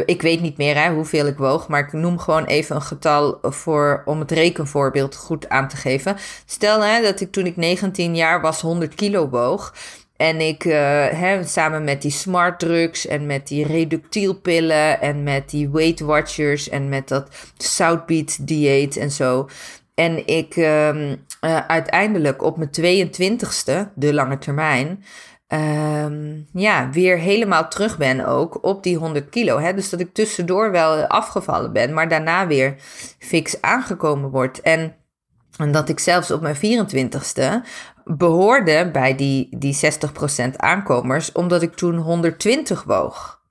ik 0.05 0.21
weet 0.21 0.41
niet 0.41 0.57
meer 0.57 0.75
hè, 0.83 0.93
hoeveel 0.93 1.25
ik 1.25 1.37
woog, 1.37 1.67
maar 1.67 1.79
ik 1.79 1.93
noem 1.93 2.19
gewoon 2.19 2.45
even 2.45 2.75
een 2.75 2.81
getal 2.81 3.37
voor, 3.41 4.01
om 4.05 4.19
het 4.19 4.31
rekenvoorbeeld 4.31 5.15
goed 5.15 5.49
aan 5.49 5.67
te 5.67 5.77
geven. 5.77 6.15
Stel 6.45 6.83
hè, 6.83 7.01
dat 7.01 7.21
ik 7.21 7.31
toen 7.31 7.45
ik 7.45 7.55
19 7.55 8.15
jaar 8.15 8.41
was 8.41 8.61
100 8.61 8.95
kilo 8.95 9.29
woog. 9.29 9.73
En 10.17 10.41
ik, 10.41 10.65
uh, 10.65 11.43
samen 11.43 11.83
met 11.83 12.01
die 12.01 12.11
smart 12.11 12.59
drugs 12.59 13.07
en 13.07 13.25
met 13.25 13.47
die 13.47 13.65
reductielpillen 13.65 15.01
en 15.01 15.23
met 15.23 15.49
die 15.49 15.69
Weight 15.69 15.99
Watchers 15.99 16.69
en 16.69 16.89
met 16.89 17.07
dat 17.07 17.29
Southbeat 17.57 18.47
dieet 18.47 18.97
en 18.97 19.11
zo. 19.11 19.49
En 19.93 20.27
ik 20.27 20.55
um, 20.55 21.25
uh, 21.41 21.57
uiteindelijk 21.67 22.43
op 22.43 22.57
mijn 22.57 23.09
22ste, 23.09 23.93
de 23.95 24.13
lange 24.13 24.37
termijn, 24.37 25.03
um, 25.47 26.45
ja, 26.53 26.89
weer 26.89 27.17
helemaal 27.17 27.67
terug 27.67 27.97
ben 27.97 28.25
ook 28.25 28.63
op 28.63 28.83
die 28.83 28.97
100 28.97 29.29
kilo. 29.29 29.59
Hè? 29.59 29.73
Dus 29.73 29.89
dat 29.89 29.99
ik 29.99 30.13
tussendoor 30.13 30.71
wel 30.71 31.05
afgevallen 31.05 31.73
ben, 31.73 31.93
maar 31.93 32.09
daarna 32.09 32.47
weer 32.47 32.75
fix 33.19 33.61
aangekomen 33.61 34.29
word. 34.29 34.61
En 34.61 34.95
en 35.57 35.71
dat 35.71 35.89
ik 35.89 35.99
zelfs 35.99 36.31
op 36.31 36.41
mijn 36.41 36.55
24ste 36.55 37.67
behoorde 38.05 38.89
bij 38.91 39.15
die, 39.15 39.57
die 39.57 39.77
60% 40.51 40.55
aankomers, 40.55 41.31
omdat 41.31 41.61
ik 41.61 41.75
toen 41.75 41.97
120 41.97 42.83
woog. 42.83 43.41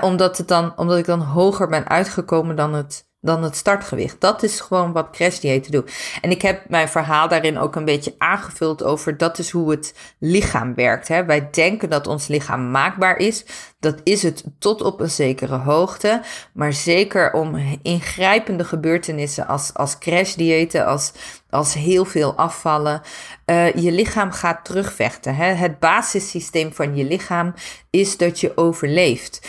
omdat, 0.00 0.38
het 0.38 0.48
dan, 0.48 0.76
omdat 0.76 0.98
ik 0.98 1.04
dan 1.04 1.20
hoger 1.20 1.68
ben 1.68 1.88
uitgekomen 1.88 2.56
dan 2.56 2.74
het 2.74 3.07
dan 3.20 3.42
het 3.42 3.56
startgewicht. 3.56 4.20
Dat 4.20 4.42
is 4.42 4.60
gewoon 4.60 4.92
wat 4.92 5.10
crashdiëten 5.10 5.72
doen. 5.72 5.86
En 6.20 6.30
ik 6.30 6.42
heb 6.42 6.68
mijn 6.68 6.88
verhaal 6.88 7.28
daarin 7.28 7.58
ook 7.58 7.76
een 7.76 7.84
beetje 7.84 8.14
aangevuld 8.18 8.82
over 8.82 9.16
dat 9.16 9.38
is 9.38 9.50
hoe 9.50 9.70
het 9.70 9.94
lichaam 10.18 10.74
werkt. 10.74 11.08
Hè. 11.08 11.24
Wij 11.24 11.48
denken 11.50 11.90
dat 11.90 12.06
ons 12.06 12.26
lichaam 12.26 12.70
maakbaar 12.70 13.16
is. 13.16 13.44
Dat 13.80 14.00
is 14.02 14.22
het 14.22 14.44
tot 14.58 14.82
op 14.82 15.00
een 15.00 15.10
zekere 15.10 15.56
hoogte. 15.56 16.22
Maar 16.52 16.72
zeker 16.72 17.32
om 17.32 17.78
ingrijpende 17.82 18.64
gebeurtenissen 18.64 19.46
als, 19.46 19.74
als 19.74 19.98
crashdiëten, 19.98 20.86
als, 20.86 21.12
als 21.50 21.74
heel 21.74 22.04
veel 22.04 22.34
afvallen. 22.34 23.00
Uh, 23.46 23.74
je 23.74 23.92
lichaam 23.92 24.32
gaat 24.32 24.64
terugvechten. 24.64 25.36
Hè. 25.36 25.52
Het 25.52 25.78
basissysteem 25.78 26.72
van 26.72 26.96
je 26.96 27.04
lichaam 27.04 27.54
is 27.90 28.16
dat 28.16 28.40
je 28.40 28.56
overleeft. 28.56 29.48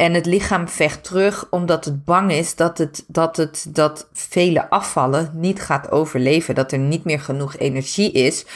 En 0.00 0.14
het 0.14 0.26
lichaam 0.26 0.68
vecht 0.68 1.04
terug 1.04 1.46
omdat 1.50 1.84
het 1.84 2.04
bang 2.04 2.32
is 2.32 2.56
dat 2.56 2.78
het, 2.78 3.04
dat 3.06 3.36
het 3.36 3.66
dat 3.68 4.08
vele 4.12 4.70
afvallen 4.70 5.30
niet 5.34 5.62
gaat 5.62 5.90
overleven. 5.90 6.54
Dat 6.54 6.72
er 6.72 6.78
niet 6.78 7.04
meer 7.04 7.20
genoeg 7.20 7.56
energie 7.56 8.12
is 8.12 8.46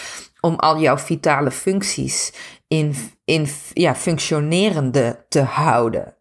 om 0.41 0.55
al 0.55 0.81
jouw 0.81 0.99
vitale 0.99 1.51
functies 1.51 2.33
in, 2.69 2.95
in 3.25 3.49
ja, 3.73 3.95
functionerende 3.95 5.25
te 5.29 5.41
houden. 5.41 6.15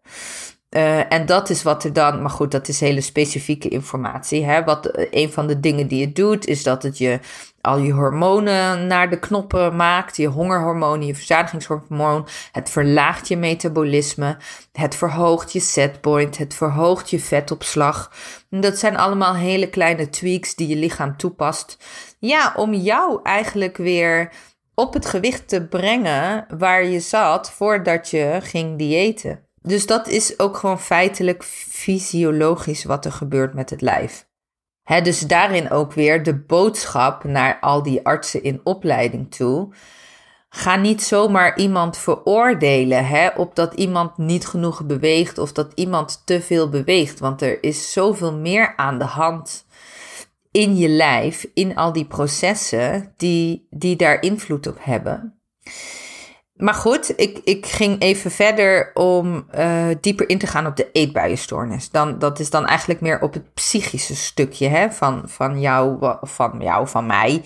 Uh, 0.70 1.12
en 1.12 1.26
dat 1.26 1.50
is 1.50 1.62
wat 1.62 1.84
er 1.84 1.92
dan, 1.92 2.22
maar 2.22 2.30
goed, 2.30 2.50
dat 2.50 2.68
is 2.68 2.80
hele 2.80 3.00
specifieke 3.00 3.68
informatie. 3.68 4.44
Hè? 4.44 4.64
Wat 4.64 4.98
uh, 4.98 5.06
een 5.10 5.32
van 5.32 5.46
de 5.46 5.60
dingen 5.60 5.88
die 5.88 6.04
het 6.06 6.16
doet, 6.16 6.46
is 6.46 6.62
dat 6.62 6.82
het 6.82 6.98
je 6.98 7.20
al 7.64 7.78
je 7.78 7.92
hormonen 7.92 8.86
naar 8.86 9.10
de 9.10 9.18
knoppen 9.18 9.76
maakt, 9.76 10.16
je 10.16 10.26
hongerhormonen, 10.26 11.06
je 11.06 11.14
verzadigingshormoon. 11.14 12.26
Het 12.52 12.70
verlaagt 12.70 13.28
je 13.28 13.36
metabolisme, 13.36 14.36
het 14.72 14.94
verhoogt 14.94 15.52
je 15.52 15.60
setpoint, 15.60 16.38
het 16.38 16.54
verhoogt 16.54 17.10
je 17.10 17.20
vetopslag. 17.20 18.12
Dat 18.50 18.78
zijn 18.78 18.96
allemaal 18.96 19.34
hele 19.34 19.68
kleine 19.68 20.10
tweaks 20.10 20.54
die 20.54 20.68
je 20.68 20.76
lichaam 20.76 21.16
toepast. 21.16 21.76
Ja, 22.18 22.52
om 22.56 22.74
jou 22.74 23.20
eigenlijk 23.22 23.76
weer 23.76 24.32
op 24.74 24.94
het 24.94 25.06
gewicht 25.06 25.48
te 25.48 25.66
brengen 25.66 26.46
waar 26.58 26.84
je 26.84 27.00
zat 27.00 27.50
voordat 27.50 28.10
je 28.10 28.38
ging 28.42 28.78
diëten. 28.78 29.48
Dus 29.62 29.86
dat 29.86 30.08
is 30.08 30.38
ook 30.38 30.56
gewoon 30.56 30.80
feitelijk 30.80 31.44
fysiologisch 31.68 32.84
wat 32.84 33.04
er 33.04 33.12
gebeurt 33.12 33.54
met 33.54 33.70
het 33.70 33.80
lijf. 33.80 34.26
Dus 34.84 35.20
daarin 35.20 35.70
ook 35.70 35.92
weer 35.92 36.22
de 36.22 36.34
boodschap 36.34 37.24
naar 37.24 37.58
al 37.60 37.82
die 37.82 38.06
artsen 38.06 38.42
in 38.42 38.60
opleiding 38.64 39.34
toe. 39.34 39.74
Ga 40.48 40.76
niet 40.76 41.02
zomaar 41.02 41.58
iemand 41.58 41.98
veroordelen 41.98 43.32
op 43.36 43.56
dat 43.56 43.74
iemand 43.74 44.18
niet 44.18 44.46
genoeg 44.46 44.84
beweegt 44.86 45.38
of 45.38 45.52
dat 45.52 45.72
iemand 45.74 46.22
te 46.24 46.42
veel 46.42 46.68
beweegt. 46.68 47.18
Want 47.18 47.42
er 47.42 47.62
is 47.62 47.92
zoveel 47.92 48.34
meer 48.34 48.76
aan 48.76 48.98
de 48.98 49.04
hand 49.04 49.66
in 50.50 50.76
je 50.76 50.88
lijf, 50.88 51.46
in 51.54 51.76
al 51.76 51.92
die 51.92 52.06
processen 52.06 53.12
die, 53.16 53.66
die 53.70 53.96
daar 53.96 54.22
invloed 54.22 54.66
op 54.66 54.76
hebben. 54.80 55.38
Maar 56.54 56.74
goed, 56.74 57.12
ik, 57.16 57.40
ik 57.44 57.66
ging 57.66 58.00
even 58.00 58.30
verder 58.30 58.90
om 58.94 59.46
uh, 59.58 59.86
dieper 60.00 60.28
in 60.28 60.38
te 60.38 60.46
gaan 60.46 60.66
op 60.66 60.76
de 60.76 60.90
eetbuienstoornis. 60.92 61.90
Dan, 61.90 62.18
dat 62.18 62.38
is 62.38 62.50
dan 62.50 62.66
eigenlijk 62.66 63.00
meer 63.00 63.20
op 63.20 63.32
het 63.32 63.54
psychische 63.54 64.16
stukje 64.16 64.68
hè, 64.68 64.92
van, 64.92 65.22
van, 65.26 65.60
jou, 65.60 65.96
van 66.20 66.60
jou, 66.60 66.88
van 66.88 67.06
mij. 67.06 67.42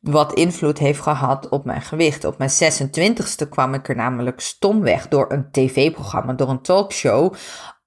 Wat 0.00 0.34
invloed 0.34 0.78
heeft 0.78 1.00
gehad 1.00 1.48
op 1.48 1.64
mijn 1.64 1.82
gewicht. 1.82 2.24
Op 2.24 2.38
mijn 2.38 2.50
26e 2.50 3.48
kwam 3.48 3.74
ik 3.74 3.88
er 3.88 3.96
namelijk 3.96 4.40
stomweg 4.40 5.08
door 5.08 5.32
een 5.32 5.50
tv-programma, 5.50 6.32
door 6.32 6.48
een 6.48 6.62
talkshow 6.62 7.34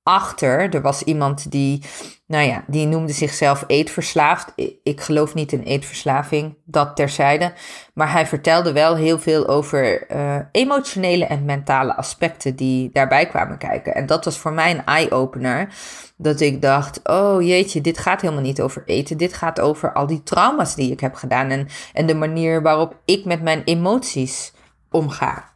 achter. 0.09 0.73
Er 0.73 0.81
was 0.81 1.03
iemand 1.03 1.51
die, 1.51 1.83
nou 2.25 2.45
ja, 2.45 2.63
die 2.67 2.87
noemde 2.87 3.13
zichzelf 3.13 3.63
eetverslaafd. 3.67 4.53
Ik 4.83 5.01
geloof 5.01 5.33
niet 5.33 5.51
in 5.51 5.61
eetverslaving, 5.61 6.55
dat 6.65 6.95
terzijde. 6.95 7.53
Maar 7.93 8.11
hij 8.11 8.27
vertelde 8.27 8.71
wel 8.71 8.95
heel 8.95 9.19
veel 9.19 9.47
over 9.47 10.11
uh, 10.11 10.35
emotionele 10.51 11.25
en 11.25 11.45
mentale 11.45 11.95
aspecten 11.95 12.55
die 12.55 12.89
daarbij 12.93 13.25
kwamen 13.25 13.57
kijken. 13.57 13.95
En 13.95 14.05
dat 14.05 14.25
was 14.25 14.37
voor 14.37 14.53
mij 14.53 14.71
een 14.71 14.85
eye-opener. 14.85 15.73
Dat 16.17 16.39
ik 16.39 16.61
dacht, 16.61 16.99
oh 17.03 17.41
jeetje, 17.41 17.81
dit 17.81 17.97
gaat 17.97 18.21
helemaal 18.21 18.43
niet 18.43 18.61
over 18.61 18.83
eten. 18.85 19.17
Dit 19.17 19.33
gaat 19.33 19.59
over 19.59 19.93
al 19.93 20.07
die 20.07 20.23
trauma's 20.23 20.75
die 20.75 20.91
ik 20.91 20.99
heb 20.99 21.15
gedaan. 21.15 21.49
En, 21.49 21.67
en 21.93 22.05
de 22.05 22.15
manier 22.15 22.61
waarop 22.61 22.95
ik 23.05 23.25
met 23.25 23.41
mijn 23.41 23.61
emoties 23.63 24.53
omga. 24.89 25.49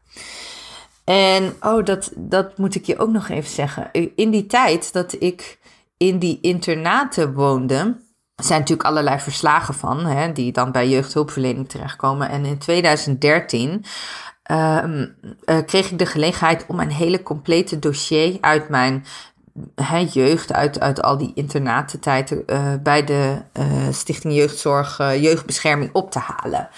En 1.03 1.55
oh, 1.61 1.85
dat, 1.85 2.11
dat 2.15 2.57
moet 2.57 2.75
ik 2.75 2.85
je 2.85 2.97
ook 2.97 3.11
nog 3.11 3.29
even 3.29 3.49
zeggen. 3.49 3.89
In 4.15 4.29
die 4.29 4.45
tijd 4.45 4.93
dat 4.93 5.15
ik 5.19 5.59
in 5.97 6.19
die 6.19 6.39
internaten 6.41 7.33
woonde, 7.33 8.01
zijn 8.35 8.59
natuurlijk 8.59 8.87
allerlei 8.87 9.19
verslagen 9.19 9.73
van, 9.73 10.05
hè, 10.05 10.31
die 10.31 10.51
dan 10.51 10.71
bij 10.71 10.89
jeugdhulpverlening 10.89 11.69
terechtkomen. 11.69 12.29
En 12.29 12.45
in 12.45 12.57
2013 12.57 13.85
ehm, 14.43 15.07
eh, 15.45 15.57
kreeg 15.65 15.91
ik 15.91 15.99
de 15.99 16.05
gelegenheid 16.05 16.65
om 16.67 16.79
een 16.79 16.91
hele 16.91 17.23
complete 17.23 17.79
dossier 17.79 18.37
uit 18.41 18.69
mijn 18.69 19.05
jeugd, 20.11 20.53
uit, 20.53 20.79
uit 20.79 21.01
al 21.01 21.17
die 21.17 21.31
internatentijden, 21.35 22.43
uh, 22.45 22.73
bij 22.83 23.03
de 23.03 23.41
uh, 23.59 23.65
Stichting 23.91 24.33
Jeugdzorg, 24.33 24.97
Jeugdbescherming 24.97 25.89
op 25.93 26.11
te 26.11 26.19
halen. 26.19 26.69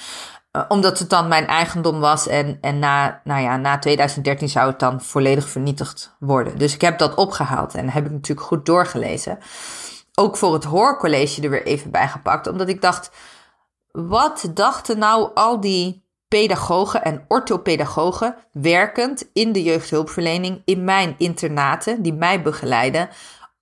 Eh, 0.56 0.62
omdat 0.68 1.00
het 1.00 1.10
dan 1.10 1.28
mijn 1.28 1.48
eigendom 1.48 2.00
was 2.00 2.28
en, 2.28 2.58
en 2.62 2.80
na, 2.80 3.22
nou 3.24 3.41
ja, 3.41 3.58
na 3.58 3.80
2013 3.80 4.50
zou 4.50 4.70
het 4.70 4.80
dan 4.80 5.02
volledig 5.02 5.50
vernietigd 5.50 6.15
worden. 6.20 6.58
Dus 6.58 6.74
ik 6.74 6.82
heb 6.82 6.98
dat 6.98 7.15
opgehaald 7.15 7.74
en 7.74 7.89
heb 7.89 8.06
ik 8.06 8.12
natuurlijk 8.12 8.48
goed 8.48 8.65
doorgelezen. 8.65 9.38
Ook 10.13 10.38
voor 10.38 10.54
het 10.54 10.63
hoorcollege 10.63 11.41
er 11.41 11.50
weer 11.50 11.65
even 11.65 11.91
bij 11.91 12.08
gepakt, 12.08 12.48
omdat 12.48 12.70
ik 12.70 12.82
dacht, 12.82 13.12
wat 13.91 14.50
dachten 14.54 14.98
nou 14.98 15.30
al 15.34 15.60
die 15.60 16.04
pedagogen 16.28 17.04
en 17.04 17.26
orthopedagogen 17.28 18.36
werkend 18.52 19.30
in 19.34 19.52
de 19.52 19.63
jeugdhulpverlening 19.63 20.62
in 20.65 20.84
mijn 20.84 21.15
internaten 21.18 22.02
die 22.02 22.13
mij 22.13 22.41
begeleiden 22.41 23.10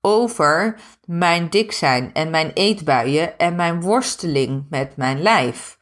over 0.01 0.75
mijn 1.05 1.49
dik 1.49 1.71
zijn 1.71 2.13
en 2.13 2.29
mijn 2.29 2.51
eetbuien 2.53 3.37
en 3.37 3.55
mijn 3.55 3.81
worsteling 3.81 4.65
met 4.69 4.97
mijn 4.97 5.21
lijf. 5.21 5.77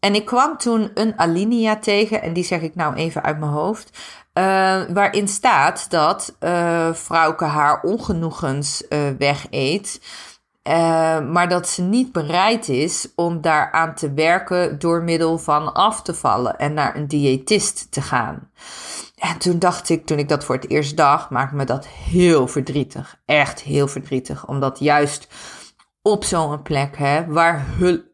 En 0.00 0.14
ik 0.14 0.24
kwam 0.24 0.56
toen 0.56 0.90
een 0.94 1.18
alinea 1.18 1.76
tegen, 1.76 2.22
en 2.22 2.32
die 2.32 2.44
zeg 2.44 2.60
ik 2.60 2.74
nou 2.74 2.94
even 2.94 3.22
uit 3.22 3.38
mijn 3.38 3.52
hoofd. 3.52 3.98
Uh, 4.34 4.82
waarin 4.92 5.28
staat 5.28 5.90
dat 5.90 6.36
uh, 6.40 6.92
vrouwke 6.92 7.44
haar 7.44 7.82
ongenoegens 7.82 8.84
uh, 8.88 8.98
wegeet. 9.18 10.00
maar 11.30 11.48
dat 11.48 11.68
ze 11.68 11.82
niet 11.82 12.12
bereid 12.12 12.68
is 12.68 13.08
om 13.14 13.40
daaraan 13.40 13.94
te 13.94 14.12
werken 14.12 14.78
door 14.78 15.02
middel 15.02 15.38
van 15.38 15.74
af 15.74 16.02
te 16.02 16.14
vallen 16.14 16.58
en 16.58 16.74
naar 16.74 16.96
een 16.96 17.08
diëtist 17.08 17.92
te 17.92 18.00
gaan. 18.00 18.50
En 19.20 19.38
toen 19.38 19.58
dacht 19.58 19.88
ik, 19.88 20.06
toen 20.06 20.18
ik 20.18 20.28
dat 20.28 20.44
voor 20.44 20.54
het 20.54 20.70
eerst 20.70 20.96
dacht, 20.96 21.30
maakte 21.30 21.56
me 21.56 21.64
dat 21.64 21.86
heel 21.86 22.46
verdrietig. 22.46 23.20
Echt 23.24 23.60
heel 23.60 23.88
verdrietig. 23.88 24.46
Omdat 24.46 24.78
juist 24.78 25.28
op 26.02 26.24
zo'n 26.24 26.62
plek, 26.62 26.96
hè, 26.96 27.26
waar 27.26 27.64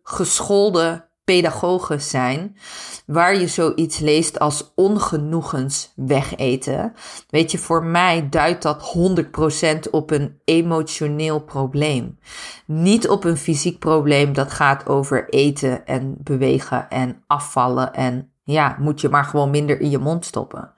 gescholden 0.03 1.06
pedagogen 1.27 2.01
zijn, 2.01 2.57
waar 3.07 3.37
je 3.37 3.47
zoiets 3.47 3.99
leest 3.99 4.39
als 4.39 4.73
ongenoegens 4.75 5.93
wegeten. 5.97 6.93
Weet 7.31 7.51
je, 7.51 7.59
voor 7.59 7.85
mij 7.85 8.29
duidt 8.31 8.63
dat 8.63 8.95
100% 9.87 9.91
op 9.91 10.11
een 10.11 10.41
emotioneel 10.45 11.41
probleem. 11.41 12.19
Niet 12.67 13.09
op 13.09 13.25
een 13.25 13.37
fysiek 13.37 13.79
probleem 13.79 14.33
dat 14.33 14.53
gaat 14.53 14.87
over 14.87 15.29
eten 15.29 15.87
en 15.87 16.17
bewegen 16.19 16.91
en 16.91 17.23
afvallen 17.27 17.95
en 17.95 18.31
ja, 18.45 18.77
moet 18.79 19.01
je 19.01 19.09
maar 19.09 19.25
gewoon 19.25 19.51
minder 19.51 19.81
in 19.81 19.91
je 19.91 19.99
mond 19.99 20.25
stoppen. 20.25 20.73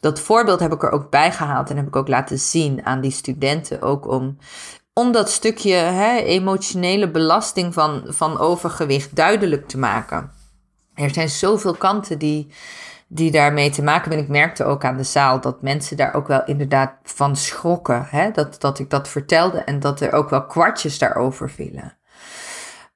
Dat 0.00 0.20
voorbeeld 0.20 0.60
heb 0.60 0.72
ik 0.72 0.82
er 0.82 0.90
ook 0.90 1.10
bij 1.10 1.32
gehaald 1.32 1.70
en 1.70 1.76
heb 1.76 1.86
ik 1.86 1.96
ook 1.96 2.08
laten 2.08 2.38
zien 2.38 2.86
aan 2.86 3.00
die 3.00 3.10
studenten. 3.10 3.82
Ook 3.82 4.08
om 4.08 4.36
om 4.94 5.12
dat 5.12 5.30
stukje 5.30 5.74
hè, 5.74 6.16
emotionele 6.16 7.10
belasting 7.10 7.74
van, 7.74 8.04
van 8.06 8.38
overgewicht 8.38 9.16
duidelijk 9.16 9.68
te 9.68 9.78
maken. 9.78 10.30
Er 10.94 11.10
zijn 11.10 11.28
zoveel 11.28 11.74
kanten 11.74 12.18
die, 12.18 12.52
die 13.06 13.30
daarmee 13.30 13.70
te 13.70 13.82
maken 13.82 14.08
hebben. 14.08 14.26
Ik 14.26 14.32
merkte 14.32 14.64
ook 14.64 14.84
aan 14.84 14.96
de 14.96 15.02
zaal 15.02 15.40
dat 15.40 15.62
mensen 15.62 15.96
daar 15.96 16.14
ook 16.14 16.26
wel 16.26 16.44
inderdaad 16.44 16.92
van 17.02 17.36
schrokken. 17.36 18.06
Hè? 18.08 18.30
Dat, 18.30 18.60
dat 18.60 18.78
ik 18.78 18.90
dat 18.90 19.08
vertelde 19.08 19.58
en 19.58 19.80
dat 19.80 20.00
er 20.00 20.12
ook 20.12 20.30
wel 20.30 20.46
kwartjes 20.46 20.98
daarover 20.98 21.50
vielen. 21.50 21.96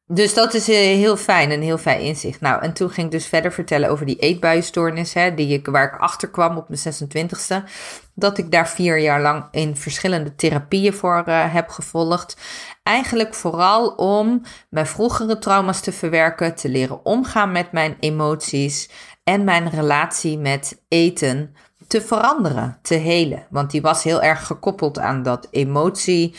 Dus 0.09 0.35
dat 0.35 0.55
is 0.55 0.69
eh, 0.69 0.77
heel 0.77 1.17
fijn, 1.17 1.51
een 1.51 1.63
heel 1.63 1.79
fijn 1.79 2.01
inzicht. 2.01 2.41
Nou, 2.41 2.63
en 2.63 2.73
toen 2.73 2.91
ging 2.91 3.07
ik 3.07 3.13
dus 3.13 3.27
verder 3.27 3.53
vertellen 3.53 3.91
over 3.91 4.07
die 4.07 4.19
eetbuistoornis, 4.19 5.15
hè, 5.15 5.35
die 5.35 5.53
ik, 5.53 5.67
waar 5.67 5.95
ik 5.95 6.01
achter 6.01 6.31
kwam 6.31 6.57
op 6.57 6.69
mijn 6.69 6.81
26e. 6.81 7.69
Dat 8.15 8.39
ik 8.39 8.51
daar 8.51 8.69
vier 8.69 8.99
jaar 8.99 9.21
lang 9.21 9.45
in 9.51 9.77
verschillende 9.77 10.35
therapieën 10.35 10.93
voor 10.93 11.25
uh, 11.29 11.53
heb 11.55 11.69
gevolgd. 11.69 12.37
Eigenlijk 12.83 13.35
vooral 13.35 13.89
om 13.89 14.43
mijn 14.71 14.87
vroegere 14.87 15.39
trauma's 15.39 15.81
te 15.81 15.93
verwerken, 15.93 16.55
te 16.55 16.69
leren 16.69 17.05
omgaan 17.05 17.53
met 17.53 17.73
mijn 17.73 17.97
emoties 18.01 18.91
en 19.25 19.45
mijn 19.45 19.71
relatie 19.71 20.39
met 20.39 20.83
eten 20.89 21.55
te 21.87 22.01
veranderen, 22.01 22.79
te 22.83 22.95
helen. 22.95 23.47
Want 23.51 23.71
die 23.71 23.83
was 23.83 24.03
heel 24.03 24.23
erg 24.23 24.47
gekoppeld 24.47 24.99
aan 24.99 25.23
dat 25.23 25.49
emotie 25.51 26.35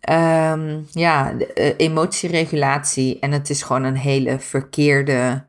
ehm, 0.00 0.80
ja, 0.90 1.32
uh, 1.32 1.74
emotieregulatie. 1.76 3.18
En 3.18 3.32
het 3.32 3.50
is 3.50 3.62
gewoon 3.62 3.84
een 3.84 3.96
hele 3.96 4.38
verkeerde 4.38 5.46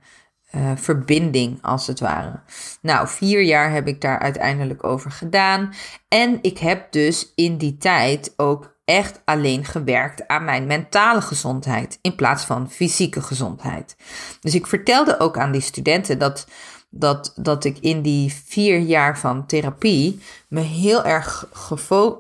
uh, 0.56 0.72
verbinding, 0.76 1.58
als 1.62 1.88
het 1.88 2.00
ware. 2.00 2.40
Nou, 2.82 3.08
vier 3.08 3.42
jaar 3.42 3.72
heb 3.72 3.88
ik 3.88 4.02
daar 4.02 4.20
uiteindelijk 4.20 4.84
over 4.84 5.12
gedaan. 5.12 5.74
En 6.08 6.40
ik 6.42 6.58
heb 6.58 6.92
dus 6.92 7.32
in 7.36 7.58
die 7.58 7.78
tijd 7.78 8.34
ook 8.38 8.78
echt 8.86 9.22
alleen 9.26 9.66
gewerkt 9.66 10.28
aan 10.28 10.44
mijn 10.44 10.68
mentale 10.68 11.22
gezondheid 11.22 12.00
in 12.02 12.16
plaats 12.16 12.44
van 12.44 12.72
fysieke 12.72 13.22
gezondheid. 13.22 13.96
Dus 14.40 14.56
ik 14.56 14.68
vertelde 14.68 15.20
ook 15.20 15.38
aan 15.38 15.52
die 15.52 15.62
studenten 15.62 16.20
dat, 16.20 16.48
dat, 16.90 17.34
dat 17.36 17.64
ik 17.64 17.78
in 17.80 18.02
die 18.02 18.34
vier 18.34 18.80
jaar 18.80 19.20
van 19.20 19.46
therapie 19.46 20.22
me 20.48 20.62
heel 20.62 21.04
erg 21.04 21.48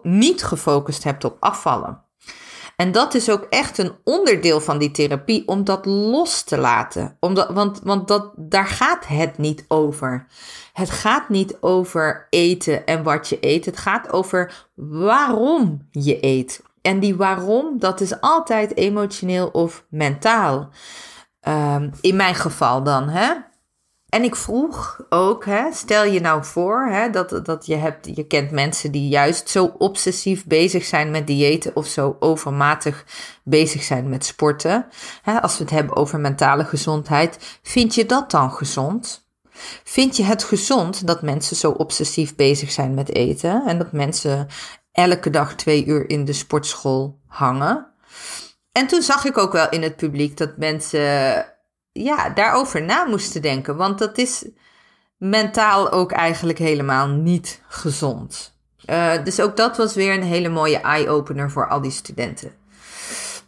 niet 0.04 0.44
gefocust 0.44 1.04
heb 1.04 1.24
op 1.24 1.38
afvallen. 1.40 2.04
En 2.80 2.92
dat 2.92 3.14
is 3.14 3.30
ook 3.30 3.46
echt 3.50 3.78
een 3.78 3.92
onderdeel 4.04 4.62
van 4.62 4.78
die 4.78 4.92
therapie 4.92 5.48
om 5.48 5.64
dat 5.64 5.86
los 5.86 6.44
te 6.44 6.58
laten. 6.58 7.18
Omdat, 7.20 7.50
want 7.50 7.80
want 7.84 8.08
dat, 8.08 8.32
daar 8.36 8.66
gaat 8.66 9.08
het 9.08 9.38
niet 9.38 9.66
over. 9.68 10.28
Het 10.74 10.90
gaat 10.90 11.30
niet 11.30 11.58
over 11.62 12.28
eten 12.30 12.86
en 12.86 13.04
wat 13.04 13.30
je 13.30 13.38
eet. 13.42 13.66
Het 13.66 13.78
gaat 13.78 14.12
over 14.12 14.68
waarom 14.76 15.88
je 15.92 16.18
eet. 16.26 16.64
En 16.82 17.00
die 17.00 17.16
waarom, 17.16 17.80
dat 17.80 18.02
is 18.02 18.22
altijd 18.22 18.78
emotioneel 18.78 19.48
of 19.48 19.86
mentaal. 19.90 20.70
Um, 21.48 21.92
in 22.02 22.16
mijn 22.16 22.36
geval 22.36 22.84
dan, 22.84 23.10
hè. 23.10 23.34
En 24.10 24.24
ik 24.24 24.36
vroeg 24.36 25.00
ook, 25.10 25.46
hè, 25.46 25.72
stel 25.72 26.04
je 26.04 26.20
nou 26.20 26.44
voor 26.44 26.88
hè, 26.88 27.10
dat, 27.10 27.46
dat 27.46 27.66
je, 27.66 27.76
hebt, 27.76 28.16
je 28.16 28.28
kent 28.28 28.52
mensen 28.52 28.92
die 28.92 29.08
juist 29.08 29.50
zo 29.50 29.76
obsessief 29.78 30.46
bezig 30.46 30.84
zijn 30.84 31.12
met 31.12 31.28
diëten 31.28 31.76
of 31.76 31.86
zo 31.88 32.18
overmatig 32.20 33.06
bezig 33.44 33.84
zijn 33.84 34.10
met 34.10 34.26
sporten. 34.26 34.86
Hè, 35.22 35.42
als 35.42 35.58
we 35.58 35.64
het 35.64 35.74
hebben 35.74 35.96
over 35.96 36.20
mentale 36.20 36.66
gezondheid, 36.66 37.60
vind 37.64 37.96
je 37.96 38.06
dat 38.06 38.32
dan 38.32 38.52
gezond? 38.52 39.28
Vind 39.84 40.18
je 40.18 40.24
het 40.24 40.44
gezond 40.44 41.08
dat 41.08 41.22
mensen 41.22 41.56
zo 41.56 41.72
obsessief 41.72 42.36
bezig 42.36 42.72
zijn 42.72 42.94
met 42.94 43.14
eten 43.14 43.64
en 43.68 43.78
dat 43.78 43.92
mensen 43.92 44.48
elke 44.92 45.30
dag 45.30 45.56
twee 45.56 45.86
uur 45.86 46.10
in 46.10 46.26
de 46.26 46.34
sportschool 46.34 47.20
hangen? 47.28 47.88
En 48.72 48.88
toen 48.88 49.02
zag 49.02 49.26
ik 49.26 49.38
ook 49.38 49.52
wel 49.52 49.70
in 49.70 49.84
het 49.84 49.96
publiek 49.96 50.38
dat 50.38 50.58
mensen 50.58 51.46
ja, 52.04 52.30
daarover 52.30 52.84
na 52.84 53.06
moesten 53.06 53.42
denken. 53.42 53.76
Want 53.76 54.00
dat 54.00 54.18
is 54.18 54.46
mentaal 55.18 55.92
ook 55.92 56.12
eigenlijk 56.12 56.60
helemaal 56.60 57.08
niet 57.08 57.62
gezond. 57.68 58.58
Uh, 58.90 59.24
dus 59.24 59.40
ook 59.40 59.58
dat 59.58 59.78
was 59.78 59.96
weer 59.96 60.14
een 60.14 60.24
hele 60.24 60.50
mooie 60.50 60.78
eye-opener 60.78 61.52
voor 61.52 61.70
al 61.70 61.82
die 61.82 61.92
studenten. 61.92 62.52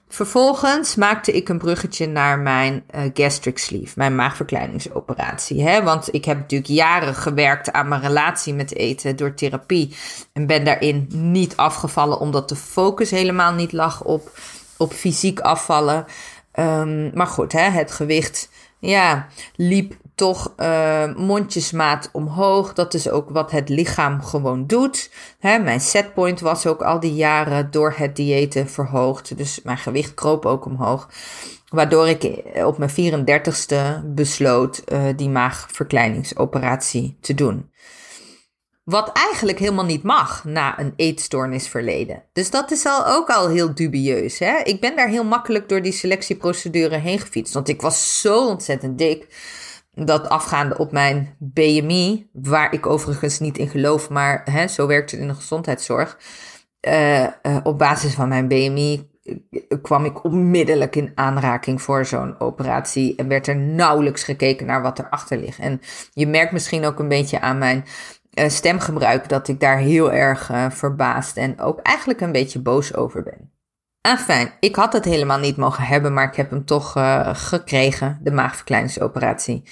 Vervolgens 0.07 0.95
maakte 0.95 1.31
ik 1.31 1.49
een 1.49 1.57
bruggetje 1.57 2.07
naar 2.07 2.39
mijn 2.39 2.83
uh, 2.95 3.01
gastric 3.13 3.57
sleeve, 3.57 3.93
mijn 3.95 4.15
maagverkleiningsoperatie. 4.15 5.63
Hè? 5.63 5.83
Want 5.83 6.13
ik 6.13 6.25
heb 6.25 6.37
natuurlijk 6.37 6.71
jaren 6.71 7.15
gewerkt 7.15 7.71
aan 7.71 7.87
mijn 7.87 8.01
relatie 8.01 8.53
met 8.53 8.75
eten 8.75 9.15
door 9.15 9.33
therapie. 9.33 9.95
En 10.33 10.47
ben 10.47 10.65
daarin 10.65 11.07
niet 11.09 11.57
afgevallen, 11.57 12.19
omdat 12.19 12.49
de 12.49 12.55
focus 12.55 13.11
helemaal 13.11 13.53
niet 13.53 13.71
lag 13.71 14.03
op, 14.03 14.31
op 14.77 14.93
fysiek 14.93 15.39
afvallen. 15.39 16.05
Um, 16.59 17.11
maar 17.13 17.27
goed, 17.27 17.51
hè, 17.51 17.69
het 17.69 17.91
gewicht 17.91 18.49
ja, 18.79 19.27
liep 19.55 19.93
toch 20.15 20.53
uh, 20.57 21.15
mondjesmaat 21.15 22.09
omhoog. 22.11 22.73
Dat 22.73 22.93
is 22.93 23.09
ook 23.09 23.29
wat 23.29 23.51
het 23.51 23.69
lichaam 23.69 24.21
gewoon 24.21 24.67
doet. 24.67 25.11
Hè, 25.39 25.59
mijn 25.59 25.79
setpoint 25.79 26.39
was 26.39 26.67
ook 26.67 26.81
al 26.81 26.99
die 26.99 27.13
jaren 27.13 27.71
door 27.71 27.93
het 27.97 28.15
diëten 28.15 28.69
verhoogd. 28.69 29.37
Dus 29.37 29.61
mijn 29.63 29.77
gewicht 29.77 30.13
kroop 30.13 30.45
ook 30.45 30.65
omhoog. 30.65 31.09
Waardoor 31.69 32.07
ik 32.07 32.43
op 32.65 32.77
mijn 32.77 32.91
34ste 32.91 34.05
besloot 34.05 34.83
uh, 34.85 35.03
die 35.15 35.29
maagverkleiningsoperatie 35.29 37.17
te 37.21 37.33
doen. 37.33 37.69
Wat 38.91 39.11
eigenlijk 39.13 39.59
helemaal 39.59 39.85
niet 39.85 40.03
mag 40.03 40.43
na 40.43 40.79
een 40.79 40.93
eetstoornisverleden. 40.95 42.23
Dus 42.33 42.49
dat 42.49 42.71
is 42.71 42.85
al, 42.85 43.07
ook 43.07 43.29
al 43.29 43.49
heel 43.49 43.75
dubieus. 43.75 44.39
Hè? 44.39 44.57
Ik 44.63 44.81
ben 44.81 44.95
daar 44.95 45.07
heel 45.07 45.23
makkelijk 45.23 45.69
door 45.69 45.81
die 45.81 45.91
selectieprocedure 45.91 46.97
heen 46.97 47.19
gefietst. 47.19 47.53
Want 47.53 47.69
ik 47.69 47.81
was 47.81 48.21
zo 48.21 48.47
ontzettend 48.47 48.97
dik. 48.97 49.27
Dat 49.93 50.29
afgaande 50.29 50.77
op 50.77 50.91
mijn 50.91 51.35
BMI, 51.39 52.29
waar 52.33 52.73
ik 52.73 52.85
overigens 52.85 53.39
niet 53.39 53.57
in 53.57 53.69
geloof, 53.69 54.09
maar 54.09 54.41
hè, 54.45 54.67
zo 54.67 54.87
werkt 54.87 55.11
het 55.11 55.19
in 55.19 55.27
de 55.27 55.33
gezondheidszorg. 55.33 56.17
Uh, 56.87 57.21
uh, 57.21 57.29
op 57.63 57.77
basis 57.77 58.13
van 58.13 58.27
mijn 58.27 58.47
BMI 58.47 59.09
kwam 59.81 60.05
ik 60.05 60.23
onmiddellijk 60.23 60.95
in 60.95 61.11
aanraking 61.15 61.81
voor 61.81 62.05
zo'n 62.05 62.39
operatie 62.39 63.15
en 63.15 63.27
werd 63.27 63.47
er 63.47 63.55
nauwelijks 63.55 64.23
gekeken 64.23 64.65
naar 64.65 64.81
wat 64.81 64.99
erachter 64.99 65.37
ligt. 65.37 65.59
En 65.59 65.81
je 66.13 66.27
merkt 66.27 66.51
misschien 66.51 66.85
ook 66.85 66.99
een 66.99 67.07
beetje 67.07 67.39
aan 67.39 67.57
mijn 67.57 67.85
stemgebruik 68.33 69.29
dat 69.29 69.47
ik 69.47 69.59
daar 69.59 69.77
heel 69.77 70.11
erg 70.11 70.49
uh, 70.51 70.69
verbaasd 70.69 71.37
en 71.37 71.59
ook 71.59 71.79
eigenlijk 71.79 72.21
een 72.21 72.31
beetje 72.31 72.59
boos 72.59 72.95
over 72.95 73.23
ben. 73.23 73.51
Enfin, 74.01 74.51
ik 74.59 74.75
had 74.75 74.93
het 74.93 75.05
helemaal 75.05 75.39
niet 75.39 75.57
mogen 75.57 75.83
hebben, 75.83 76.13
maar 76.13 76.27
ik 76.27 76.35
heb 76.35 76.49
hem 76.49 76.65
toch 76.65 76.97
uh, 76.97 77.29
gekregen, 77.33 78.19
de 78.21 78.31
maagverkleiningsoperatie. 78.31 79.63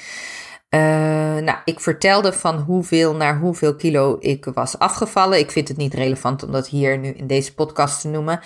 nou, 0.69 1.57
ik 1.65 1.79
vertelde 1.79 2.33
van 2.33 2.57
hoeveel 2.57 3.15
naar 3.15 3.37
hoeveel 3.37 3.75
kilo 3.75 4.17
ik 4.19 4.45
was 4.45 4.79
afgevallen. 4.79 5.39
Ik 5.39 5.51
vind 5.51 5.67
het 5.67 5.77
niet 5.77 5.93
relevant 5.93 6.43
om 6.43 6.51
dat 6.51 6.67
hier 6.67 6.97
nu 6.97 7.09
in 7.09 7.27
deze 7.27 7.53
podcast 7.53 8.01
te 8.01 8.07
noemen. 8.07 8.39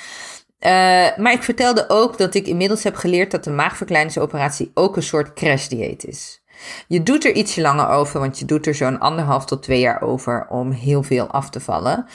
maar 1.17 1.31
ik 1.31 1.43
vertelde 1.43 1.85
ook 1.87 2.17
dat 2.17 2.35
ik 2.35 2.47
inmiddels 2.47 2.83
heb 2.83 2.95
geleerd 2.95 3.31
dat 3.31 3.43
de 3.43 3.51
maagverkleiningsoperatie 3.51 4.71
ook 4.73 4.95
een 4.95 5.03
soort 5.03 5.33
crashdieet 5.33 6.05
is. 6.05 6.42
Je 6.87 7.03
doet 7.03 7.25
er 7.25 7.33
ietsje 7.33 7.61
langer 7.61 7.87
over, 7.87 8.19
want 8.19 8.39
je 8.39 8.45
doet 8.45 8.67
er 8.67 8.75
zo'n 8.75 8.99
anderhalf 8.99 9.45
tot 9.45 9.63
twee 9.63 9.79
jaar 9.79 10.01
over 10.01 10.47
om 10.49 10.71
heel 10.71 11.03
veel 11.03 11.27
af 11.27 11.49
te 11.49 11.59
vallen. 11.59 12.05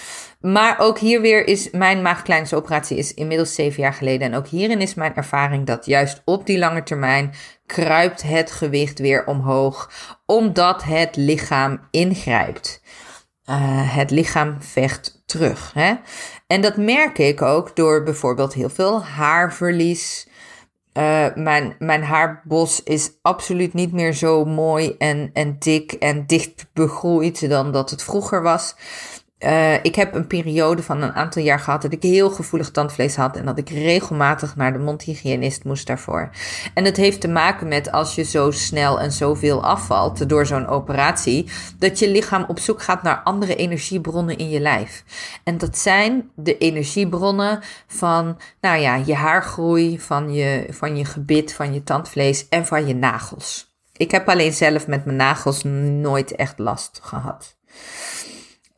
Maar 0.40 0.78
ook 0.78 0.98
hier 0.98 1.20
weer 1.20 1.46
is 1.46 1.70
mijn 1.70 2.02
maagkleinsoperatie 2.02 2.96
is 2.96 3.14
inmiddels 3.14 3.54
zeven 3.54 3.82
jaar 3.82 3.92
geleden. 3.92 4.32
En 4.32 4.38
ook 4.38 4.46
hierin 4.46 4.80
is 4.80 4.94
mijn 4.94 5.14
ervaring 5.14 5.66
dat 5.66 5.86
juist 5.86 6.22
op 6.24 6.46
die 6.46 6.58
lange 6.58 6.82
termijn 6.82 7.34
kruipt 7.66 8.22
het 8.22 8.50
gewicht 8.50 8.98
weer 8.98 9.26
omhoog, 9.26 9.90
omdat 10.26 10.82
het 10.82 11.16
lichaam 11.16 11.80
ingrijpt. 11.90 12.82
Uh, 13.50 13.54
het 13.94 14.10
lichaam 14.10 14.56
vecht 14.62 15.22
terug. 15.26 15.72
Hè? 15.74 15.94
En 16.46 16.60
dat 16.60 16.76
merk 16.76 17.18
ik 17.18 17.42
ook 17.42 17.76
door 17.76 18.02
bijvoorbeeld 18.02 18.54
heel 18.54 18.68
veel 18.68 19.04
haarverlies. 19.04 20.28
Uh, 20.98 21.26
mijn, 21.34 21.76
mijn 21.78 22.02
haarbos 22.02 22.82
is 22.82 23.10
absoluut 23.22 23.74
niet 23.74 23.92
meer 23.92 24.12
zo 24.12 24.44
mooi 24.44 24.94
en, 24.98 25.30
en 25.32 25.56
dik 25.58 25.92
en 25.92 26.26
dicht 26.26 26.66
begroeid 26.72 27.48
dan 27.48 27.72
dat 27.72 27.90
het 27.90 28.02
vroeger 28.02 28.42
was. 28.42 28.74
Uh, 29.44 29.84
ik 29.84 29.94
heb 29.94 30.14
een 30.14 30.26
periode 30.26 30.82
van 30.82 31.02
een 31.02 31.12
aantal 31.12 31.42
jaar 31.42 31.60
gehad 31.60 31.82
dat 31.82 31.92
ik 31.92 32.02
heel 32.02 32.30
gevoelig 32.30 32.70
tandvlees 32.70 33.16
had 33.16 33.36
en 33.36 33.44
dat 33.44 33.58
ik 33.58 33.68
regelmatig 33.68 34.56
naar 34.56 34.72
de 34.72 34.78
mondhygiënist 34.78 35.64
moest 35.64 35.86
daarvoor. 35.86 36.30
En 36.74 36.84
het 36.84 36.96
heeft 36.96 37.20
te 37.20 37.28
maken 37.28 37.68
met 37.68 37.92
als 37.92 38.14
je 38.14 38.22
zo 38.22 38.50
snel 38.50 39.00
en 39.00 39.12
zoveel 39.12 39.64
afvalt 39.64 40.28
door 40.28 40.46
zo'n 40.46 40.66
operatie, 40.66 41.50
dat 41.78 41.98
je 41.98 42.10
lichaam 42.10 42.44
op 42.48 42.58
zoek 42.58 42.82
gaat 42.82 43.02
naar 43.02 43.20
andere 43.24 43.56
energiebronnen 43.56 44.38
in 44.38 44.48
je 44.50 44.60
lijf. 44.60 45.04
En 45.44 45.58
dat 45.58 45.78
zijn 45.78 46.30
de 46.34 46.58
energiebronnen 46.58 47.60
van, 47.86 48.38
nou 48.60 48.80
ja, 48.80 48.94
je 48.94 49.14
haargroei, 49.14 50.00
van 50.00 50.32
je, 50.32 50.66
van 50.70 50.96
je 50.96 51.04
gebit, 51.04 51.54
van 51.54 51.74
je 51.74 51.82
tandvlees 51.82 52.48
en 52.48 52.66
van 52.66 52.86
je 52.86 52.94
nagels. 52.94 53.76
Ik 53.96 54.10
heb 54.10 54.28
alleen 54.28 54.52
zelf 54.52 54.86
met 54.86 55.04
mijn 55.04 55.16
nagels 55.16 55.62
nooit 55.64 56.34
echt 56.34 56.58
last 56.58 57.00
gehad. 57.02 57.56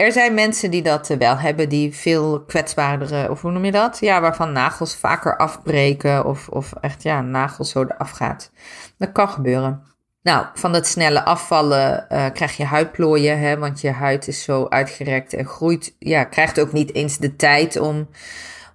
Er 0.00 0.12
zijn 0.12 0.34
mensen 0.34 0.70
die 0.70 0.82
dat 0.82 1.08
wel 1.08 1.36
hebben, 1.36 1.68
die 1.68 1.94
veel 1.94 2.40
kwetsbaardere, 2.40 3.30
of 3.30 3.40
hoe 3.42 3.50
noem 3.50 3.64
je 3.64 3.72
dat? 3.72 3.98
Ja, 4.00 4.20
waarvan 4.20 4.52
nagels 4.52 4.96
vaker 4.96 5.36
afbreken 5.36 6.24
of, 6.24 6.48
of 6.48 6.72
echt 6.80 7.02
ja, 7.02 7.20
nagels 7.20 7.70
zo 7.70 7.82
eraf 7.82 8.10
gaat. 8.10 8.50
Dat 8.98 9.12
kan 9.12 9.28
gebeuren. 9.28 9.82
Nou, 10.22 10.46
van 10.54 10.72
dat 10.72 10.86
snelle 10.86 11.24
afvallen 11.24 12.06
uh, 12.12 12.26
krijg 12.32 12.56
je 12.56 12.64
huidplooien, 12.64 13.38
hè, 13.38 13.58
want 13.58 13.80
je 13.80 13.90
huid 13.90 14.28
is 14.28 14.42
zo 14.42 14.66
uitgerekt 14.68 15.34
en 15.34 15.46
groeit. 15.46 15.94
Ja, 15.98 16.24
krijgt 16.24 16.60
ook 16.60 16.72
niet 16.72 16.94
eens 16.94 17.18
de 17.18 17.36
tijd 17.36 17.78
om, 17.78 18.08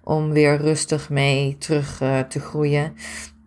om 0.02 0.32
weer 0.32 0.56
rustig 0.56 1.10
mee 1.10 1.56
terug 1.58 2.00
uh, 2.00 2.18
te 2.18 2.40
groeien. 2.40 2.96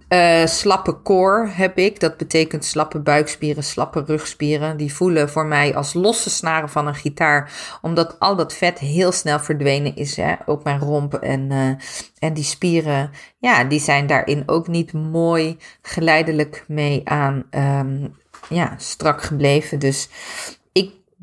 Uh, 0.10 0.46
slappe 0.46 1.02
core 1.02 1.48
heb 1.48 1.78
ik. 1.78 2.00
Dat 2.00 2.18
betekent 2.18 2.66
slappe 2.66 3.00
buikspieren, 3.00 3.64
slappe 3.64 4.04
rugspieren. 4.06 4.78
Die 4.78 4.94
voelen 4.94 5.30
voor 5.30 5.46
mij 5.46 5.76
als 5.76 5.94
losse 5.94 6.30
snaren 6.30 6.70
van 6.70 6.88
een 6.88 6.96
gitaar. 6.96 7.52
Omdat 7.82 8.20
al 8.20 8.36
dat 8.36 8.54
vet 8.54 8.80
heel 8.80 9.12
snel 9.12 9.40
verdwenen 9.40 9.96
is. 9.96 10.16
Hè? 10.16 10.36
Ook 10.46 10.64
mijn 10.64 10.80
romp 10.80 11.14
en, 11.14 11.52
uh, 11.52 11.72
en 12.20 12.34
die 12.34 12.44
spieren. 12.44 13.12
Ja, 13.40 13.64
die 13.64 13.80
zijn 13.80 14.08
daarin 14.08 14.44
ook 14.46 14.68
niet 14.68 14.94
mooi 14.94 15.58
geleidelijk 15.82 16.64
mee 16.68 17.02
aan 17.04 17.44
um, 17.52 18.16
ja, 18.50 18.74
strak 18.78 19.22
gebleven. 19.22 19.80
Dus 19.80 20.10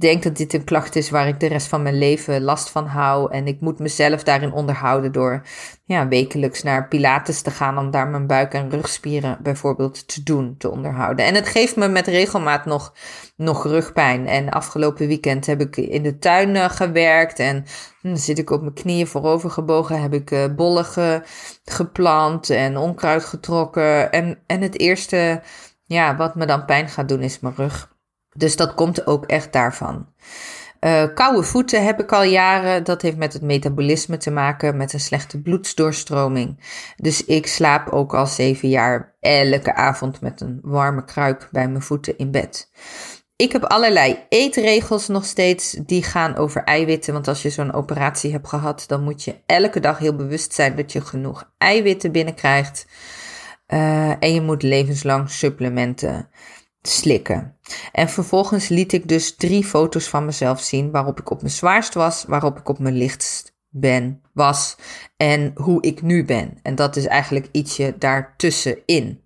denk 0.01 0.23
dat 0.23 0.37
dit 0.37 0.53
een 0.53 0.65
klacht 0.65 0.97
is 0.97 1.11
waar 1.11 1.29
ik 1.29 1.41
de 1.41 1.47
rest 1.47 1.67
van 1.67 1.83
mijn 1.83 1.99
leven 1.99 2.43
last 2.43 2.71
van 2.71 2.87
hou. 2.87 3.33
En 3.33 3.47
ik 3.47 3.61
moet 3.61 3.79
mezelf 3.79 4.23
daarin 4.23 4.53
onderhouden 4.53 5.13
door 5.13 5.43
ja, 5.85 6.09
wekelijks 6.09 6.63
naar 6.63 6.89
Pilates 6.89 7.43
te 7.43 7.51
gaan. 7.51 7.79
Om 7.79 7.91
daar 7.91 8.09
mijn 8.09 8.27
buik- 8.27 8.55
en 8.55 8.71
rugspieren 8.71 9.39
bijvoorbeeld 9.43 10.09
te 10.09 10.23
doen, 10.23 10.55
te 10.59 10.71
onderhouden. 10.71 11.25
En 11.25 11.35
het 11.35 11.49
geeft 11.49 11.77
me 11.77 11.89
met 11.89 12.07
regelmaat 12.07 12.65
nog, 12.65 12.95
nog 13.37 13.65
rugpijn. 13.65 14.27
En 14.27 14.51
afgelopen 14.51 15.07
weekend 15.07 15.47
heb 15.47 15.61
ik 15.61 15.77
in 15.77 16.03
de 16.03 16.19
tuin 16.19 16.55
uh, 16.55 16.71
gewerkt. 16.71 17.39
En 17.39 17.65
hm, 18.01 18.09
dan 18.09 18.19
zit 18.19 18.39
ik 18.39 18.51
op 18.51 18.61
mijn 18.61 18.75
knieën 18.75 19.07
voorover 19.07 19.51
gebogen. 19.51 20.03
Heb 20.03 20.15
ik 20.15 20.31
uh, 20.31 20.45
bollen 20.57 20.87
geplant 21.65 22.51
en 22.51 22.77
onkruid 22.77 23.25
getrokken. 23.25 24.13
En, 24.13 24.39
en 24.47 24.61
het 24.61 24.79
eerste 24.79 25.43
ja, 25.85 26.17
wat 26.17 26.35
me 26.35 26.47
dan 26.47 26.65
pijn 26.65 26.89
gaat 26.89 27.09
doen 27.09 27.21
is 27.21 27.41
mijn 27.41 27.55
rug. 27.57 27.95
Dus 28.37 28.57
dat 28.57 28.75
komt 28.75 29.07
ook 29.07 29.25
echt 29.25 29.53
daarvan. 29.53 30.07
Uh, 30.81 31.05
koude 31.15 31.43
voeten 31.43 31.85
heb 31.85 32.01
ik 32.01 32.13
al 32.13 32.23
jaren. 32.23 32.85
Dat 32.85 33.03
heeft 33.03 33.17
met 33.17 33.33
het 33.33 33.43
metabolisme 33.43 34.17
te 34.17 34.31
maken, 34.31 34.77
met 34.77 34.93
een 34.93 35.01
slechte 35.01 35.41
bloedsdoorstroming. 35.41 36.59
Dus 36.97 37.25
ik 37.25 37.47
slaap 37.47 37.89
ook 37.89 38.15
al 38.15 38.27
zeven 38.27 38.69
jaar 38.69 39.15
elke 39.21 39.75
avond 39.75 40.21
met 40.21 40.41
een 40.41 40.59
warme 40.63 41.05
kruik 41.05 41.49
bij 41.53 41.69
mijn 41.69 41.83
voeten 41.83 42.19
in 42.19 42.31
bed. 42.31 42.71
Ik 43.37 43.53
heb 43.53 43.65
allerlei 43.65 44.19
eetregels 44.29 45.09
nog 45.09 45.25
steeds 45.25 45.77
die 45.87 46.03
gaan 46.03 46.37
over 46.37 46.65
eiwitten. 46.65 47.13
Want 47.13 47.29
als 47.29 47.43
je 47.43 47.51
zo'n 47.51 47.73
operatie 47.73 48.33
hebt 48.33 48.49
gehad, 48.49 48.85
dan 48.87 49.03
moet 49.03 49.25
je 49.25 49.37
elke 49.47 49.81
dag 49.81 49.99
heel 49.99 50.17
bewust 50.17 50.53
zijn 50.53 50.77
dat 50.77 50.93
je 50.93 51.01
genoeg 51.01 51.51
eiwitten 51.59 52.13
binnenkrijgt. 52.13 52.87
Uh, 53.69 54.23
en 54.23 54.35
je 54.35 54.41
moet 54.41 54.63
levenslang 54.63 55.31
supplementen 55.31 56.29
slikken. 56.89 57.57
En 57.93 58.09
vervolgens 58.09 58.69
liet 58.69 58.93
ik 58.93 59.09
dus 59.09 59.37
drie 59.37 59.65
foto's 59.65 60.09
van 60.09 60.25
mezelf 60.25 60.61
zien 60.61 60.91
waarop 60.91 61.21
ik 61.21 61.31
op 61.31 61.41
mijn 61.41 61.53
zwaarst 61.53 61.95
was, 61.95 62.25
waarop 62.29 62.59
ik 62.59 62.69
op 62.69 62.79
mijn 62.79 62.97
lichtst 62.97 63.55
ben, 63.69 64.21
was 64.33 64.77
en 65.17 65.53
hoe 65.55 65.83
ik 65.83 66.03
nu 66.03 66.25
ben. 66.25 66.59
En 66.63 66.75
dat 66.75 66.97
is 66.97 67.07
eigenlijk 67.07 67.49
ietsje 67.53 67.95
daartussenin. 67.99 69.25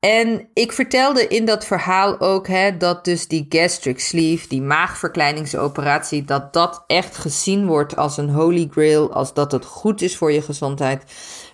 En 0.00 0.48
ik 0.52 0.72
vertelde 0.72 1.28
in 1.28 1.44
dat 1.44 1.64
verhaal 1.64 2.20
ook 2.20 2.46
hè, 2.46 2.76
dat 2.76 3.04
dus 3.04 3.28
die 3.28 3.46
gastric 3.48 4.00
sleeve, 4.00 4.48
die 4.48 4.62
maagverkleiningsoperatie, 4.62 6.24
dat 6.24 6.52
dat 6.52 6.84
echt 6.86 7.16
gezien 7.16 7.66
wordt 7.66 7.96
als 7.96 8.16
een 8.16 8.30
holy 8.30 8.68
grail, 8.70 9.12
als 9.12 9.34
dat 9.34 9.52
het 9.52 9.64
goed 9.64 10.02
is 10.02 10.16
voor 10.16 10.32
je 10.32 10.42
gezondheid. 10.42 11.02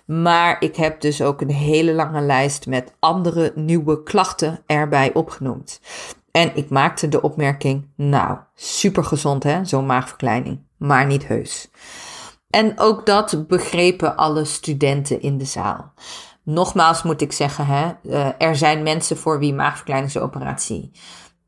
Maar 0.05 0.55
ik 0.59 0.75
heb 0.75 1.01
dus 1.01 1.21
ook 1.21 1.41
een 1.41 1.51
hele 1.51 1.93
lange 1.93 2.21
lijst 2.21 2.67
met 2.67 2.93
andere 2.99 3.51
nieuwe 3.55 4.03
klachten 4.03 4.59
erbij 4.65 5.13
opgenoemd. 5.13 5.81
En 6.31 6.55
ik 6.55 6.69
maakte 6.69 7.07
de 7.07 7.21
opmerking, 7.21 7.87
nou, 7.95 8.37
super 8.55 9.03
gezond 9.03 9.43
hè, 9.43 9.65
zo'n 9.65 9.85
maagverkleining, 9.85 10.59
maar 10.77 11.05
niet 11.05 11.27
heus. 11.27 11.69
En 12.49 12.79
ook 12.79 13.05
dat 13.05 13.47
begrepen 13.47 14.15
alle 14.15 14.45
studenten 14.45 15.21
in 15.21 15.37
de 15.37 15.45
zaal. 15.45 15.93
Nogmaals 16.43 17.03
moet 17.03 17.21
ik 17.21 17.31
zeggen, 17.31 17.65
hè, 17.65 17.91
uh, 18.03 18.27
er 18.37 18.55
zijn 18.55 18.83
mensen 18.83 19.17
voor 19.17 19.39
wie 19.39 19.53
maagverkleiningsoperatie 19.53 20.91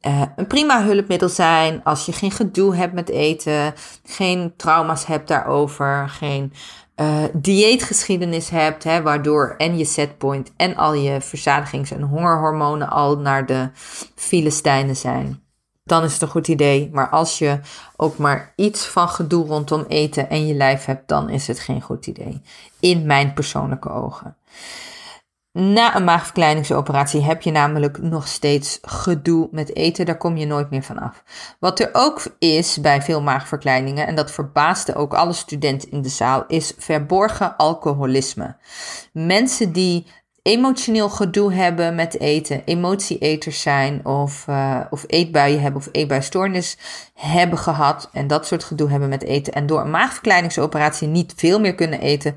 uh, 0.02 0.22
een 0.36 0.48
prima 0.48 0.84
hulpmiddel 0.84 1.30
zijn. 1.30 1.84
Als 1.84 2.06
je 2.06 2.12
geen 2.12 2.32
gedoe 2.32 2.76
hebt 2.76 2.94
met 2.94 3.10
eten, 3.10 3.74
geen 4.04 4.54
trauma's 4.58 5.06
hebt 5.06 5.28
daarover, 5.28 6.10
geen 6.10 6.54
uh, 7.02 7.24
dieetgeschiedenis 7.34 8.50
hebt, 8.50 8.84
hè, 8.84 9.02
waardoor 9.02 9.56
en 9.58 9.78
je 9.78 9.86
setpoint 9.86 10.52
en 10.56 10.76
al 10.76 10.94
je 10.94 11.22
verzadigings- 11.22 11.92
en 11.92 12.02
hongerhormonen 12.02 12.90
al 12.90 13.18
naar 13.18 13.46
de 13.46 13.70
Filistijnen 14.16 14.96
zijn. 14.96 15.42
Dan 15.84 16.04
is 16.04 16.14
het 16.14 16.22
een 16.22 16.28
goed 16.28 16.48
idee. 16.48 16.90
Maar 16.94 17.10
als 17.10 17.38
je 17.38 17.60
ook 17.96 18.18
maar 18.18 18.54
iets 18.56 18.86
van 18.86 19.10
gedoe 19.10 19.46
rondom 19.46 19.86
eten 19.88 20.30
en 20.30 20.48
je 20.48 20.54
lijf 20.54 20.86
hebt, 20.86 21.08
dan 21.08 21.30
is 21.30 21.48
het 21.48 21.60
geen 21.60 21.82
goed 21.82 22.08
idee. 22.08 22.42
In 22.80 23.06
mijn 23.06 23.34
persoonlijke 23.34 23.90
ogen. 23.90 24.36
Na 25.60 25.96
een 25.96 26.04
maagverkleiningsoperatie 26.04 27.22
heb 27.22 27.42
je 27.42 27.52
namelijk 27.52 28.02
nog 28.02 28.28
steeds 28.28 28.80
gedoe 28.82 29.48
met 29.52 29.76
eten. 29.76 30.06
Daar 30.06 30.18
kom 30.18 30.38
je 30.38 30.46
nooit 30.46 30.70
meer 30.70 30.84
van 30.84 31.00
af. 31.00 31.24
Wat 31.60 31.80
er 31.80 31.90
ook 31.92 32.24
is 32.40 32.82
bij 32.82 33.02
veel 33.02 33.22
maagverkleiningen, 33.22 34.08
en 34.08 34.16
dat 34.16 34.32
verbaasde 34.32 34.96
ook 34.96 35.14
alle 35.14 35.34
studenten 35.34 35.92
in 35.92 36.02
de 36.02 36.10
zaal, 36.10 36.44
is 36.48 36.74
verborgen 36.78 37.58
alcoholisme. 37.58 38.56
Mensen 39.12 39.72
die 39.72 40.06
emotioneel 40.42 41.10
gedoe 41.10 41.54
hebben 41.54 41.96
met 41.96 42.20
eten, 42.20 42.62
emotieeters 42.66 43.62
zijn 43.62 44.06
of, 44.06 44.46
uh, 44.50 44.80
of 44.90 45.04
eetbuien 45.08 45.62
hebben 45.62 45.82
of 45.82 45.90
eetbuistoornis 45.92 46.78
hebben 47.14 47.58
gehad 47.58 48.10
en 48.14 48.28
dat 48.28 48.48
soort 48.48 48.64
gedoe 48.64 48.90
hebben 48.90 49.10
met 49.10 49.24
eten 49.24 49.54
en 49.54 49.66
door 49.66 49.82
een 49.82 49.90
maagverkleiningsoperatie 49.90 51.08
niet 51.08 51.34
veel 51.36 51.60
meer 51.60 51.76
kunnen 51.76 52.00
eten, 52.00 52.36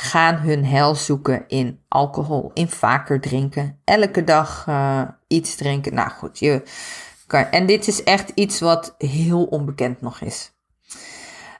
gaan 0.00 0.36
hun 0.36 0.64
hel 0.64 0.94
zoeken 0.94 1.44
in 1.48 1.80
alcohol, 1.88 2.50
in 2.54 2.68
vaker 2.68 3.20
drinken, 3.20 3.80
elke 3.84 4.24
dag 4.24 4.66
uh, 4.68 5.02
iets 5.26 5.54
drinken. 5.54 5.94
Nou 5.94 6.10
goed, 6.10 6.38
je 6.38 6.62
kan, 7.26 7.44
en 7.44 7.66
dit 7.66 7.86
is 7.86 8.02
echt 8.02 8.32
iets 8.34 8.60
wat 8.60 8.94
heel 8.98 9.44
onbekend 9.44 10.00
nog 10.00 10.20
is. 10.20 10.52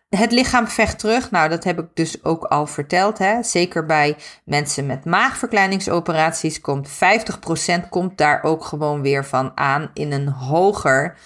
Het 0.09 0.33
lichaam 0.33 0.68
vecht 0.68 0.98
terug. 0.98 1.31
Nou, 1.31 1.48
dat 1.48 1.64
heb 1.64 1.79
ik 1.79 1.87
dus 1.94 2.24
ook 2.24 2.44
al 2.44 2.66
verteld. 2.66 3.18
Hè. 3.18 3.42
Zeker 3.42 3.87
bij 3.87 4.16
mensen 4.44 4.87
met 4.87 5.05
maagverkleiningsoperaties 5.05 6.61
komt 6.61 6.88
50% 6.88 7.88
komt 7.88 8.18
daar 8.18 8.42
ook 8.42 8.64
gewoon 8.64 9.03
weer 9.03 9.24
van 9.24 9.53
aan 9.55 9.90
in 9.94 10.12
een 10.12 10.29
hoger 10.29 11.16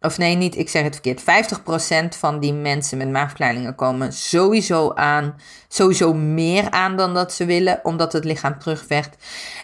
of 0.00 0.18
nee, 0.18 0.36
niet, 0.36 0.56
ik 0.56 0.68
zeg 0.68 0.82
het 0.82 1.00
verkeerd. 1.00 1.22
50% 2.14 2.18
van 2.18 2.40
die 2.40 2.52
mensen 2.52 2.98
met 2.98 3.10
maagverkleiningen 3.10 3.74
komen 3.74 4.12
sowieso 4.12 4.92
aan, 4.94 5.36
sowieso 5.68 6.14
meer 6.14 6.70
aan 6.70 6.96
dan 6.96 7.14
dat 7.14 7.32
ze 7.32 7.44
willen, 7.44 7.80
omdat 7.82 8.12
het 8.12 8.24
lichaam 8.24 8.58
terugvecht. 8.58 9.16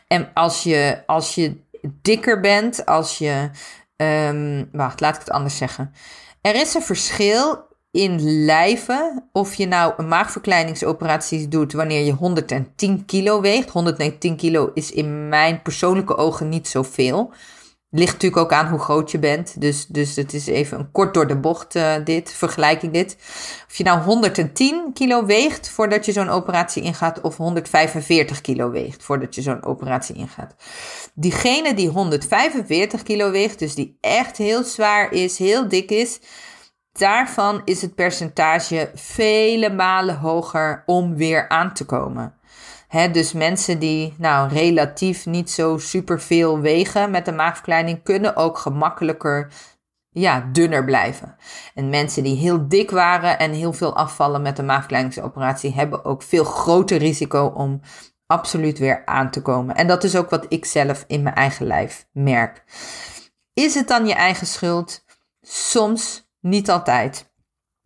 En 0.08 0.30
als 0.34 0.62
je, 0.62 1.02
als 1.06 1.34
je 1.34 1.56
dikker 2.02 2.40
bent, 2.40 2.86
als 2.86 3.18
je. 3.18 3.50
Um, 3.96 4.68
wacht, 4.72 5.00
laat 5.00 5.14
ik 5.14 5.20
het 5.20 5.30
anders 5.30 5.56
zeggen. 5.56 5.94
Er 6.40 6.54
is 6.54 6.74
een 6.74 6.82
verschil 6.82 7.66
in 7.90 8.44
lijven 8.44 9.28
of 9.32 9.54
je 9.54 9.66
nou 9.66 9.92
een 9.96 10.08
maagverkleiningsoperatie 10.08 11.48
doet 11.48 11.72
wanneer 11.72 12.04
je 12.04 12.12
110 12.12 13.04
kilo 13.04 13.40
weegt. 13.40 13.70
110 13.70 14.36
kilo 14.36 14.70
is 14.74 14.92
in 14.92 15.28
mijn 15.28 15.62
persoonlijke 15.62 16.16
ogen 16.16 16.48
niet 16.48 16.68
zoveel. 16.68 17.32
Ligt 17.90 18.12
natuurlijk 18.12 18.42
ook 18.42 18.52
aan 18.52 18.68
hoe 18.68 18.78
groot 18.78 19.10
je 19.10 19.18
bent. 19.18 19.60
Dus, 19.60 19.86
dus 19.86 20.16
het 20.16 20.34
is 20.34 20.46
even 20.46 20.78
een 20.78 20.90
kort 20.90 21.14
door 21.14 21.26
de 21.26 21.36
bocht 21.36 21.74
uh, 21.74 21.94
dit, 22.04 22.32
vergelijking 22.32 22.92
dit. 22.92 23.16
Of 23.68 23.76
je 23.76 23.84
nou 23.84 24.00
110 24.00 24.90
kilo 24.92 25.24
weegt 25.24 25.68
voordat 25.68 26.04
je 26.04 26.12
zo'n 26.12 26.28
operatie 26.28 26.82
ingaat 26.82 27.20
of 27.20 27.36
145 27.36 28.40
kilo 28.40 28.70
weegt 28.70 29.02
voordat 29.02 29.34
je 29.34 29.42
zo'n 29.42 29.64
operatie 29.64 30.14
ingaat. 30.14 30.54
Diegene 31.14 31.74
die 31.74 31.88
145 31.88 33.02
kilo 33.02 33.30
weegt, 33.30 33.58
dus 33.58 33.74
die 33.74 33.98
echt 34.00 34.36
heel 34.36 34.64
zwaar 34.64 35.12
is, 35.12 35.38
heel 35.38 35.68
dik 35.68 35.90
is, 35.90 36.20
daarvan 36.92 37.62
is 37.64 37.82
het 37.82 37.94
percentage 37.94 38.90
vele 38.94 39.70
malen 39.70 40.16
hoger 40.16 40.82
om 40.86 41.16
weer 41.16 41.48
aan 41.48 41.74
te 41.74 41.84
komen 41.84 42.34
dus 43.12 43.32
mensen 43.32 43.78
die 43.78 44.14
nou 44.18 44.48
relatief 44.48 45.26
niet 45.26 45.50
zo 45.50 45.78
superveel 45.78 46.60
wegen 46.60 47.10
met 47.10 47.28
een 47.28 47.34
maagverkleining 47.34 48.02
kunnen 48.02 48.36
ook 48.36 48.58
gemakkelijker 48.58 49.52
ja, 50.10 50.48
dunner 50.52 50.84
blijven. 50.84 51.36
En 51.74 51.88
mensen 51.88 52.22
die 52.22 52.36
heel 52.36 52.68
dik 52.68 52.90
waren 52.90 53.38
en 53.38 53.52
heel 53.52 53.72
veel 53.72 53.96
afvallen 53.96 54.42
met 54.42 54.56
de 54.56 54.62
maagverkleiningsoperatie 54.62 55.74
hebben 55.74 56.04
ook 56.04 56.22
veel 56.22 56.44
groter 56.44 56.98
risico 56.98 57.46
om 57.46 57.80
absoluut 58.26 58.78
weer 58.78 59.02
aan 59.06 59.30
te 59.30 59.42
komen. 59.42 59.74
En 59.74 59.86
dat 59.86 60.04
is 60.04 60.16
ook 60.16 60.30
wat 60.30 60.46
ik 60.48 60.64
zelf 60.64 61.04
in 61.06 61.22
mijn 61.22 61.34
eigen 61.34 61.66
lijf 61.66 62.06
merk. 62.12 62.64
Is 63.52 63.74
het 63.74 63.88
dan 63.88 64.06
je 64.06 64.14
eigen 64.14 64.46
schuld? 64.46 65.04
Soms, 65.40 66.28
niet 66.40 66.70
altijd. 66.70 67.25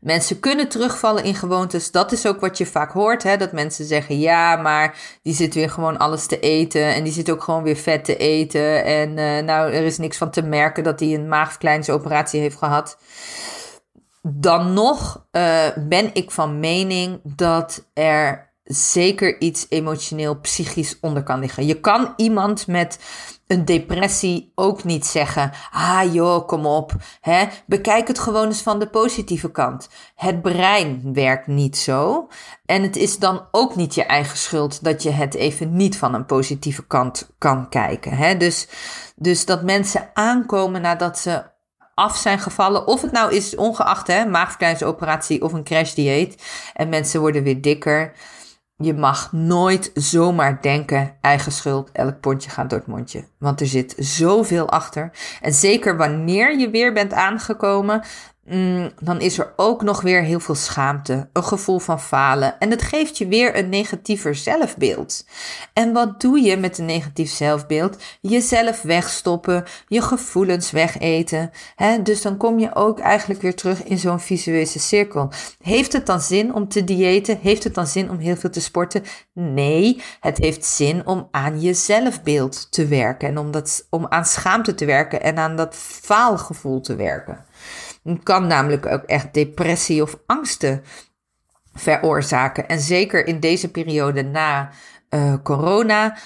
Mensen 0.00 0.40
kunnen 0.40 0.68
terugvallen 0.68 1.24
in 1.24 1.34
gewoontes. 1.34 1.90
Dat 1.90 2.12
is 2.12 2.26
ook 2.26 2.40
wat 2.40 2.58
je 2.58 2.66
vaak 2.66 2.92
hoort. 2.92 3.22
Hè? 3.22 3.36
Dat 3.36 3.52
mensen 3.52 3.84
zeggen: 3.84 4.18
ja, 4.18 4.56
maar 4.56 5.18
die 5.22 5.34
zit 5.34 5.54
weer 5.54 5.70
gewoon 5.70 5.98
alles 5.98 6.26
te 6.26 6.40
eten. 6.40 6.94
En 6.94 7.04
die 7.04 7.12
zit 7.12 7.30
ook 7.30 7.42
gewoon 7.42 7.62
weer 7.62 7.76
vet 7.76 8.04
te 8.04 8.16
eten. 8.16 8.84
En 8.84 9.08
uh, 9.08 9.38
nou, 9.44 9.72
er 9.72 9.82
is 9.82 9.98
niks 9.98 10.16
van 10.16 10.30
te 10.30 10.42
merken 10.42 10.84
dat 10.84 11.00
hij 11.00 11.14
een 11.14 11.28
maagverkleiningsoperatie 11.28 12.40
heeft 12.40 12.56
gehad. 12.56 12.98
Dan 14.22 14.72
nog 14.72 15.26
uh, 15.32 15.66
ben 15.76 16.10
ik 16.12 16.30
van 16.30 16.60
mening 16.60 17.20
dat 17.22 17.88
er 17.92 18.52
zeker 18.64 19.40
iets 19.40 19.66
emotioneel, 19.68 20.40
psychisch 20.40 20.98
onder 21.00 21.22
kan 21.22 21.40
liggen. 21.40 21.66
Je 21.66 21.80
kan 21.80 22.12
iemand 22.16 22.66
met 22.66 22.98
een 23.50 23.64
depressie 23.64 24.52
ook 24.54 24.84
niet 24.84 25.06
zeggen: 25.06 25.52
ah 25.70 26.12
joh, 26.12 26.46
kom 26.46 26.66
op. 26.66 26.92
Hè? 27.20 27.44
Bekijk 27.66 28.08
het 28.08 28.18
gewoon 28.18 28.46
eens 28.46 28.62
van 28.62 28.78
de 28.78 28.86
positieve 28.86 29.50
kant. 29.50 29.88
Het 30.14 30.42
brein 30.42 31.10
werkt 31.14 31.46
niet 31.46 31.76
zo. 31.76 32.28
En 32.66 32.82
het 32.82 32.96
is 32.96 33.18
dan 33.18 33.46
ook 33.50 33.76
niet 33.76 33.94
je 33.94 34.04
eigen 34.04 34.38
schuld 34.38 34.84
dat 34.84 35.02
je 35.02 35.10
het 35.10 35.34
even 35.34 35.76
niet 35.76 35.96
van 35.96 36.14
een 36.14 36.26
positieve 36.26 36.86
kant 36.86 37.30
kan 37.38 37.68
kijken. 37.68 38.12
Hè? 38.12 38.36
Dus, 38.36 38.68
dus 39.16 39.44
dat 39.44 39.62
mensen 39.62 40.10
aankomen 40.14 40.80
nadat 40.80 41.18
ze 41.18 41.42
af 41.94 42.16
zijn 42.16 42.38
gevallen. 42.38 42.86
Of 42.86 43.02
het 43.02 43.12
nou 43.12 43.34
is 43.34 43.56
ongeacht 43.56 44.06
hè, 44.06 44.24
maagverkleiningsoperatie 44.24 45.42
of 45.42 45.52
een 45.52 45.64
crashdieet. 45.64 46.42
En 46.74 46.88
mensen 46.88 47.20
worden 47.20 47.42
weer 47.42 47.60
dikker. 47.60 48.12
Je 48.82 48.94
mag 48.94 49.32
nooit 49.32 49.90
zomaar 49.94 50.62
denken, 50.62 51.14
eigen 51.20 51.52
schuld, 51.52 51.90
elk 51.92 52.20
pondje 52.20 52.50
gaat 52.50 52.70
door 52.70 52.78
het 52.78 52.88
mondje. 52.88 53.24
Want 53.38 53.60
er 53.60 53.66
zit 53.66 53.94
zoveel 53.98 54.68
achter. 54.68 55.10
En 55.40 55.52
zeker 55.52 55.96
wanneer 55.96 56.58
je 56.58 56.70
weer 56.70 56.92
bent 56.92 57.12
aangekomen, 57.12 58.02
Mm, 58.50 58.90
dan 59.00 59.20
is 59.20 59.38
er 59.38 59.52
ook 59.56 59.82
nog 59.82 60.00
weer 60.00 60.22
heel 60.22 60.40
veel 60.40 60.54
schaamte, 60.54 61.28
een 61.32 61.44
gevoel 61.44 61.78
van 61.78 62.00
falen. 62.00 62.58
En 62.58 62.70
het 62.70 62.82
geeft 62.82 63.18
je 63.18 63.26
weer 63.26 63.58
een 63.58 63.68
negatiever 63.68 64.34
zelfbeeld. 64.34 65.26
En 65.72 65.92
wat 65.92 66.20
doe 66.20 66.40
je 66.40 66.56
met 66.56 66.78
een 66.78 66.84
negatief 66.84 67.30
zelfbeeld? 67.30 67.96
Jezelf 68.20 68.82
wegstoppen, 68.82 69.64
je 69.86 70.02
gevoelens 70.02 70.70
wegeten. 70.70 71.50
Hè? 71.76 72.02
Dus 72.02 72.22
dan 72.22 72.36
kom 72.36 72.58
je 72.58 72.74
ook 72.74 72.98
eigenlijk 72.98 73.42
weer 73.42 73.54
terug 73.54 73.82
in 73.84 73.98
zo'n 73.98 74.20
visueuze 74.20 74.78
cirkel. 74.78 75.30
Heeft 75.62 75.92
het 75.92 76.06
dan 76.06 76.20
zin 76.20 76.54
om 76.54 76.68
te 76.68 76.84
diëten? 76.84 77.38
Heeft 77.42 77.64
het 77.64 77.74
dan 77.74 77.86
zin 77.86 78.10
om 78.10 78.18
heel 78.18 78.36
veel 78.36 78.50
te 78.50 78.60
sporten? 78.60 79.02
Nee, 79.32 80.02
het 80.20 80.38
heeft 80.38 80.64
zin 80.64 81.06
om 81.06 81.28
aan 81.30 81.60
je 81.60 81.74
zelfbeeld 81.74 82.72
te 82.72 82.86
werken. 82.86 83.28
En 83.28 83.38
om, 83.38 83.50
dat, 83.50 83.86
om 83.90 84.06
aan 84.08 84.24
schaamte 84.24 84.74
te 84.74 84.84
werken 84.84 85.22
en 85.22 85.38
aan 85.38 85.56
dat 85.56 85.74
faalgevoel 85.76 86.80
te 86.80 86.96
werken. 86.96 87.48
Kan 88.22 88.46
namelijk 88.46 88.86
ook 88.86 89.02
echt 89.02 89.34
depressie 89.34 90.02
of 90.02 90.18
angsten 90.26 90.82
veroorzaken. 91.74 92.68
En 92.68 92.80
zeker 92.80 93.26
in 93.26 93.40
deze 93.40 93.70
periode 93.70 94.22
na 94.22 94.70
uh, 95.10 95.34
corona 95.42 96.16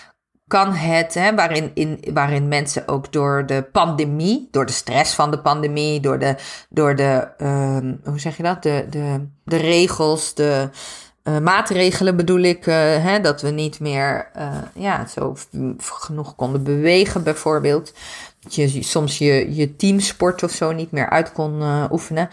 kan 0.46 0.72
het, 0.72 1.14
hè, 1.14 1.34
waarin, 1.34 1.70
in, 1.74 2.04
waarin 2.12 2.48
mensen 2.48 2.88
ook 2.88 3.12
door 3.12 3.46
de 3.46 3.62
pandemie, 3.72 4.48
door 4.50 4.66
de 4.66 4.72
stress 4.72 5.14
van 5.14 5.30
de 5.30 5.38
pandemie, 5.38 6.00
door 6.00 6.18
de, 6.18 6.36
door 6.68 6.96
de 6.96 7.28
uh, 7.38 7.76
hoe 8.04 8.20
zeg 8.20 8.36
je 8.36 8.42
dat, 8.42 8.62
de, 8.62 8.86
de, 8.90 9.26
de 9.44 9.56
regels, 9.56 10.34
de 10.34 10.68
uh, 11.24 11.38
maatregelen 11.38 12.16
bedoel 12.16 12.40
ik, 12.40 12.66
uh, 12.66 12.74
hè, 12.76 13.20
dat 13.20 13.42
we 13.42 13.50
niet 13.50 13.80
meer 13.80 14.30
ja, 14.74 15.06
zo 15.06 15.36
genoeg 15.78 16.34
konden 16.34 16.62
bewegen 16.62 17.22
bijvoorbeeld 17.22 17.92
je 18.48 18.82
soms 18.82 19.18
je, 19.18 19.54
je 19.54 19.76
teamsport 19.76 20.42
of 20.42 20.50
zo 20.50 20.72
niet 20.72 20.90
meer 20.90 21.10
uit 21.10 21.32
kon 21.32 21.60
uh, 21.60 21.84
oefenen. 21.90 22.28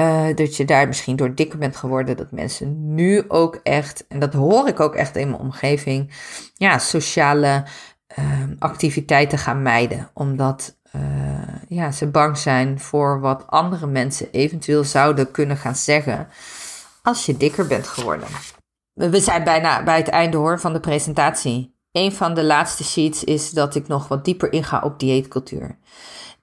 Uh, 0.00 0.26
dat 0.34 0.56
je 0.56 0.64
daar 0.64 0.86
misschien 0.86 1.16
door 1.16 1.34
dikker 1.34 1.58
bent 1.58 1.76
geworden. 1.76 2.16
Dat 2.16 2.30
mensen 2.30 2.94
nu 2.94 3.24
ook 3.28 3.60
echt, 3.62 4.06
en 4.08 4.18
dat 4.18 4.32
hoor 4.32 4.68
ik 4.68 4.80
ook 4.80 4.94
echt 4.94 5.16
in 5.16 5.30
mijn 5.30 5.40
omgeving, 5.40 6.12
ja, 6.54 6.78
sociale 6.78 7.64
uh, 8.18 8.24
activiteiten 8.58 9.38
gaan 9.38 9.62
mijden. 9.62 10.10
Omdat 10.14 10.78
ja, 11.68 11.90
ze 11.90 12.06
bang 12.06 12.38
zijn 12.38 12.80
voor 12.80 13.20
wat 13.20 13.46
andere 13.46 13.86
mensen 13.86 14.30
eventueel 14.30 14.84
zouden 14.84 15.30
kunnen 15.30 15.56
gaan 15.56 15.74
zeggen 15.74 16.28
als 17.02 17.26
je 17.26 17.36
dikker 17.36 17.66
bent 17.66 17.86
geworden. 17.86 18.28
We 18.92 19.20
zijn 19.20 19.44
bijna 19.44 19.82
bij 19.82 19.96
het 19.96 20.08
einde 20.08 20.36
hoor 20.36 20.60
van 20.60 20.72
de 20.72 20.80
presentatie. 20.80 21.78
Een 21.92 22.12
van 22.12 22.34
de 22.34 22.44
laatste 22.44 22.84
sheets 22.84 23.24
is 23.24 23.50
dat 23.50 23.74
ik 23.74 23.88
nog 23.88 24.08
wat 24.08 24.24
dieper 24.24 24.52
inga 24.52 24.80
op 24.84 24.98
dieetcultuur. 24.98 25.78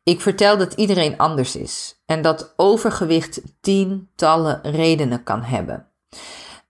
Ik 0.03 0.21
vertel 0.21 0.57
dat 0.57 0.73
iedereen 0.73 1.17
anders 1.17 1.55
is 1.55 2.01
en 2.05 2.21
dat 2.21 2.53
overgewicht 2.55 3.41
tientallen 3.61 4.59
redenen 4.63 5.23
kan 5.23 5.43
hebben. 5.43 5.87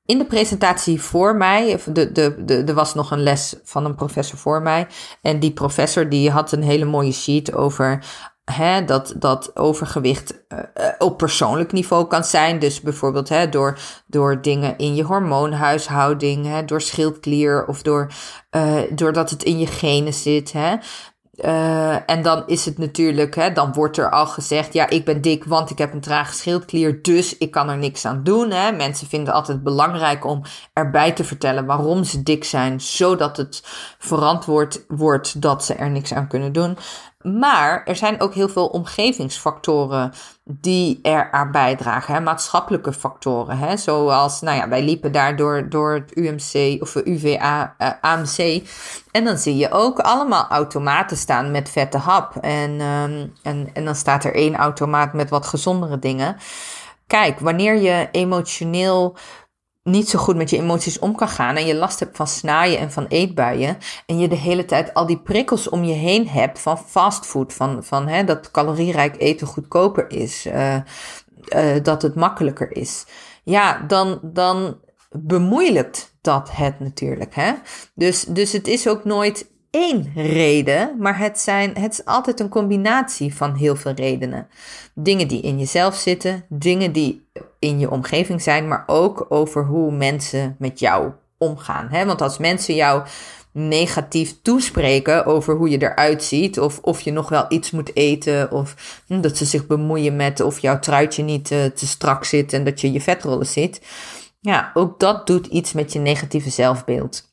In 0.05 0.17
de 0.17 0.25
presentatie 0.25 1.01
voor 1.01 1.35
mij, 1.35 1.79
de, 1.85 2.11
de, 2.11 2.43
de, 2.45 2.63
er 2.63 2.73
was 2.73 2.93
nog 2.93 3.11
een 3.11 3.23
les 3.23 3.55
van 3.63 3.85
een 3.85 3.95
professor 3.95 4.37
voor 4.37 4.61
mij. 4.61 4.87
En 5.21 5.39
die 5.39 5.53
professor 5.53 6.09
die 6.09 6.31
had 6.31 6.51
een 6.51 6.63
hele 6.63 6.85
mooie 6.85 7.11
sheet 7.11 7.53
over 7.53 8.05
Hè, 8.51 8.85
dat, 8.85 9.13
dat 9.15 9.55
overgewicht 9.55 10.33
uh, 10.49 10.59
op 10.97 11.17
persoonlijk 11.17 11.71
niveau 11.71 12.07
kan 12.07 12.23
zijn. 12.23 12.59
Dus 12.59 12.81
bijvoorbeeld 12.81 13.29
hè, 13.29 13.49
door, 13.49 13.79
door 14.05 14.41
dingen 14.41 14.77
in 14.77 14.95
je 14.95 15.03
hormoonhuishouding, 15.03 16.45
hè, 16.45 16.65
door 16.65 16.81
schildklier 16.81 17.65
of 17.65 17.81
door, 17.81 18.11
uh, 18.51 18.81
doordat 18.91 19.29
het 19.29 19.43
in 19.43 19.59
je 19.59 19.67
genen 19.67 20.13
zit. 20.13 20.51
Hè. 20.51 20.75
En 22.05 22.21
dan 22.21 22.43
is 22.45 22.65
het 22.65 22.77
natuurlijk, 22.77 23.35
hè, 23.35 23.51
dan 23.51 23.73
wordt 23.73 23.97
er 23.97 24.09
al 24.09 24.27
gezegd: 24.27 24.73
ja, 24.73 24.89
ik 24.89 25.05
ben 25.05 25.21
dik, 25.21 25.43
want 25.43 25.69
ik 25.69 25.77
heb 25.77 25.93
een 25.93 26.01
trage 26.01 26.33
schildklier, 26.33 27.01
dus 27.01 27.37
ik 27.37 27.51
kan 27.51 27.69
er 27.69 27.77
niks 27.77 28.05
aan 28.05 28.23
doen. 28.23 28.51
Hè. 28.51 28.71
Mensen 28.71 29.07
vinden 29.07 29.27
het 29.27 29.37
altijd 29.37 29.63
belangrijk 29.63 30.25
om 30.25 30.41
erbij 30.73 31.11
te 31.11 31.23
vertellen 31.23 31.65
waarom 31.65 32.03
ze 32.03 32.23
dik 32.23 32.43
zijn, 32.43 32.81
zodat 32.81 33.37
het 33.37 33.63
verantwoord 33.99 34.83
wordt 34.87 35.41
dat 35.41 35.65
ze 35.65 35.73
er 35.73 35.89
niks 35.89 36.13
aan 36.13 36.27
kunnen 36.27 36.53
doen. 36.53 36.77
Maar 37.27 37.83
er 37.85 37.95
zijn 37.95 38.21
ook 38.21 38.33
heel 38.33 38.49
veel 38.49 38.67
omgevingsfactoren 38.67 40.13
die 40.43 40.99
er 41.01 41.31
aan 41.31 41.51
bijdragen. 41.51 42.13
Hè? 42.13 42.19
Maatschappelijke 42.19 42.93
factoren. 42.93 43.57
Hè? 43.57 43.77
Zoals, 43.77 44.41
nou 44.41 44.57
ja, 44.57 44.69
wij 44.69 44.83
liepen 44.83 45.11
daar 45.11 45.35
door, 45.35 45.69
door 45.69 45.93
het 45.93 46.17
UMC 46.17 46.81
of 46.81 46.95
UVA, 46.95 47.75
uh, 47.79 47.89
AMC. 48.01 48.67
En 49.11 49.23
dan 49.23 49.37
zie 49.37 49.57
je 49.57 49.71
ook 49.71 49.99
allemaal 49.99 50.47
automaten 50.49 51.17
staan 51.17 51.51
met 51.51 51.69
vette 51.69 51.97
hap. 51.97 52.35
En, 52.35 52.81
um, 52.81 53.33
en, 53.43 53.69
en 53.73 53.85
dan 53.85 53.95
staat 53.95 54.23
er 54.23 54.35
één 54.35 54.55
automaat 54.55 55.13
met 55.13 55.29
wat 55.29 55.45
gezondere 55.45 55.99
dingen. 55.99 56.37
Kijk, 57.07 57.39
wanneer 57.39 57.75
je 57.75 58.07
emotioneel 58.11 59.15
niet 59.87 60.09
zo 60.09 60.19
goed 60.19 60.35
met 60.35 60.49
je 60.49 60.57
emoties 60.57 60.99
om 60.99 61.15
kan 61.15 61.29
gaan 61.29 61.55
en 61.55 61.65
je 61.65 61.75
last 61.75 61.99
hebt 61.99 62.17
van 62.17 62.27
snaaien 62.27 62.79
en 62.79 62.91
van 62.91 63.05
eetbuien 63.07 63.77
en 64.05 64.19
je 64.19 64.27
de 64.27 64.35
hele 64.35 64.65
tijd 64.65 64.93
al 64.93 65.05
die 65.05 65.19
prikkels 65.19 65.69
om 65.69 65.83
je 65.83 65.93
heen 65.93 66.27
hebt 66.27 66.59
van 66.59 66.77
fastfood, 66.77 67.53
van, 67.53 67.83
van 67.83 68.07
hè, 68.07 68.23
dat 68.23 68.51
calorierijk 68.51 69.15
eten 69.17 69.47
goedkoper 69.47 70.11
is, 70.11 70.45
uh, 70.45 70.75
uh, 70.75 71.83
dat 71.83 72.01
het 72.01 72.15
makkelijker 72.15 72.75
is, 72.75 73.05
ja, 73.43 73.83
dan, 73.87 74.19
dan 74.23 74.79
bemoeilijkt 75.09 76.15
dat 76.21 76.49
het 76.51 76.79
natuurlijk. 76.79 77.35
Hè? 77.35 77.53
Dus, 77.95 78.23
dus 78.23 78.51
het 78.51 78.67
is 78.67 78.87
ook 78.87 79.03
nooit 79.03 79.49
één 79.77 80.11
reden, 80.15 80.95
maar 80.99 81.17
het, 81.17 81.39
zijn, 81.39 81.77
het 81.77 81.93
is 81.93 82.05
altijd 82.05 82.39
een 82.39 82.49
combinatie 82.49 83.35
van 83.35 83.55
heel 83.55 83.75
veel 83.75 83.91
redenen. 83.91 84.47
Dingen 84.93 85.27
die 85.27 85.41
in 85.41 85.59
jezelf 85.59 85.95
zitten, 85.95 86.45
dingen 86.49 86.91
die 86.91 87.27
in 87.59 87.79
je 87.79 87.91
omgeving 87.91 88.41
zijn, 88.41 88.67
maar 88.67 88.83
ook 88.87 89.25
over 89.29 89.65
hoe 89.65 89.91
mensen 89.91 90.55
met 90.59 90.79
jou 90.79 91.11
omgaan. 91.37 91.87
Hè? 91.89 92.05
Want 92.05 92.21
als 92.21 92.37
mensen 92.37 92.75
jou 92.75 93.03
negatief 93.51 94.35
toespreken 94.41 95.25
over 95.25 95.55
hoe 95.55 95.69
je 95.69 95.81
eruit 95.81 96.23
ziet, 96.23 96.59
of 96.59 96.79
of 96.81 97.01
je 97.01 97.11
nog 97.11 97.29
wel 97.29 97.45
iets 97.49 97.71
moet 97.71 97.95
eten, 97.95 98.51
of 98.51 99.01
hm, 99.07 99.21
dat 99.21 99.37
ze 99.37 99.45
zich 99.45 99.67
bemoeien 99.67 100.15
met 100.15 100.41
of 100.41 100.59
jouw 100.59 100.79
truitje 100.79 101.23
niet 101.23 101.51
uh, 101.51 101.65
te 101.65 101.87
strak 101.87 102.23
zit 102.23 102.53
en 102.53 102.63
dat 102.63 102.81
je 102.81 102.91
je 102.91 103.01
vetrollen 103.01 103.47
zit. 103.47 103.81
Ja, 104.39 104.71
ook 104.73 104.99
dat 104.99 105.27
doet 105.27 105.45
iets 105.45 105.73
met 105.73 105.93
je 105.93 105.99
negatieve 105.99 106.49
zelfbeeld 106.49 107.26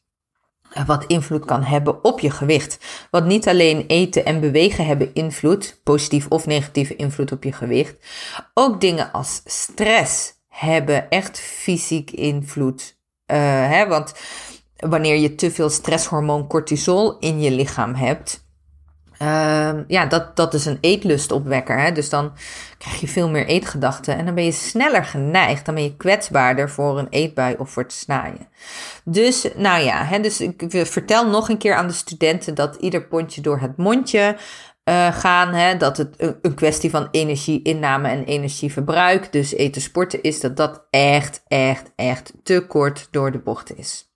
wat 0.87 1.05
invloed 1.07 1.45
kan 1.45 1.63
hebben 1.63 2.05
op 2.05 2.21
je 2.21 2.31
gewicht. 2.31 2.79
Wat 3.11 3.25
niet 3.25 3.49
alleen 3.49 3.87
eten 3.87 4.25
en 4.25 4.41
bewegen 4.41 4.87
hebben 4.87 5.15
invloed, 5.15 5.81
positief 5.83 6.27
of 6.29 6.47
negatieve 6.47 6.97
invloed 6.97 7.33
op 7.33 7.45
je 7.45 7.53
gewicht. 7.53 7.97
Ook 8.55 8.81
dingen 8.81 9.13
als 9.13 9.41
stress 9.45 10.33
hebben 10.49 11.11
echt 11.11 11.41
fysiek 11.41 12.11
invloed. 12.11 12.97
Uh, 13.27 13.37
hè, 13.71 13.87
want 13.87 14.15
wanneer 14.77 15.17
je 15.17 15.35
te 15.35 15.51
veel 15.51 15.71
stresshormoon 15.71 16.47
cortisol 16.47 17.19
in 17.19 17.41
je 17.41 17.51
lichaam 17.51 17.95
hebt, 17.95 18.44
uh, 19.23 19.73
ja, 19.87 20.07
dat, 20.07 20.37
dat 20.37 20.55
is 20.55 20.67
een 20.67 20.79
eetlustopwekker. 20.81 21.81
Hè? 21.81 21.93
Dus 21.93 22.09
dan 22.09 22.33
krijg 22.79 23.01
je 23.01 23.09
veel 23.09 23.29
meer 23.29 23.47
eetgedachten. 23.47 24.17
En 24.17 24.25
dan 24.25 24.35
ben 24.35 24.45
je 24.45 24.53
sneller 24.53 25.05
geneigd. 25.05 25.67
Dan 25.67 25.75
ben 25.75 25.85
je 25.85 25.97
kwetsbaarder 25.97 26.71
voor 26.71 26.99
een 26.99 27.09
eetbui 27.11 27.55
of 27.59 27.71
voor 27.71 27.83
het 27.83 27.93
snaaien. 27.93 28.49
Dus, 29.05 29.49
nou 29.57 29.85
ja, 29.85 30.05
hè, 30.05 30.21
dus 30.21 30.41
ik 30.41 30.65
vertel 30.69 31.29
nog 31.29 31.49
een 31.49 31.59
keer 31.59 31.75
aan 31.75 31.87
de 31.87 31.93
studenten 31.93 32.55
dat 32.55 32.77
ieder 32.77 33.07
pondje 33.07 33.41
door 33.41 33.61
het 33.61 33.77
mondje 33.77 34.37
uh, 34.85 35.15
gaan. 35.15 35.55
Hè, 35.55 35.77
dat 35.77 35.97
het 35.97 36.15
een, 36.17 36.37
een 36.43 36.55
kwestie 36.55 36.91
van 36.91 37.09
energieinname 37.11 38.09
en 38.09 38.25
energieverbruik, 38.25 39.33
dus 39.33 39.53
eten 39.53 39.83
sporten, 39.83 40.23
is 40.23 40.41
dat 40.41 40.57
dat 40.57 40.87
echt, 40.91 41.43
echt, 41.47 41.93
echt 41.97 42.33
te 42.43 42.65
kort 42.69 43.09
door 43.11 43.33
de 43.33 43.39
bocht 43.39 43.77
is. 43.77 44.09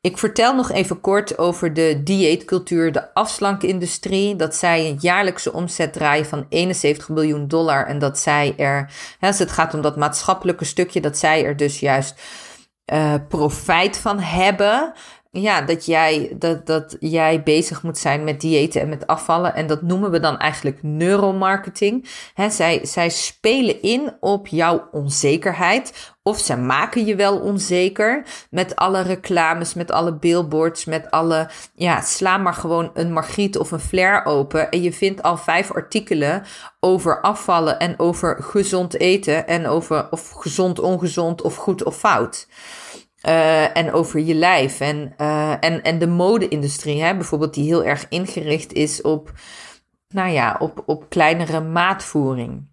Ik 0.00 0.18
vertel 0.18 0.54
nog 0.54 0.70
even 0.70 1.00
kort 1.00 1.38
over 1.38 1.74
de 1.74 2.00
dieetcultuur, 2.04 2.92
de 2.92 3.14
afslankindustrie. 3.14 4.36
Dat 4.36 4.54
zij 4.54 4.88
een 4.88 4.98
jaarlijkse 5.00 5.52
omzet 5.52 5.92
draaien 5.92 6.26
van 6.26 6.46
71 6.48 7.08
miljoen 7.08 7.48
dollar. 7.48 7.86
En 7.86 7.98
dat 7.98 8.18
zij 8.18 8.54
er, 8.56 8.92
als 9.20 9.38
het 9.38 9.50
gaat 9.50 9.74
om 9.74 9.80
dat 9.80 9.96
maatschappelijke 9.96 10.64
stukje, 10.64 11.00
dat 11.00 11.18
zij 11.18 11.44
er 11.44 11.56
dus 11.56 11.80
juist 11.80 12.20
uh, 12.92 13.14
profijt 13.28 13.98
van 13.98 14.20
hebben. 14.20 14.92
Ja, 15.30 15.60
dat, 15.62 15.86
jij, 15.86 16.36
dat, 16.38 16.66
dat 16.66 16.96
jij 17.00 17.42
bezig 17.42 17.82
moet 17.82 17.98
zijn 17.98 18.24
met 18.24 18.40
diëten 18.40 18.80
en 18.80 18.88
met 18.88 19.06
afvallen. 19.06 19.54
En 19.54 19.66
dat 19.66 19.82
noemen 19.82 20.10
we 20.10 20.20
dan 20.20 20.38
eigenlijk 20.38 20.82
neuromarketing. 20.82 22.08
He, 22.34 22.50
zij, 22.50 22.80
zij 22.82 23.08
spelen 23.08 23.82
in 23.82 24.16
op 24.20 24.46
jouw 24.46 24.88
onzekerheid. 24.92 26.14
Of 26.22 26.38
ze 26.38 26.56
maken 26.56 27.06
je 27.06 27.16
wel 27.16 27.38
onzeker 27.38 28.24
met 28.50 28.76
alle 28.76 29.00
reclames, 29.00 29.74
met 29.74 29.90
alle 29.90 30.14
billboards, 30.14 30.84
met 30.84 31.10
alle. 31.10 31.50
Ja, 31.74 32.00
sla 32.00 32.36
maar 32.36 32.54
gewoon 32.54 32.90
een 32.94 33.12
Margriet 33.12 33.58
of 33.58 33.70
een 33.70 33.80
Flair 33.80 34.24
open. 34.24 34.70
En 34.70 34.82
je 34.82 34.92
vindt 34.92 35.22
al 35.22 35.36
vijf 35.36 35.70
artikelen 35.70 36.42
over 36.80 37.20
afvallen 37.20 37.78
en 37.78 37.98
over 37.98 38.42
gezond 38.42 38.94
eten. 39.00 39.46
En 39.46 39.66
over 39.66 40.06
of 40.10 40.30
gezond, 40.30 40.80
ongezond 40.80 41.42
of 41.42 41.56
goed 41.56 41.84
of 41.84 41.96
fout. 41.96 42.46
Uh, 43.26 43.76
en 43.76 43.92
over 43.92 44.20
je 44.20 44.34
lijf. 44.34 44.80
En, 44.80 45.14
uh, 45.18 45.50
en, 45.60 45.82
en 45.82 45.98
de 45.98 46.06
mode-industrie, 46.06 47.02
hè, 47.02 47.14
bijvoorbeeld, 47.14 47.54
die 47.54 47.64
heel 47.64 47.84
erg 47.84 48.06
ingericht 48.08 48.72
is 48.72 49.02
op, 49.02 49.32
nou 50.08 50.30
ja, 50.30 50.56
op, 50.58 50.82
op 50.86 51.08
kleinere 51.08 51.60
maatvoering. 51.60 52.66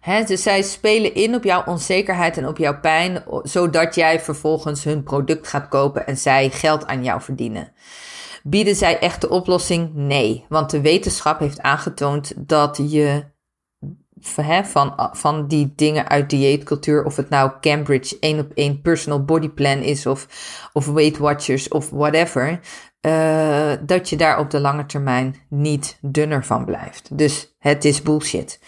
Hè, 0.00 0.24
dus 0.24 0.42
zij 0.42 0.62
spelen 0.62 1.14
in 1.14 1.34
op 1.34 1.44
jouw 1.44 1.64
onzekerheid 1.64 2.36
en 2.36 2.46
op 2.46 2.58
jouw 2.58 2.80
pijn, 2.80 3.24
zodat 3.42 3.94
jij 3.94 4.20
vervolgens 4.20 4.84
hun 4.84 5.02
product 5.02 5.48
gaat 5.48 5.68
kopen 5.68 6.06
en 6.06 6.16
zij 6.16 6.50
geld 6.50 6.86
aan 6.86 7.04
jou 7.04 7.20
verdienen. 7.20 7.72
Bieden 8.42 8.74
zij 8.74 8.98
echt 8.98 9.20
de 9.20 9.28
oplossing? 9.28 9.94
Nee, 9.94 10.44
want 10.48 10.70
de 10.70 10.80
wetenschap 10.80 11.38
heeft 11.38 11.60
aangetoond 11.60 12.32
dat 12.36 12.80
je 12.90 13.24
van, 14.20 15.10
van 15.12 15.46
die 15.46 15.72
dingen 15.76 16.08
uit 16.08 16.30
dieetcultuur, 16.30 17.04
of 17.04 17.16
het 17.16 17.28
nou 17.28 17.50
Cambridge 17.60 18.16
één 18.20 18.38
op 18.38 18.52
één 18.54 18.80
personal 18.80 19.24
body 19.24 19.48
plan 19.48 19.78
is, 19.78 20.06
of, 20.06 20.26
of 20.72 20.86
Weight 20.86 21.18
Watchers 21.18 21.68
of 21.68 21.90
whatever, 21.90 22.60
uh, 23.00 23.72
dat 23.80 24.08
je 24.08 24.16
daar 24.16 24.38
op 24.38 24.50
de 24.50 24.60
lange 24.60 24.86
termijn 24.86 25.36
niet 25.48 25.98
dunner 26.00 26.44
van 26.44 26.64
blijft. 26.64 27.18
Dus 27.18 27.54
het 27.58 27.84
is 27.84 28.02
bullshit. 28.02 28.60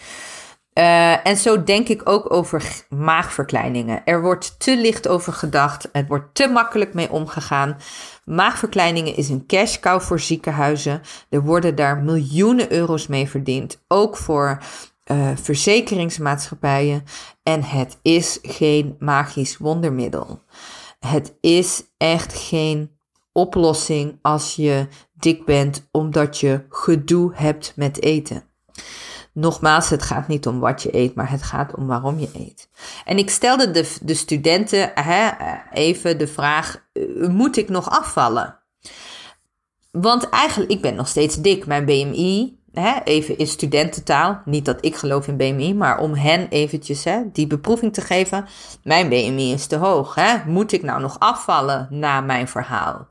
Uh, 0.73 1.27
en 1.27 1.37
zo 1.37 1.63
denk 1.63 1.87
ik 1.87 2.09
ook 2.09 2.33
over 2.33 2.85
maagverkleiningen. 2.89 4.01
Er 4.05 4.21
wordt 4.21 4.59
te 4.59 4.77
licht 4.77 5.07
over 5.07 5.33
gedacht. 5.33 5.89
Het 5.91 6.07
wordt 6.07 6.35
te 6.35 6.47
makkelijk 6.47 6.93
mee 6.93 7.11
omgegaan. 7.11 7.77
Maagverkleiningen 8.25 9.15
is 9.15 9.29
een 9.29 9.45
cash 9.47 9.79
cow 9.79 10.01
voor 10.01 10.19
ziekenhuizen. 10.19 11.01
Er 11.29 11.41
worden 11.41 11.75
daar 11.75 11.97
miljoenen 11.97 12.71
euro's 12.71 13.07
mee 13.07 13.29
verdiend. 13.29 13.83
Ook 13.87 14.17
voor 14.17 14.61
uh, 15.05 15.29
verzekeringsmaatschappijen. 15.35 17.03
En 17.43 17.63
het 17.63 17.97
is 18.01 18.39
geen 18.41 18.95
magisch 18.99 19.57
wondermiddel. 19.57 20.43
Het 20.99 21.33
is 21.41 21.83
echt 21.97 22.33
geen 22.33 22.91
oplossing 23.31 24.19
als 24.21 24.55
je 24.55 24.87
dik 25.13 25.45
bent 25.45 25.87
omdat 25.91 26.37
je 26.37 26.65
gedoe 26.69 27.31
hebt 27.35 27.73
met 27.75 28.01
eten. 28.01 28.43
Nogmaals, 29.33 29.89
het 29.89 30.01
gaat 30.01 30.27
niet 30.27 30.47
om 30.47 30.59
wat 30.59 30.81
je 30.81 30.95
eet, 30.95 31.15
maar 31.15 31.29
het 31.29 31.43
gaat 31.43 31.75
om 31.75 31.87
waarom 31.87 32.19
je 32.19 32.29
eet. 32.33 32.69
En 33.05 33.17
ik 33.17 33.29
stelde 33.29 33.71
de, 33.71 33.95
de 34.01 34.13
studenten 34.13 34.91
hè, 34.93 35.29
even 35.73 36.17
de 36.17 36.27
vraag: 36.27 36.83
uh, 36.93 37.27
moet 37.27 37.57
ik 37.57 37.69
nog 37.69 37.89
afvallen? 37.89 38.59
Want 39.91 40.29
eigenlijk, 40.29 40.71
ik 40.71 40.81
ben 40.81 40.95
nog 40.95 41.07
steeds 41.07 41.35
dik. 41.35 41.65
Mijn 41.65 41.85
BMI 41.85 42.60
hè, 42.73 42.99
even 43.03 43.37
in 43.37 43.47
studententaal, 43.47 44.41
niet 44.45 44.65
dat 44.65 44.85
ik 44.85 44.95
geloof 44.95 45.27
in 45.27 45.37
BMI, 45.37 45.73
maar 45.73 45.99
om 45.99 46.13
hen 46.13 46.47
eventjes 46.49 47.03
hè, 47.03 47.21
die 47.31 47.47
beproeving 47.47 47.93
te 47.93 48.01
geven. 48.01 48.45
Mijn 48.83 49.09
BMI 49.09 49.51
is 49.51 49.65
te 49.65 49.75
hoog. 49.75 50.15
Hè? 50.15 50.35
Moet 50.45 50.71
ik 50.71 50.83
nou 50.83 51.01
nog 51.01 51.19
afvallen 51.19 51.87
na 51.89 52.21
mijn 52.21 52.47
verhaal? 52.47 53.07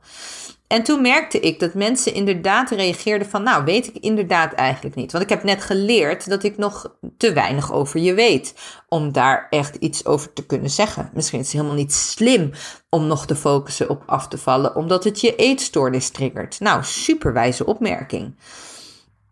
En 0.71 0.83
toen 0.83 1.01
merkte 1.01 1.39
ik 1.39 1.59
dat 1.59 1.73
mensen 1.73 2.13
inderdaad 2.13 2.69
reageerden 2.69 3.29
van, 3.29 3.43
nou 3.43 3.63
weet 3.63 3.87
ik 3.87 3.95
inderdaad 3.95 4.53
eigenlijk 4.53 4.95
niet. 4.95 5.11
Want 5.11 5.23
ik 5.23 5.29
heb 5.29 5.43
net 5.43 5.63
geleerd 5.63 6.29
dat 6.29 6.43
ik 6.43 6.57
nog 6.57 6.95
te 7.17 7.33
weinig 7.33 7.73
over 7.73 7.99
je 7.99 8.13
weet 8.13 8.53
om 8.87 9.11
daar 9.11 9.47
echt 9.49 9.75
iets 9.75 10.05
over 10.05 10.33
te 10.33 10.45
kunnen 10.45 10.69
zeggen. 10.69 11.09
Misschien 11.13 11.39
is 11.39 11.45
het 11.45 11.55
helemaal 11.55 11.77
niet 11.77 11.93
slim 11.93 12.51
om 12.89 13.07
nog 13.07 13.25
te 13.25 13.35
focussen 13.35 13.89
op 13.89 14.03
af 14.05 14.27
te 14.27 14.37
vallen, 14.37 14.75
omdat 14.75 15.03
het 15.03 15.21
je 15.21 15.35
eetstoornis 15.35 16.09
triggert. 16.09 16.59
Nou, 16.59 16.83
superwijze 16.83 17.65
opmerking. 17.65 18.35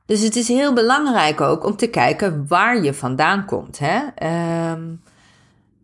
Dus 0.09 0.21
het 0.21 0.35
is 0.35 0.47
heel 0.47 0.73
belangrijk 0.73 1.41
ook 1.41 1.65
om 1.65 1.75
te 1.75 1.87
kijken 1.87 2.45
waar 2.47 2.83
je 2.83 2.93
vandaan 2.93 3.45
komt. 3.45 3.79
Hè? 3.79 3.99
Um, 4.71 5.01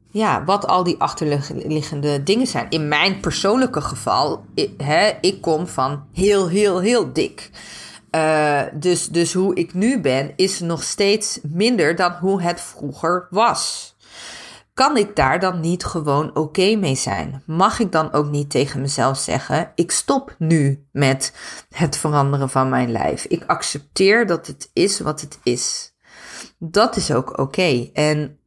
ja, 0.08 0.44
wat 0.44 0.68
al 0.68 0.84
die 0.84 1.00
achterliggende 1.00 2.24
dingen 2.24 2.48
zijn. 2.48 2.66
In 2.70 2.88
mijn 2.88 3.20
persoonlijke 3.20 3.82
geval, 3.82 4.46
ik, 4.54 4.72
hè, 4.78 5.12
ik 5.22 5.42
kom 5.42 5.68
van 5.68 6.04
heel, 6.14 6.48
heel, 6.48 6.80
heel 6.80 7.14
dik. 7.14 7.50
Uh, 8.12 8.62
dus, 8.74 9.08
dus 9.08 9.34
hoe 9.34 9.56
ik 9.56 9.74
nu 9.74 10.02
ben, 10.02 10.34
is 10.36 10.60
nog 10.60 10.84
steeds 10.84 11.40
minder 11.44 11.96
dan 11.96 12.12
hoe 12.12 12.42
het 12.42 12.62
vroeger 12.62 13.28
was. 13.30 13.95
Kan 14.76 14.98
ik 14.98 15.16
daar 15.16 15.40
dan 15.40 15.60
niet 15.60 15.84
gewoon 15.84 16.36
oké 16.36 16.76
mee 16.76 16.96
zijn? 16.96 17.44
Mag 17.46 17.80
ik 17.80 17.92
dan 17.92 18.12
ook 18.12 18.30
niet 18.30 18.50
tegen 18.50 18.82
mezelf 18.82 19.18
zeggen: 19.18 19.72
ik 19.76 19.92
stop 19.92 20.36
nu 20.38 20.88
met 20.92 21.34
het 21.70 21.98
veranderen 21.98 22.50
van 22.50 22.70
mijn 22.70 22.92
lijf? 22.92 23.26
Ik 23.26 23.44
accepteer 23.46 24.28
dat 24.28 24.48
het 24.48 24.70
is 24.74 25.00
wat 25.00 25.22
het 25.22 25.40
is. 25.44 25.94
Dat 26.58 26.96
is 26.96 27.12
ook 27.12 27.40
oké. 27.40 27.90
En 27.94 28.40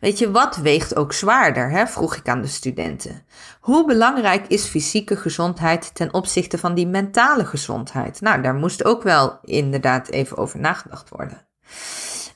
weet 0.00 0.18
je, 0.18 0.30
wat 0.30 0.56
weegt 0.56 0.96
ook 0.96 1.12
zwaarder? 1.12 1.70
Hè? 1.70 1.86
vroeg 1.86 2.16
ik 2.16 2.28
aan 2.28 2.42
de 2.42 2.48
studenten. 2.48 3.24
Hoe 3.60 3.86
belangrijk 3.86 4.46
is 4.46 4.64
fysieke 4.64 5.16
gezondheid 5.16 5.94
ten 5.94 6.14
opzichte 6.14 6.58
van 6.58 6.74
die 6.74 6.86
mentale 6.86 7.44
gezondheid? 7.44 8.20
Nou, 8.20 8.42
daar 8.42 8.54
moest 8.54 8.84
ook 8.84 9.02
wel 9.02 9.38
inderdaad 9.42 10.08
even 10.08 10.36
over 10.36 10.60
nagedacht 10.60 11.08
worden. 11.08 11.46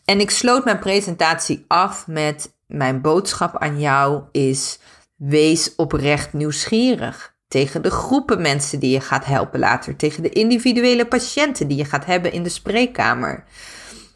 En 0.05 0.21
ik 0.21 0.31
sloot 0.31 0.65
mijn 0.65 0.79
presentatie 0.79 1.65
af 1.69 2.07
met 2.07 2.55
mijn 2.67 3.01
boodschap 3.01 3.57
aan 3.57 3.81
jou 3.81 4.23
is: 4.31 4.79
wees 5.17 5.75
oprecht 5.75 6.33
nieuwsgierig. 6.33 7.35
Tegen 7.49 7.83
de 7.83 7.91
groepen 7.91 8.43
mensen 8.43 8.79
die 8.79 8.91
je 8.91 9.01
gaat 9.01 9.25
helpen 9.25 9.59
later, 9.59 9.97
tegen 9.97 10.23
de 10.23 10.29
individuele 10.29 11.07
patiënten 11.07 11.69
die 11.69 11.77
je 11.77 11.85
gaat 11.85 12.05
hebben 12.05 12.33
in 12.33 12.43
de 12.43 12.49
spreekkamer. 12.49 13.45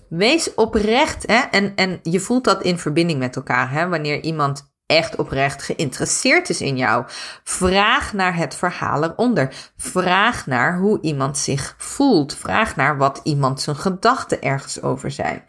Wees 0.08 0.54
oprecht 0.54 1.26
hè? 1.26 1.38
En, 1.38 1.72
en 1.76 2.00
je 2.02 2.20
voelt 2.20 2.44
dat 2.44 2.62
in 2.62 2.78
verbinding 2.78 3.18
met 3.18 3.36
elkaar. 3.36 3.70
Hè? 3.70 3.88
Wanneer 3.88 4.20
iemand 4.22 4.72
echt 4.86 5.16
oprecht 5.16 5.62
geïnteresseerd 5.62 6.48
is 6.48 6.60
in 6.60 6.76
jou. 6.76 7.04
Vraag 7.44 8.12
naar 8.12 8.36
het 8.36 8.54
verhaal 8.54 9.04
eronder. 9.04 9.72
Vraag 9.76 10.46
naar 10.46 10.78
hoe 10.78 10.98
iemand 11.00 11.38
zich 11.38 11.74
voelt. 11.78 12.34
Vraag 12.34 12.76
naar 12.76 12.96
wat 12.96 13.20
iemand 13.22 13.60
zijn 13.60 13.76
gedachten 13.76 14.42
ergens 14.42 14.82
over 14.82 15.10
zijn. 15.10 15.44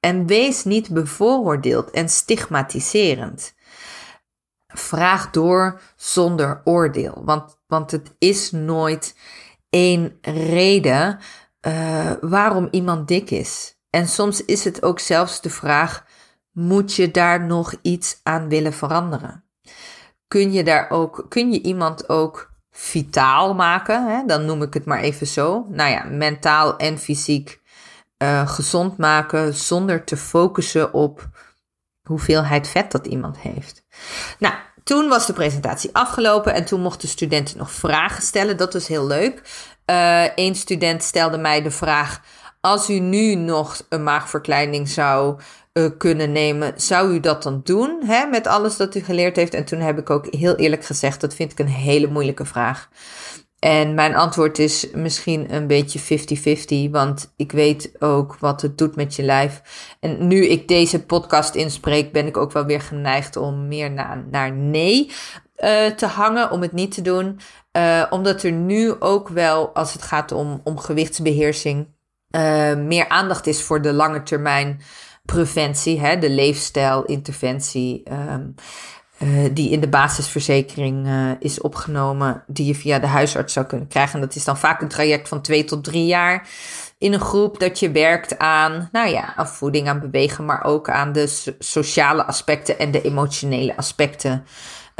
En 0.00 0.26
wees 0.26 0.64
niet 0.64 0.90
bevooroordeeld 0.90 1.90
en 1.90 2.08
stigmatiserend. 2.08 3.54
Vraag 4.66 5.30
door 5.30 5.80
zonder 5.96 6.60
oordeel, 6.64 7.22
want, 7.24 7.58
want 7.66 7.90
het 7.90 8.14
is 8.18 8.50
nooit 8.50 9.14
één 9.70 10.18
reden 10.22 11.18
uh, 11.66 12.12
waarom 12.20 12.68
iemand 12.70 13.08
dik 13.08 13.30
is. 13.30 13.78
En 13.90 14.08
soms 14.08 14.44
is 14.44 14.64
het 14.64 14.82
ook 14.82 14.98
zelfs 14.98 15.40
de 15.40 15.50
vraag: 15.50 16.06
moet 16.52 16.94
je 16.94 17.10
daar 17.10 17.46
nog 17.46 17.74
iets 17.82 18.20
aan 18.22 18.48
willen 18.48 18.72
veranderen? 18.72 19.44
Kun 20.28 20.52
je 20.52 20.64
daar 20.64 20.90
ook, 20.90 21.26
kun 21.28 21.52
je 21.52 21.62
iemand 21.62 22.08
ook 22.08 22.50
vitaal 22.70 23.54
maken? 23.54 24.06
Hè? 24.08 24.26
Dan 24.26 24.44
noem 24.44 24.62
ik 24.62 24.74
het 24.74 24.84
maar 24.84 25.00
even 25.00 25.26
zo. 25.26 25.66
Nou 25.68 25.90
ja, 25.90 26.04
mentaal 26.04 26.76
en 26.76 26.98
fysiek 26.98 27.59
uh, 28.22 28.48
gezond 28.48 28.96
maken 28.96 29.54
zonder 29.54 30.04
te 30.04 30.16
focussen 30.16 30.92
op 30.92 31.28
hoeveelheid 32.02 32.68
vet 32.68 32.92
dat 32.92 33.06
iemand 33.06 33.38
heeft. 33.38 33.84
Nou, 34.38 34.54
toen 34.84 35.08
was 35.08 35.26
de 35.26 35.32
presentatie 35.32 35.90
afgelopen 35.92 36.54
en 36.54 36.64
toen 36.64 36.80
mochten 36.80 37.08
studenten 37.08 37.58
nog 37.58 37.70
vragen 37.70 38.22
stellen. 38.22 38.56
Dat 38.56 38.72
was 38.72 38.86
heel 38.86 39.06
leuk. 39.06 39.42
Eén 40.34 40.52
uh, 40.52 40.54
student 40.54 41.02
stelde 41.02 41.38
mij 41.38 41.62
de 41.62 41.70
vraag: 41.70 42.20
als 42.60 42.90
u 42.90 42.98
nu 42.98 43.34
nog 43.34 43.86
een 43.88 44.02
maagverkleining 44.02 44.88
zou 44.88 45.40
uh, 45.72 45.90
kunnen 45.98 46.32
nemen, 46.32 46.72
zou 46.76 47.12
u 47.12 47.20
dat 47.20 47.42
dan 47.42 47.60
doen? 47.64 48.02
Hè, 48.04 48.26
met 48.26 48.46
alles 48.46 48.76
dat 48.76 48.94
u 48.94 49.00
geleerd 49.00 49.36
heeft? 49.36 49.54
En 49.54 49.64
toen 49.64 49.80
heb 49.80 49.98
ik 49.98 50.10
ook 50.10 50.26
heel 50.34 50.56
eerlijk 50.56 50.84
gezegd: 50.84 51.20
dat 51.20 51.34
vind 51.34 51.52
ik 51.52 51.58
een 51.58 51.68
hele 51.68 52.06
moeilijke 52.06 52.44
vraag. 52.44 52.88
En 53.60 53.94
mijn 53.94 54.16
antwoord 54.16 54.58
is 54.58 54.90
misschien 54.92 55.54
een 55.54 55.66
beetje 55.66 56.00
50-50, 56.88 56.90
want 56.90 57.32
ik 57.36 57.52
weet 57.52 57.92
ook 57.98 58.36
wat 58.38 58.62
het 58.62 58.78
doet 58.78 58.96
met 58.96 59.14
je 59.14 59.22
lijf. 59.22 59.62
En 60.00 60.26
nu 60.26 60.46
ik 60.46 60.68
deze 60.68 61.04
podcast 61.04 61.54
inspreek, 61.54 62.12
ben 62.12 62.26
ik 62.26 62.36
ook 62.36 62.52
wel 62.52 62.64
weer 62.64 62.80
geneigd 62.80 63.36
om 63.36 63.68
meer 63.68 63.90
naar, 63.90 64.24
naar 64.30 64.52
nee 64.52 65.10
uh, 65.64 65.86
te 65.86 66.06
hangen, 66.06 66.50
om 66.50 66.62
het 66.62 66.72
niet 66.72 66.94
te 66.94 67.02
doen. 67.02 67.40
Uh, 67.76 68.06
omdat 68.10 68.42
er 68.42 68.52
nu 68.52 68.94
ook 69.00 69.28
wel, 69.28 69.74
als 69.74 69.92
het 69.92 70.02
gaat 70.02 70.32
om, 70.32 70.60
om 70.64 70.78
gewichtsbeheersing, 70.78 71.88
uh, 72.36 72.74
meer 72.74 73.08
aandacht 73.08 73.46
is 73.46 73.62
voor 73.62 73.82
de 73.82 73.92
lange 73.92 74.22
termijn 74.22 74.80
preventie, 75.24 76.00
hè, 76.00 76.18
de 76.18 76.30
leefstijlinterventie. 76.30 78.02
Um, 78.12 78.54
die 79.52 79.70
in 79.70 79.80
de 79.80 79.88
basisverzekering 79.88 81.08
is 81.38 81.60
opgenomen, 81.60 82.44
die 82.46 82.66
je 82.66 82.74
via 82.74 82.98
de 82.98 83.06
huisarts 83.06 83.52
zou 83.52 83.66
kunnen 83.66 83.88
krijgen. 83.88 84.14
En 84.14 84.20
dat 84.20 84.34
is 84.34 84.44
dan 84.44 84.58
vaak 84.58 84.80
een 84.80 84.88
traject 84.88 85.28
van 85.28 85.40
twee 85.40 85.64
tot 85.64 85.84
drie 85.84 86.06
jaar 86.06 86.48
in 86.98 87.12
een 87.12 87.20
groep 87.20 87.60
dat 87.60 87.78
je 87.78 87.90
werkt 87.90 88.38
aan, 88.38 88.88
nou 88.92 89.08
ja, 89.08 89.34
aan 89.36 89.48
voeding, 89.48 89.88
aan 89.88 90.00
bewegen, 90.00 90.44
maar 90.44 90.64
ook 90.64 90.90
aan 90.90 91.12
de 91.12 91.54
sociale 91.58 92.24
aspecten 92.24 92.78
en 92.78 92.90
de 92.90 93.02
emotionele 93.02 93.76
aspecten 93.76 94.44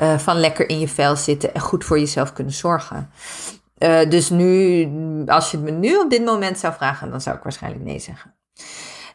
uh, 0.03 0.19
van 0.19 0.37
lekker 0.37 0.69
in 0.69 0.79
je 0.79 0.89
vel 0.89 1.17
zitten 1.17 1.55
en 1.55 1.61
goed 1.61 1.85
voor 1.85 1.99
jezelf 1.99 2.33
kunnen 2.33 2.53
zorgen. 2.53 3.11
Dus 4.09 4.31
nu, 4.31 4.89
als 5.27 5.51
je 5.51 5.57
het 5.57 5.67
me 5.67 5.73
nu 5.73 5.97
op 5.97 6.11
dit 6.11 6.25
moment 6.25 6.59
zou 6.59 6.75
vragen, 6.75 7.11
dan 7.11 7.21
zou 7.21 7.37
ik 7.37 7.43
waarschijnlijk 7.43 7.85
nee 7.85 7.99
zeggen. 7.99 8.35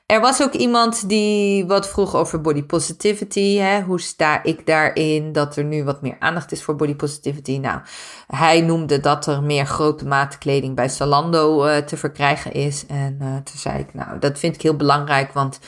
Er 0.06 0.22
was 0.22 0.42
ook 0.42 0.54
iemand 0.54 1.10
die 1.10 1.66
wat 1.66 1.90
vroeg 1.90 2.16
over 2.16 2.42
body 2.42 2.64
positivity. 2.64 3.58
Hè? 3.58 3.82
Hoe 3.82 4.02
sta 4.02 4.44
ik 4.44 4.66
daarin? 4.66 5.32
Dat 5.32 5.56
er 5.56 5.64
nu 5.64 5.84
wat 5.84 6.02
meer 6.02 6.16
aandacht 6.20 6.52
is 6.52 6.64
voor 6.64 6.76
body 6.76 6.96
positivity. 6.96 7.58
Nou, 7.58 7.82
hij 8.28 8.62
noemde 8.62 9.00
dat 9.00 9.28
er 9.28 9.44
meer 9.44 9.66
grote 9.66 10.06
maten 10.08 10.40
kleding 10.40 10.76
bij 10.76 10.90
Zalando 10.90 11.66
uh, 11.66 11.78
te 11.78 11.98
verkrijgen 11.98 12.52
is. 12.54 12.86
En 12.86 13.18
uh, 13.22 13.36
toen 13.36 13.58
zei 13.58 13.80
ik, 13.80 13.94
nou, 13.94 14.20
dat 14.20 14.40
vind 14.40 14.56
ik 14.56 14.62
heel 14.62 14.76
belangrijk, 14.76 15.34
want 15.34 15.60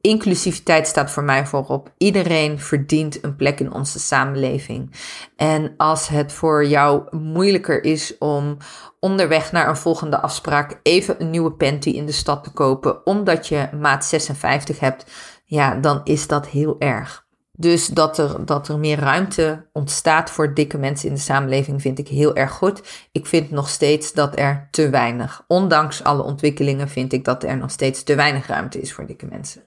inclusiviteit 0.00 0.86
staat 0.86 1.10
voor 1.10 1.22
mij 1.22 1.46
voorop. 1.46 1.92
Iedereen 1.98 2.58
verdient 2.58 3.24
een 3.24 3.36
plek 3.36 3.60
in 3.60 3.72
onze 3.72 3.98
samenleving. 3.98 4.90
En 5.36 5.74
als 5.76 6.08
het 6.08 6.32
voor 6.32 6.66
jou 6.66 7.16
moeilijker 7.16 7.84
is 7.84 8.18
om 8.18 8.56
onderweg 9.00 9.52
naar 9.52 9.68
een 9.68 9.76
volgende 9.76 10.20
afspraak 10.20 10.80
even 10.82 11.20
een 11.20 11.30
nieuwe 11.30 11.52
panty 11.52 11.90
in 11.90 12.06
de 12.06 12.12
stad 12.12 12.44
te 12.44 12.52
kopen, 12.52 13.06
omdat 13.06 13.48
je 13.48 13.68
maat 13.80 14.04
56 14.04 14.80
hebt, 14.80 15.10
ja, 15.44 15.74
dan 15.74 16.00
is 16.04 16.26
dat 16.26 16.48
heel 16.48 16.76
erg. 16.78 17.28
Dus 17.60 17.86
dat 17.86 18.18
er, 18.18 18.44
dat 18.44 18.68
er 18.68 18.78
meer 18.78 18.98
ruimte 18.98 19.66
ontstaat 19.72 20.30
voor 20.30 20.54
dikke 20.54 20.78
mensen 20.78 21.08
in 21.08 21.14
de 21.14 21.20
samenleving 21.20 21.80
vind 21.80 21.98
ik 21.98 22.08
heel 22.08 22.34
erg 22.36 22.52
goed. 22.52 23.08
Ik 23.12 23.26
vind 23.26 23.50
nog 23.50 23.68
steeds 23.68 24.12
dat 24.12 24.38
er 24.38 24.68
te 24.70 24.90
weinig, 24.90 25.44
ondanks 25.46 26.04
alle 26.04 26.22
ontwikkelingen, 26.22 26.88
vind 26.88 27.12
ik 27.12 27.24
dat 27.24 27.44
er 27.44 27.56
nog 27.56 27.70
steeds 27.70 28.02
te 28.02 28.14
weinig 28.14 28.46
ruimte 28.46 28.80
is 28.80 28.92
voor 28.92 29.06
dikke 29.06 29.26
mensen. 29.26 29.62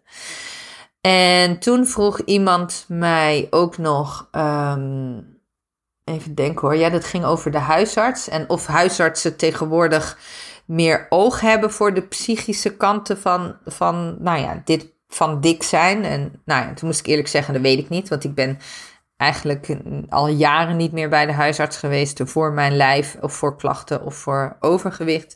En 1.02 1.60
toen 1.60 1.86
vroeg 1.86 2.20
iemand 2.20 2.86
mij 2.88 3.48
ook 3.50 3.78
nog, 3.78 4.30
um, 4.32 5.40
even 6.04 6.36
denken 6.36 6.62
hoor, 6.62 6.76
ja, 6.76 6.90
dat 6.90 7.06
ging 7.06 7.26
over 7.26 7.52
de 7.52 7.58
huisarts 7.58 8.30
en 8.30 8.50
of 8.50 8.66
huisartsen 8.66 9.38
tegenwoordig 9.38 10.18
meer 10.66 11.06
oog 11.10 11.40
hebben 11.40 11.72
voor 11.72 11.94
de 11.94 12.02
psychische 12.02 12.78
kanten 12.78 13.18
van, 13.18 13.58
van 13.66 14.16
nou 14.20 14.40
ja, 14.40 14.62
dit 14.66 14.93
van 15.14 15.42
dik 15.42 15.64
zijn. 15.64 16.06
En 16.06 16.42
nou 16.46 16.66
ja, 16.66 16.74
toen 16.74 16.88
moest 16.88 17.00
ik 17.00 17.06
eerlijk 17.06 17.28
zeggen, 17.28 17.54
dat 17.54 17.62
weet 17.62 17.80
ik 17.80 17.90
niet. 17.90 18.10
Want 18.10 18.24
ik 18.24 18.36
ben 18.36 18.60
eigenlijk 19.18 19.78
al 20.10 20.28
jaren 20.28 20.78
niet 20.78 20.92
meer 20.92 21.10
bij 21.10 21.26
de 21.26 21.32
huisarts 21.34 21.78
geweest 21.78 22.22
voor 22.24 22.54
mijn 22.54 22.76
lijf 22.76 23.18
of 23.22 23.34
voor 23.34 23.58
klachten 23.58 24.04
of 24.04 24.16
voor 24.16 24.58
overgewicht. 24.60 25.36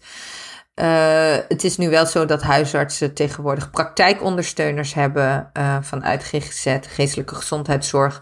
Uh, 0.76 1.36
het 1.48 1.64
is 1.64 1.78
nu 1.78 1.90
wel 1.90 2.06
zo 2.06 2.26
dat 2.26 2.42
huisartsen 2.42 3.14
tegenwoordig 3.14 3.72
praktijkondersteuners 3.72 4.94
hebben 4.94 5.50
uh, 5.54 5.78
vanuit 5.82 6.24
GGZ, 6.24 6.78
geestelijke 6.82 7.36
gezondheidszorg. 7.36 8.22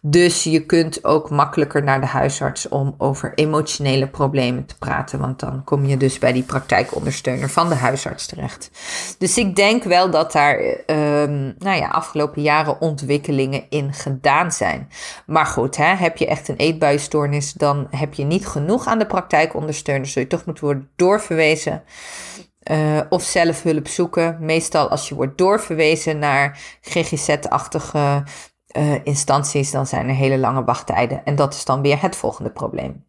Dus 0.00 0.44
je 0.44 0.66
kunt 0.66 1.04
ook 1.04 1.30
makkelijker 1.30 1.82
naar 1.82 2.00
de 2.00 2.06
huisarts 2.06 2.68
om 2.68 2.94
over 2.98 3.32
emotionele 3.34 4.08
problemen 4.08 4.66
te 4.66 4.78
praten. 4.78 5.18
Want 5.18 5.40
dan 5.40 5.64
kom 5.64 5.84
je 5.84 5.96
dus 5.96 6.18
bij 6.18 6.32
die 6.32 6.42
praktijkondersteuner 6.42 7.50
van 7.50 7.68
de 7.68 7.74
huisarts 7.74 8.26
terecht. 8.26 8.70
Dus 9.18 9.38
ik 9.38 9.56
denk 9.56 9.84
wel 9.84 10.10
dat 10.10 10.32
daar 10.32 10.58
um, 10.86 11.54
nou 11.58 11.76
ja, 11.78 11.88
afgelopen 11.88 12.42
jaren 12.42 12.80
ontwikkelingen 12.80 13.64
in 13.68 13.92
gedaan 13.92 14.52
zijn. 14.52 14.88
Maar 15.26 15.46
goed, 15.46 15.76
hè, 15.76 15.94
heb 15.94 16.16
je 16.16 16.26
echt 16.26 16.48
een 16.48 16.56
eetbuisstoornis, 16.56 17.52
dan 17.52 17.86
heb 17.90 18.14
je 18.14 18.24
niet 18.24 18.46
genoeg 18.46 18.86
aan 18.86 18.98
de 18.98 19.06
praktijkondersteuner. 19.06 20.06
Zul 20.06 20.22
je 20.22 20.28
toch 20.28 20.44
moeten 20.44 20.64
worden 20.64 20.90
doorverwezen. 20.96 21.82
Uh, 22.70 23.00
of 23.08 23.22
zelf 23.22 23.62
hulp 23.62 23.88
zoeken. 23.88 24.36
Meestal 24.40 24.88
als 24.88 25.08
je 25.08 25.14
wordt 25.14 25.38
doorverwezen 25.38 26.18
naar 26.18 26.58
GGZ-achtige 26.80 28.22
uh, 28.78 29.04
instanties, 29.04 29.70
dan 29.70 29.86
zijn 29.86 30.08
er 30.08 30.14
hele 30.14 30.38
lange 30.38 30.64
wachttijden. 30.64 31.24
En 31.24 31.36
dat 31.36 31.54
is 31.54 31.64
dan 31.64 31.82
weer 31.82 32.02
het 32.02 32.16
volgende 32.16 32.50
probleem. 32.50 33.04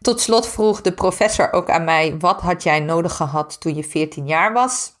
Tot 0.00 0.20
slot 0.20 0.48
vroeg 0.48 0.80
de 0.80 0.92
professor 0.92 1.52
ook 1.52 1.70
aan 1.70 1.84
mij: 1.84 2.18
wat 2.18 2.40
had 2.40 2.62
jij 2.62 2.80
nodig 2.80 3.16
gehad 3.16 3.60
toen 3.60 3.74
je 3.74 3.84
14 3.84 4.26
jaar 4.26 4.52
was? 4.52 4.92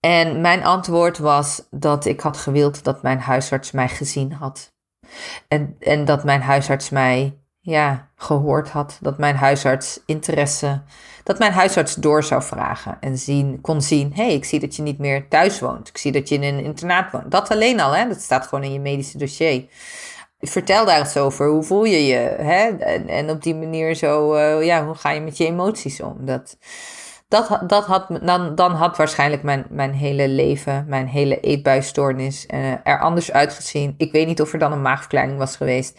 En 0.00 0.40
mijn 0.40 0.64
antwoord 0.64 1.18
was 1.18 1.62
dat 1.70 2.04
ik 2.04 2.20
had 2.20 2.36
gewild 2.36 2.84
dat 2.84 3.02
mijn 3.02 3.20
huisarts 3.20 3.70
mij 3.70 3.88
gezien 3.88 4.32
had. 4.32 4.74
En, 5.48 5.76
en 5.80 6.04
dat 6.04 6.24
mijn 6.24 6.42
huisarts 6.42 6.90
mij 6.90 7.38
ja, 7.60 8.10
gehoord 8.16 8.68
had. 8.70 8.98
Dat 9.00 9.18
mijn 9.18 9.36
huisarts 9.36 10.00
interesse 10.06 10.82
dat 11.26 11.38
mijn 11.38 11.52
huisarts 11.52 11.94
door 11.94 12.24
zou 12.24 12.42
vragen 12.42 12.96
en 13.00 13.18
zien, 13.18 13.60
kon 13.60 13.82
zien: 13.82 14.12
hé, 14.14 14.24
hey, 14.24 14.34
ik 14.34 14.44
zie 14.44 14.60
dat 14.60 14.76
je 14.76 14.82
niet 14.82 14.98
meer 14.98 15.28
thuis 15.28 15.60
woont. 15.60 15.88
Ik 15.88 15.98
zie 15.98 16.12
dat 16.12 16.28
je 16.28 16.34
in 16.34 16.42
een 16.42 16.64
internaat 16.64 17.12
woont. 17.12 17.30
Dat 17.30 17.50
alleen 17.50 17.80
al, 17.80 17.92
hè? 17.92 18.08
dat 18.08 18.20
staat 18.20 18.46
gewoon 18.46 18.64
in 18.64 18.72
je 18.72 18.80
medische 18.80 19.18
dossier. 19.18 19.64
Vertel 20.40 20.84
daar 20.84 20.98
eens 20.98 21.16
over. 21.16 21.48
Hoe 21.48 21.62
voel 21.62 21.84
je 21.84 22.06
je? 22.06 22.36
Hè? 22.38 22.68
En, 22.68 23.08
en 23.08 23.30
op 23.30 23.42
die 23.42 23.54
manier 23.54 23.94
zo, 23.94 24.34
uh, 24.34 24.64
ja, 24.64 24.84
hoe 24.84 24.94
ga 24.94 25.10
je 25.10 25.20
met 25.20 25.36
je 25.36 25.46
emoties 25.46 26.00
om? 26.00 26.16
Dat, 26.20 26.56
dat, 27.28 27.60
dat 27.66 27.84
had, 27.84 28.06
dan, 28.22 28.54
dan 28.54 28.72
had 28.72 28.96
waarschijnlijk 28.96 29.42
mijn, 29.42 29.66
mijn 29.70 29.92
hele 29.92 30.28
leven, 30.28 30.84
mijn 30.88 31.06
hele 31.06 31.40
eetbuisstoornis 31.40 32.46
uh, 32.54 32.72
er 32.84 33.00
anders 33.00 33.32
uitgezien. 33.32 33.94
Ik 33.96 34.12
weet 34.12 34.26
niet 34.26 34.40
of 34.40 34.52
er 34.52 34.58
dan 34.58 34.72
een 34.72 34.82
maagverkleining 34.82 35.38
was 35.38 35.56
geweest. 35.56 35.98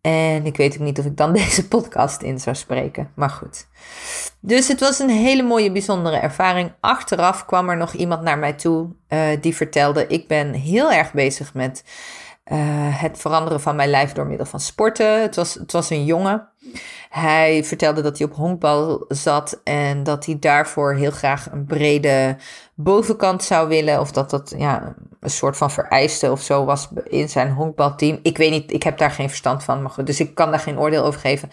En 0.00 0.46
ik 0.46 0.56
weet 0.56 0.74
ook 0.74 0.80
niet 0.80 0.98
of 0.98 1.04
ik 1.04 1.16
dan 1.16 1.32
deze 1.42 1.68
podcast 1.68 2.22
in 2.22 2.40
zou 2.40 2.56
spreken. 2.56 3.10
Maar 3.14 3.30
goed. 3.30 3.66
Dus 4.40 4.68
het 4.68 4.80
was 4.80 4.98
een 4.98 5.10
hele 5.10 5.42
mooie, 5.42 5.72
bijzondere 5.72 6.16
ervaring. 6.16 6.72
Achteraf 6.80 7.44
kwam 7.44 7.68
er 7.68 7.76
nog 7.76 7.92
iemand 7.92 8.22
naar 8.22 8.38
mij 8.38 8.52
toe 8.52 8.88
uh, 9.08 9.28
die 9.40 9.56
vertelde: 9.56 10.06
Ik 10.06 10.28
ben 10.28 10.52
heel 10.52 10.92
erg 10.92 11.12
bezig 11.12 11.54
met 11.54 11.84
uh, 12.52 12.58
het 13.00 13.18
veranderen 13.18 13.60
van 13.60 13.76
mijn 13.76 13.90
lijf 13.90 14.12
door 14.12 14.26
middel 14.26 14.46
van 14.46 14.60
sporten. 14.60 15.22
Het 15.22 15.36
was, 15.36 15.54
het 15.54 15.72
was 15.72 15.90
een 15.90 16.04
jongen. 16.04 16.48
Hij 17.08 17.64
vertelde 17.64 18.02
dat 18.02 18.18
hij 18.18 18.26
op 18.26 18.34
honkbal 18.34 19.04
zat 19.08 19.60
en 19.64 20.02
dat 20.02 20.26
hij 20.26 20.38
daarvoor 20.38 20.94
heel 20.94 21.10
graag 21.10 21.52
een 21.52 21.64
brede 21.64 22.36
bovenkant 22.74 23.42
zou 23.42 23.68
willen. 23.68 24.00
Of 24.00 24.12
dat 24.12 24.30
dat 24.30 24.54
ja, 24.56 24.94
een 25.20 25.30
soort 25.30 25.56
van 25.56 25.70
vereiste 25.70 26.30
of 26.30 26.42
zo 26.42 26.64
was 26.64 26.88
in 27.04 27.28
zijn 27.28 27.52
honkbalteam. 27.52 28.18
Ik 28.22 28.36
weet 28.36 28.50
niet, 28.50 28.72
ik 28.72 28.82
heb 28.82 28.98
daar 28.98 29.10
geen 29.10 29.28
verstand 29.28 29.64
van, 29.64 29.82
maar 29.82 30.04
dus 30.04 30.20
ik 30.20 30.34
kan 30.34 30.50
daar 30.50 30.60
geen 30.60 30.78
oordeel 30.78 31.04
over 31.04 31.20
geven. 31.20 31.50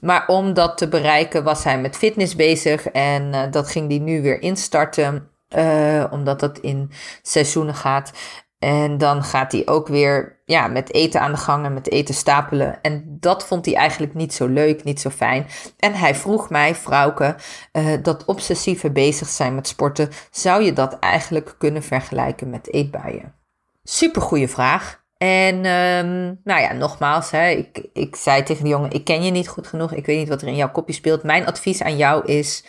Maar 0.00 0.26
om 0.26 0.54
dat 0.54 0.78
te 0.78 0.88
bereiken 0.88 1.44
was 1.44 1.64
hij 1.64 1.80
met 1.80 1.96
fitness 1.96 2.36
bezig 2.36 2.86
en 2.86 3.32
uh, 3.32 3.42
dat 3.50 3.70
ging 3.70 3.88
hij 3.88 3.98
nu 3.98 4.22
weer 4.22 4.42
instarten. 4.42 5.28
Uh, 5.56 6.04
omdat 6.10 6.40
dat 6.40 6.58
in 6.58 6.90
seizoenen 7.22 7.74
gaat. 7.74 8.12
En 8.60 8.98
dan 8.98 9.22
gaat 9.22 9.52
hij 9.52 9.62
ook 9.66 9.88
weer 9.88 10.40
ja, 10.44 10.66
met 10.66 10.92
eten 10.94 11.20
aan 11.20 11.32
de 11.32 11.38
gang 11.38 11.64
en 11.64 11.74
met 11.74 11.90
eten 11.90 12.14
stapelen. 12.14 12.78
En 12.82 13.16
dat 13.20 13.46
vond 13.46 13.64
hij 13.64 13.74
eigenlijk 13.74 14.14
niet 14.14 14.34
zo 14.34 14.46
leuk, 14.46 14.84
niet 14.84 15.00
zo 15.00 15.10
fijn. 15.10 15.46
En 15.78 15.94
hij 15.94 16.14
vroeg 16.14 16.50
mij, 16.50 16.74
vrouwke, 16.74 17.36
uh, 17.72 17.92
dat 18.02 18.24
obsessieve 18.24 18.90
bezig 18.90 19.28
zijn 19.28 19.54
met 19.54 19.68
sporten, 19.68 20.08
zou 20.30 20.62
je 20.62 20.72
dat 20.72 20.98
eigenlijk 20.98 21.54
kunnen 21.58 21.82
vergelijken 21.82 22.50
met 22.50 22.72
eetbuien? 22.72 23.34
Supergoeie 23.82 24.48
vraag. 24.48 25.00
En 25.16 25.54
um, 25.54 26.40
nou 26.44 26.60
ja, 26.60 26.72
nogmaals, 26.72 27.30
hè, 27.30 27.48
ik, 27.48 27.86
ik 27.92 28.16
zei 28.16 28.42
tegen 28.42 28.64
de 28.64 28.70
jongen, 28.70 28.90
ik 28.90 29.04
ken 29.04 29.22
je 29.22 29.30
niet 29.30 29.48
goed 29.48 29.66
genoeg, 29.66 29.92
ik 29.92 30.06
weet 30.06 30.18
niet 30.18 30.28
wat 30.28 30.42
er 30.42 30.48
in 30.48 30.56
jouw 30.56 30.70
kopje 30.70 30.94
speelt. 30.94 31.22
Mijn 31.22 31.46
advies 31.46 31.82
aan 31.82 31.96
jou 31.96 32.24
is, 32.24 32.64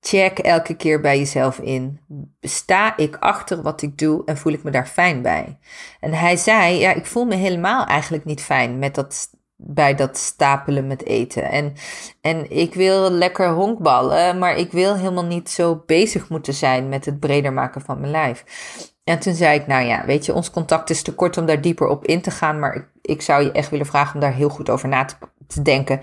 Check 0.00 0.38
elke 0.38 0.74
keer 0.74 1.00
bij 1.00 1.18
jezelf 1.18 1.58
in. 1.58 2.00
Sta 2.40 2.96
ik 2.96 3.16
achter 3.16 3.62
wat 3.62 3.82
ik 3.82 3.98
doe 3.98 4.22
en 4.24 4.36
voel 4.36 4.52
ik 4.52 4.62
me 4.62 4.70
daar 4.70 4.86
fijn 4.86 5.22
bij? 5.22 5.58
En 6.00 6.12
hij 6.12 6.36
zei: 6.36 6.78
Ja, 6.78 6.94
ik 6.94 7.06
voel 7.06 7.24
me 7.24 7.34
helemaal 7.34 7.86
eigenlijk 7.86 8.24
niet 8.24 8.42
fijn 8.42 8.78
met 8.78 8.94
dat, 8.94 9.30
bij 9.56 9.94
dat 9.94 10.16
stapelen 10.16 10.86
met 10.86 11.04
eten. 11.04 11.42
En, 11.42 11.74
en 12.20 12.50
ik 12.50 12.74
wil 12.74 13.10
lekker 13.10 13.50
honkballen, 13.50 14.38
maar 14.38 14.56
ik 14.56 14.72
wil 14.72 14.96
helemaal 14.96 15.24
niet 15.24 15.50
zo 15.50 15.82
bezig 15.86 16.28
moeten 16.28 16.54
zijn 16.54 16.88
met 16.88 17.04
het 17.04 17.20
breder 17.20 17.52
maken 17.52 17.80
van 17.80 18.00
mijn 18.00 18.12
lijf. 18.12 18.44
En 19.04 19.18
toen 19.18 19.34
zei 19.34 19.58
ik: 19.58 19.66
Nou 19.66 19.86
ja, 19.86 20.04
weet 20.04 20.26
je, 20.26 20.34
ons 20.34 20.50
contact 20.50 20.90
is 20.90 21.02
te 21.02 21.14
kort 21.14 21.36
om 21.36 21.46
daar 21.46 21.60
dieper 21.60 21.86
op 21.86 22.04
in 22.04 22.20
te 22.20 22.30
gaan, 22.30 22.58
maar 22.58 22.74
ik, 22.74 22.86
ik 23.02 23.22
zou 23.22 23.42
je 23.42 23.52
echt 23.52 23.70
willen 23.70 23.86
vragen 23.86 24.14
om 24.14 24.20
daar 24.20 24.34
heel 24.34 24.48
goed 24.48 24.70
over 24.70 24.88
na 24.88 25.04
te, 25.04 25.14
te 25.46 25.62
denken. 25.62 26.00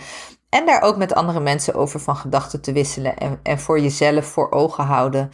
En 0.55 0.65
daar 0.65 0.81
ook 0.81 0.97
met 0.97 1.13
andere 1.13 1.39
mensen 1.39 1.73
over 1.73 1.99
van 1.99 2.15
gedachten 2.15 2.61
te 2.61 2.71
wisselen. 2.71 3.17
En, 3.17 3.39
en 3.43 3.59
voor 3.59 3.79
jezelf 3.79 4.25
voor 4.25 4.51
ogen 4.51 4.83
houden. 4.83 5.31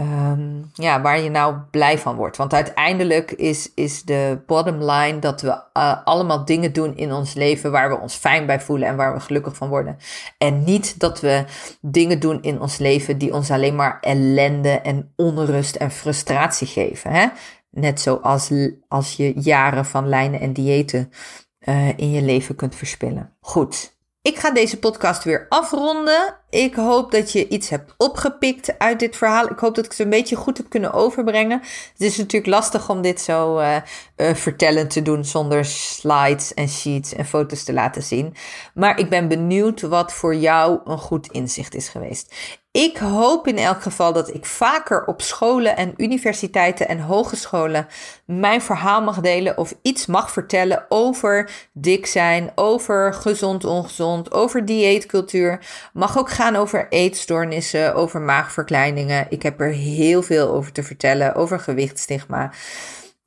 Um, 0.00 0.70
ja, 0.74 1.00
waar 1.00 1.20
je 1.20 1.30
nou 1.30 1.56
blij 1.70 1.98
van 1.98 2.16
wordt. 2.16 2.36
Want 2.36 2.54
uiteindelijk 2.54 3.32
is, 3.32 3.74
is 3.74 4.02
de 4.02 4.38
bottom 4.46 4.84
line 4.84 5.18
dat 5.18 5.40
we 5.40 5.48
uh, 5.48 5.96
allemaal 6.04 6.44
dingen 6.44 6.72
doen 6.72 6.96
in 6.96 7.12
ons 7.12 7.34
leven 7.34 7.70
waar 7.70 7.88
we 7.88 7.98
ons 7.98 8.14
fijn 8.14 8.46
bij 8.46 8.60
voelen 8.60 8.88
en 8.88 8.96
waar 8.96 9.14
we 9.14 9.20
gelukkig 9.20 9.56
van 9.56 9.68
worden. 9.68 9.96
En 10.38 10.64
niet 10.64 11.00
dat 11.00 11.20
we 11.20 11.44
dingen 11.80 12.20
doen 12.20 12.42
in 12.42 12.60
ons 12.60 12.78
leven 12.78 13.18
die 13.18 13.34
ons 13.34 13.50
alleen 13.50 13.76
maar 13.76 13.98
ellende 14.00 14.80
en 14.80 15.12
onrust 15.16 15.76
en 15.76 15.90
frustratie 15.90 16.66
geven. 16.66 17.10
Hè? 17.10 17.26
Net 17.70 18.00
zoals 18.00 18.52
als 18.88 19.16
je 19.16 19.40
jaren 19.40 19.84
van 19.84 20.08
lijnen 20.08 20.40
en 20.40 20.52
diëten 20.52 21.12
uh, 21.60 21.98
in 21.98 22.10
je 22.10 22.22
leven 22.22 22.54
kunt 22.54 22.74
verspillen. 22.74 23.32
Goed, 23.40 23.98
ik 24.22 24.38
ga 24.38 24.50
deze 24.50 24.78
podcast 24.78 25.24
weer 25.24 25.46
afronden. 25.48 26.36
Ik 26.50 26.74
hoop 26.74 27.10
dat 27.10 27.32
je 27.32 27.48
iets 27.48 27.68
hebt 27.68 27.94
opgepikt 27.96 28.78
uit 28.78 28.98
dit 28.98 29.16
verhaal. 29.16 29.50
Ik 29.50 29.58
hoop 29.58 29.74
dat 29.74 29.84
ik 29.84 29.90
het 29.90 30.00
een 30.00 30.10
beetje 30.10 30.36
goed 30.36 30.56
heb 30.56 30.68
kunnen 30.68 30.92
overbrengen. 30.92 31.60
Het 31.92 32.00
is 32.00 32.16
natuurlijk 32.16 32.52
lastig 32.52 32.88
om 32.88 33.02
dit 33.02 33.20
zo 33.20 33.58
uh, 33.58 33.76
uh, 34.16 34.34
vertellend 34.34 34.90
te 34.90 35.02
doen 35.02 35.24
zonder 35.24 35.64
slides 35.64 36.54
en 36.54 36.68
sheets 36.68 37.12
en 37.12 37.26
foto's 37.26 37.64
te 37.64 37.72
laten 37.72 38.02
zien. 38.02 38.34
Maar 38.74 38.98
ik 38.98 39.08
ben 39.08 39.28
benieuwd 39.28 39.80
wat 39.80 40.12
voor 40.12 40.34
jou 40.34 40.80
een 40.84 40.98
goed 40.98 41.26
inzicht 41.32 41.74
is 41.74 41.88
geweest. 41.88 42.34
Ik 42.72 42.96
hoop 42.96 43.46
in 43.46 43.58
elk 43.58 43.82
geval 43.82 44.12
dat 44.12 44.34
ik 44.34 44.44
vaker 44.44 45.06
op 45.06 45.22
scholen 45.22 45.76
en 45.76 45.94
universiteiten 45.96 46.88
en 46.88 47.00
hogescholen 47.00 47.86
mijn 48.24 48.62
verhaal 48.62 49.02
mag 49.02 49.20
delen 49.20 49.58
of 49.58 49.74
iets 49.82 50.06
mag 50.06 50.32
vertellen 50.32 50.86
over 50.88 51.50
dik 51.72 52.06
zijn, 52.06 52.52
over 52.54 53.14
gezond 53.14 53.64
ongezond, 53.64 54.32
over 54.32 54.64
dieetcultuur. 54.64 55.66
Mag 55.92 56.18
ook 56.18 56.30
gaan 56.30 56.56
over 56.56 56.86
eetstoornissen, 56.88 57.94
over 57.94 58.20
maagverkleiningen. 58.20 59.26
Ik 59.28 59.42
heb 59.42 59.60
er 59.60 59.72
heel 59.72 60.22
veel 60.22 60.48
over 60.48 60.72
te 60.72 60.82
vertellen, 60.82 61.34
over 61.34 61.60
gewichtstigma. 61.60 62.52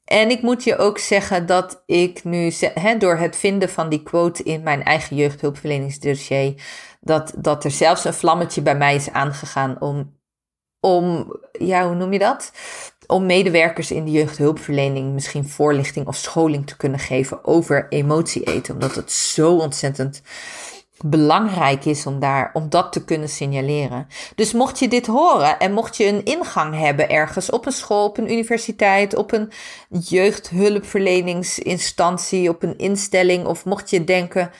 En 0.06 0.30
ik 0.30 0.42
moet 0.42 0.64
je 0.64 0.78
ook 0.78 0.98
zeggen 0.98 1.46
dat 1.46 1.84
ik 1.86 2.24
nu, 2.24 2.52
door 2.98 3.18
het 3.18 3.36
vinden 3.36 3.70
van 3.70 3.90
die 3.90 4.04
quote 4.04 4.44
in 4.44 4.64
mijn 4.64 4.84
eigen 4.84 5.16
jeugdhulpverleningsdossier, 5.16 6.54
dat, 7.04 7.34
dat 7.38 7.64
er 7.64 7.72
zelfs 7.72 8.06
een 8.06 8.14
vlammetje 8.14 8.62
bij 8.62 8.76
mij 8.76 8.96
is 8.96 9.12
aangegaan 9.12 9.82
om, 9.82 10.18
om, 10.80 11.36
ja, 11.52 11.88
hoe 11.88 11.96
noem 11.96 12.14
je 12.14 12.20
dat? 12.20 12.52
Om 13.08 13.26
medewerkers 13.26 13.92
in 13.92 14.06
de 14.06 14.12
jeugdhulpverlening 14.12 15.14
misschien 15.14 15.48
voorlichting 15.48 16.08
of 16.08 16.16
scholing 16.16 16.68
te 16.68 16.78
kunnen 16.78 17.00
geven 17.00 17.46
over 17.46 17.86
emotie 17.90 18.44
eten. 18.44 18.74
Omdat 18.74 18.96
het 18.96 19.12
zo 19.12 19.56
ontzettend 19.56 20.22
belangrijk 21.06 21.86
is 21.86 22.06
om, 22.06 22.20
daar, 22.20 22.50
om 22.54 22.70
dat 22.70 22.92
te 22.92 23.04
kunnen 23.04 23.30
signaleren. 23.30 24.08
Dus 24.36 24.54
mocht 24.54 24.80
je 24.80 24.88
dit 24.88 25.08
horen 25.08 25.60
en 25.60 25.74
mocht 25.74 25.98
je 25.98 26.06
een 26.06 26.26
ingang 26.26 26.80
hebben 26.80 27.10
ergens 27.10 27.50
op 27.50 27.66
een 27.66 27.72
school, 27.72 28.06
op 28.06 28.18
een 28.18 28.32
universiteit, 28.32 29.16
op 29.16 29.32
een 29.32 29.52
jeugdhulpverleningsinstantie, 29.90 32.50
op 32.50 32.64
een 32.64 32.78
instelling, 32.78 33.46
of 33.46 33.66
mocht 33.66 33.90
je 33.90 34.04
denken, 34.04 34.52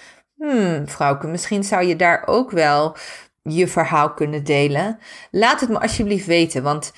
hmm, 0.50 0.88
vrouwke, 0.88 1.28
misschien 1.28 1.64
zou 1.64 1.86
je 1.86 1.96
daar 1.96 2.24
ook 2.26 2.52
wel 2.52 2.96
je 3.42 3.68
verhaal 3.68 4.14
kunnen 4.14 4.44
delen. 4.44 5.00
Laat 5.32 5.60
het 5.60 5.70
me 5.70 5.80
alsjeblieft 5.80 6.26
weten, 6.26 6.64
want 6.64 6.94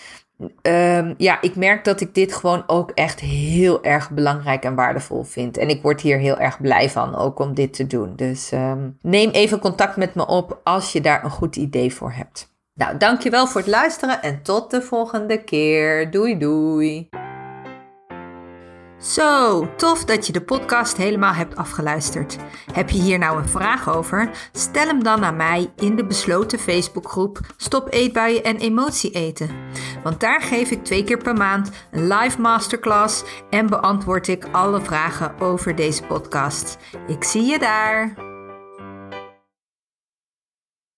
um, 0.61 1.13
ja, 1.17 1.41
ik 1.41 1.55
merk 1.55 1.83
dat 1.83 2.01
ik 2.01 2.13
dit 2.13 2.33
gewoon 2.33 2.63
ook 2.67 2.91
echt 2.91 3.19
heel 3.19 3.83
erg 3.83 4.11
belangrijk 4.11 4.63
en 4.63 4.75
waardevol 4.75 5.23
vind. 5.23 5.57
En 5.57 5.69
ik 5.69 5.81
word 5.81 6.01
hier 6.01 6.17
heel 6.17 6.37
erg 6.37 6.61
blij 6.61 6.89
van, 6.89 7.15
ook 7.15 7.39
om 7.39 7.53
dit 7.53 7.73
te 7.73 7.87
doen. 7.87 8.15
Dus 8.15 8.51
um, 8.51 8.97
neem 9.01 9.29
even 9.29 9.59
contact 9.59 9.95
met 9.95 10.15
me 10.15 10.27
op 10.27 10.59
als 10.63 10.91
je 10.91 11.01
daar 11.01 11.23
een 11.23 11.29
goed 11.29 11.55
idee 11.55 11.93
voor 11.93 12.11
hebt. 12.11 12.53
Nou, 12.73 12.97
dankjewel 12.97 13.47
voor 13.47 13.61
het 13.61 13.69
luisteren 13.69 14.21
en 14.21 14.41
tot 14.41 14.71
de 14.71 14.81
volgende 14.81 15.43
keer. 15.43 16.11
Doei 16.11 16.37
doei. 16.37 17.09
Zo, 19.05 19.67
tof 19.75 20.05
dat 20.05 20.27
je 20.27 20.33
de 20.33 20.41
podcast 20.41 20.97
helemaal 20.97 21.33
hebt 21.33 21.55
afgeluisterd. 21.55 22.37
Heb 22.73 22.89
je 22.89 23.01
hier 23.01 23.19
nou 23.19 23.37
een 23.37 23.47
vraag 23.47 23.89
over? 23.95 24.29
Stel 24.51 24.87
hem 24.87 25.03
dan 25.03 25.23
aan 25.23 25.35
mij 25.35 25.71
in 25.75 25.95
de 25.95 26.05
besloten 26.05 26.59
Facebookgroep 26.59 27.39
Stop 27.57 27.93
Eetbuien 27.93 28.43
en 28.43 28.57
Emotie 28.57 29.11
Eten. 29.11 29.49
Want 30.03 30.19
daar 30.19 30.41
geef 30.41 30.71
ik 30.71 30.83
twee 30.83 31.03
keer 31.03 31.17
per 31.17 31.35
maand 31.35 31.69
een 31.91 32.07
live 32.07 32.41
masterclass 32.41 33.23
en 33.49 33.67
beantwoord 33.67 34.27
ik 34.27 34.47
alle 34.51 34.81
vragen 34.81 35.39
over 35.39 35.75
deze 35.75 36.03
podcast. 36.03 36.77
Ik 37.07 37.23
zie 37.23 37.43
je 37.43 37.59
daar. 37.59 38.24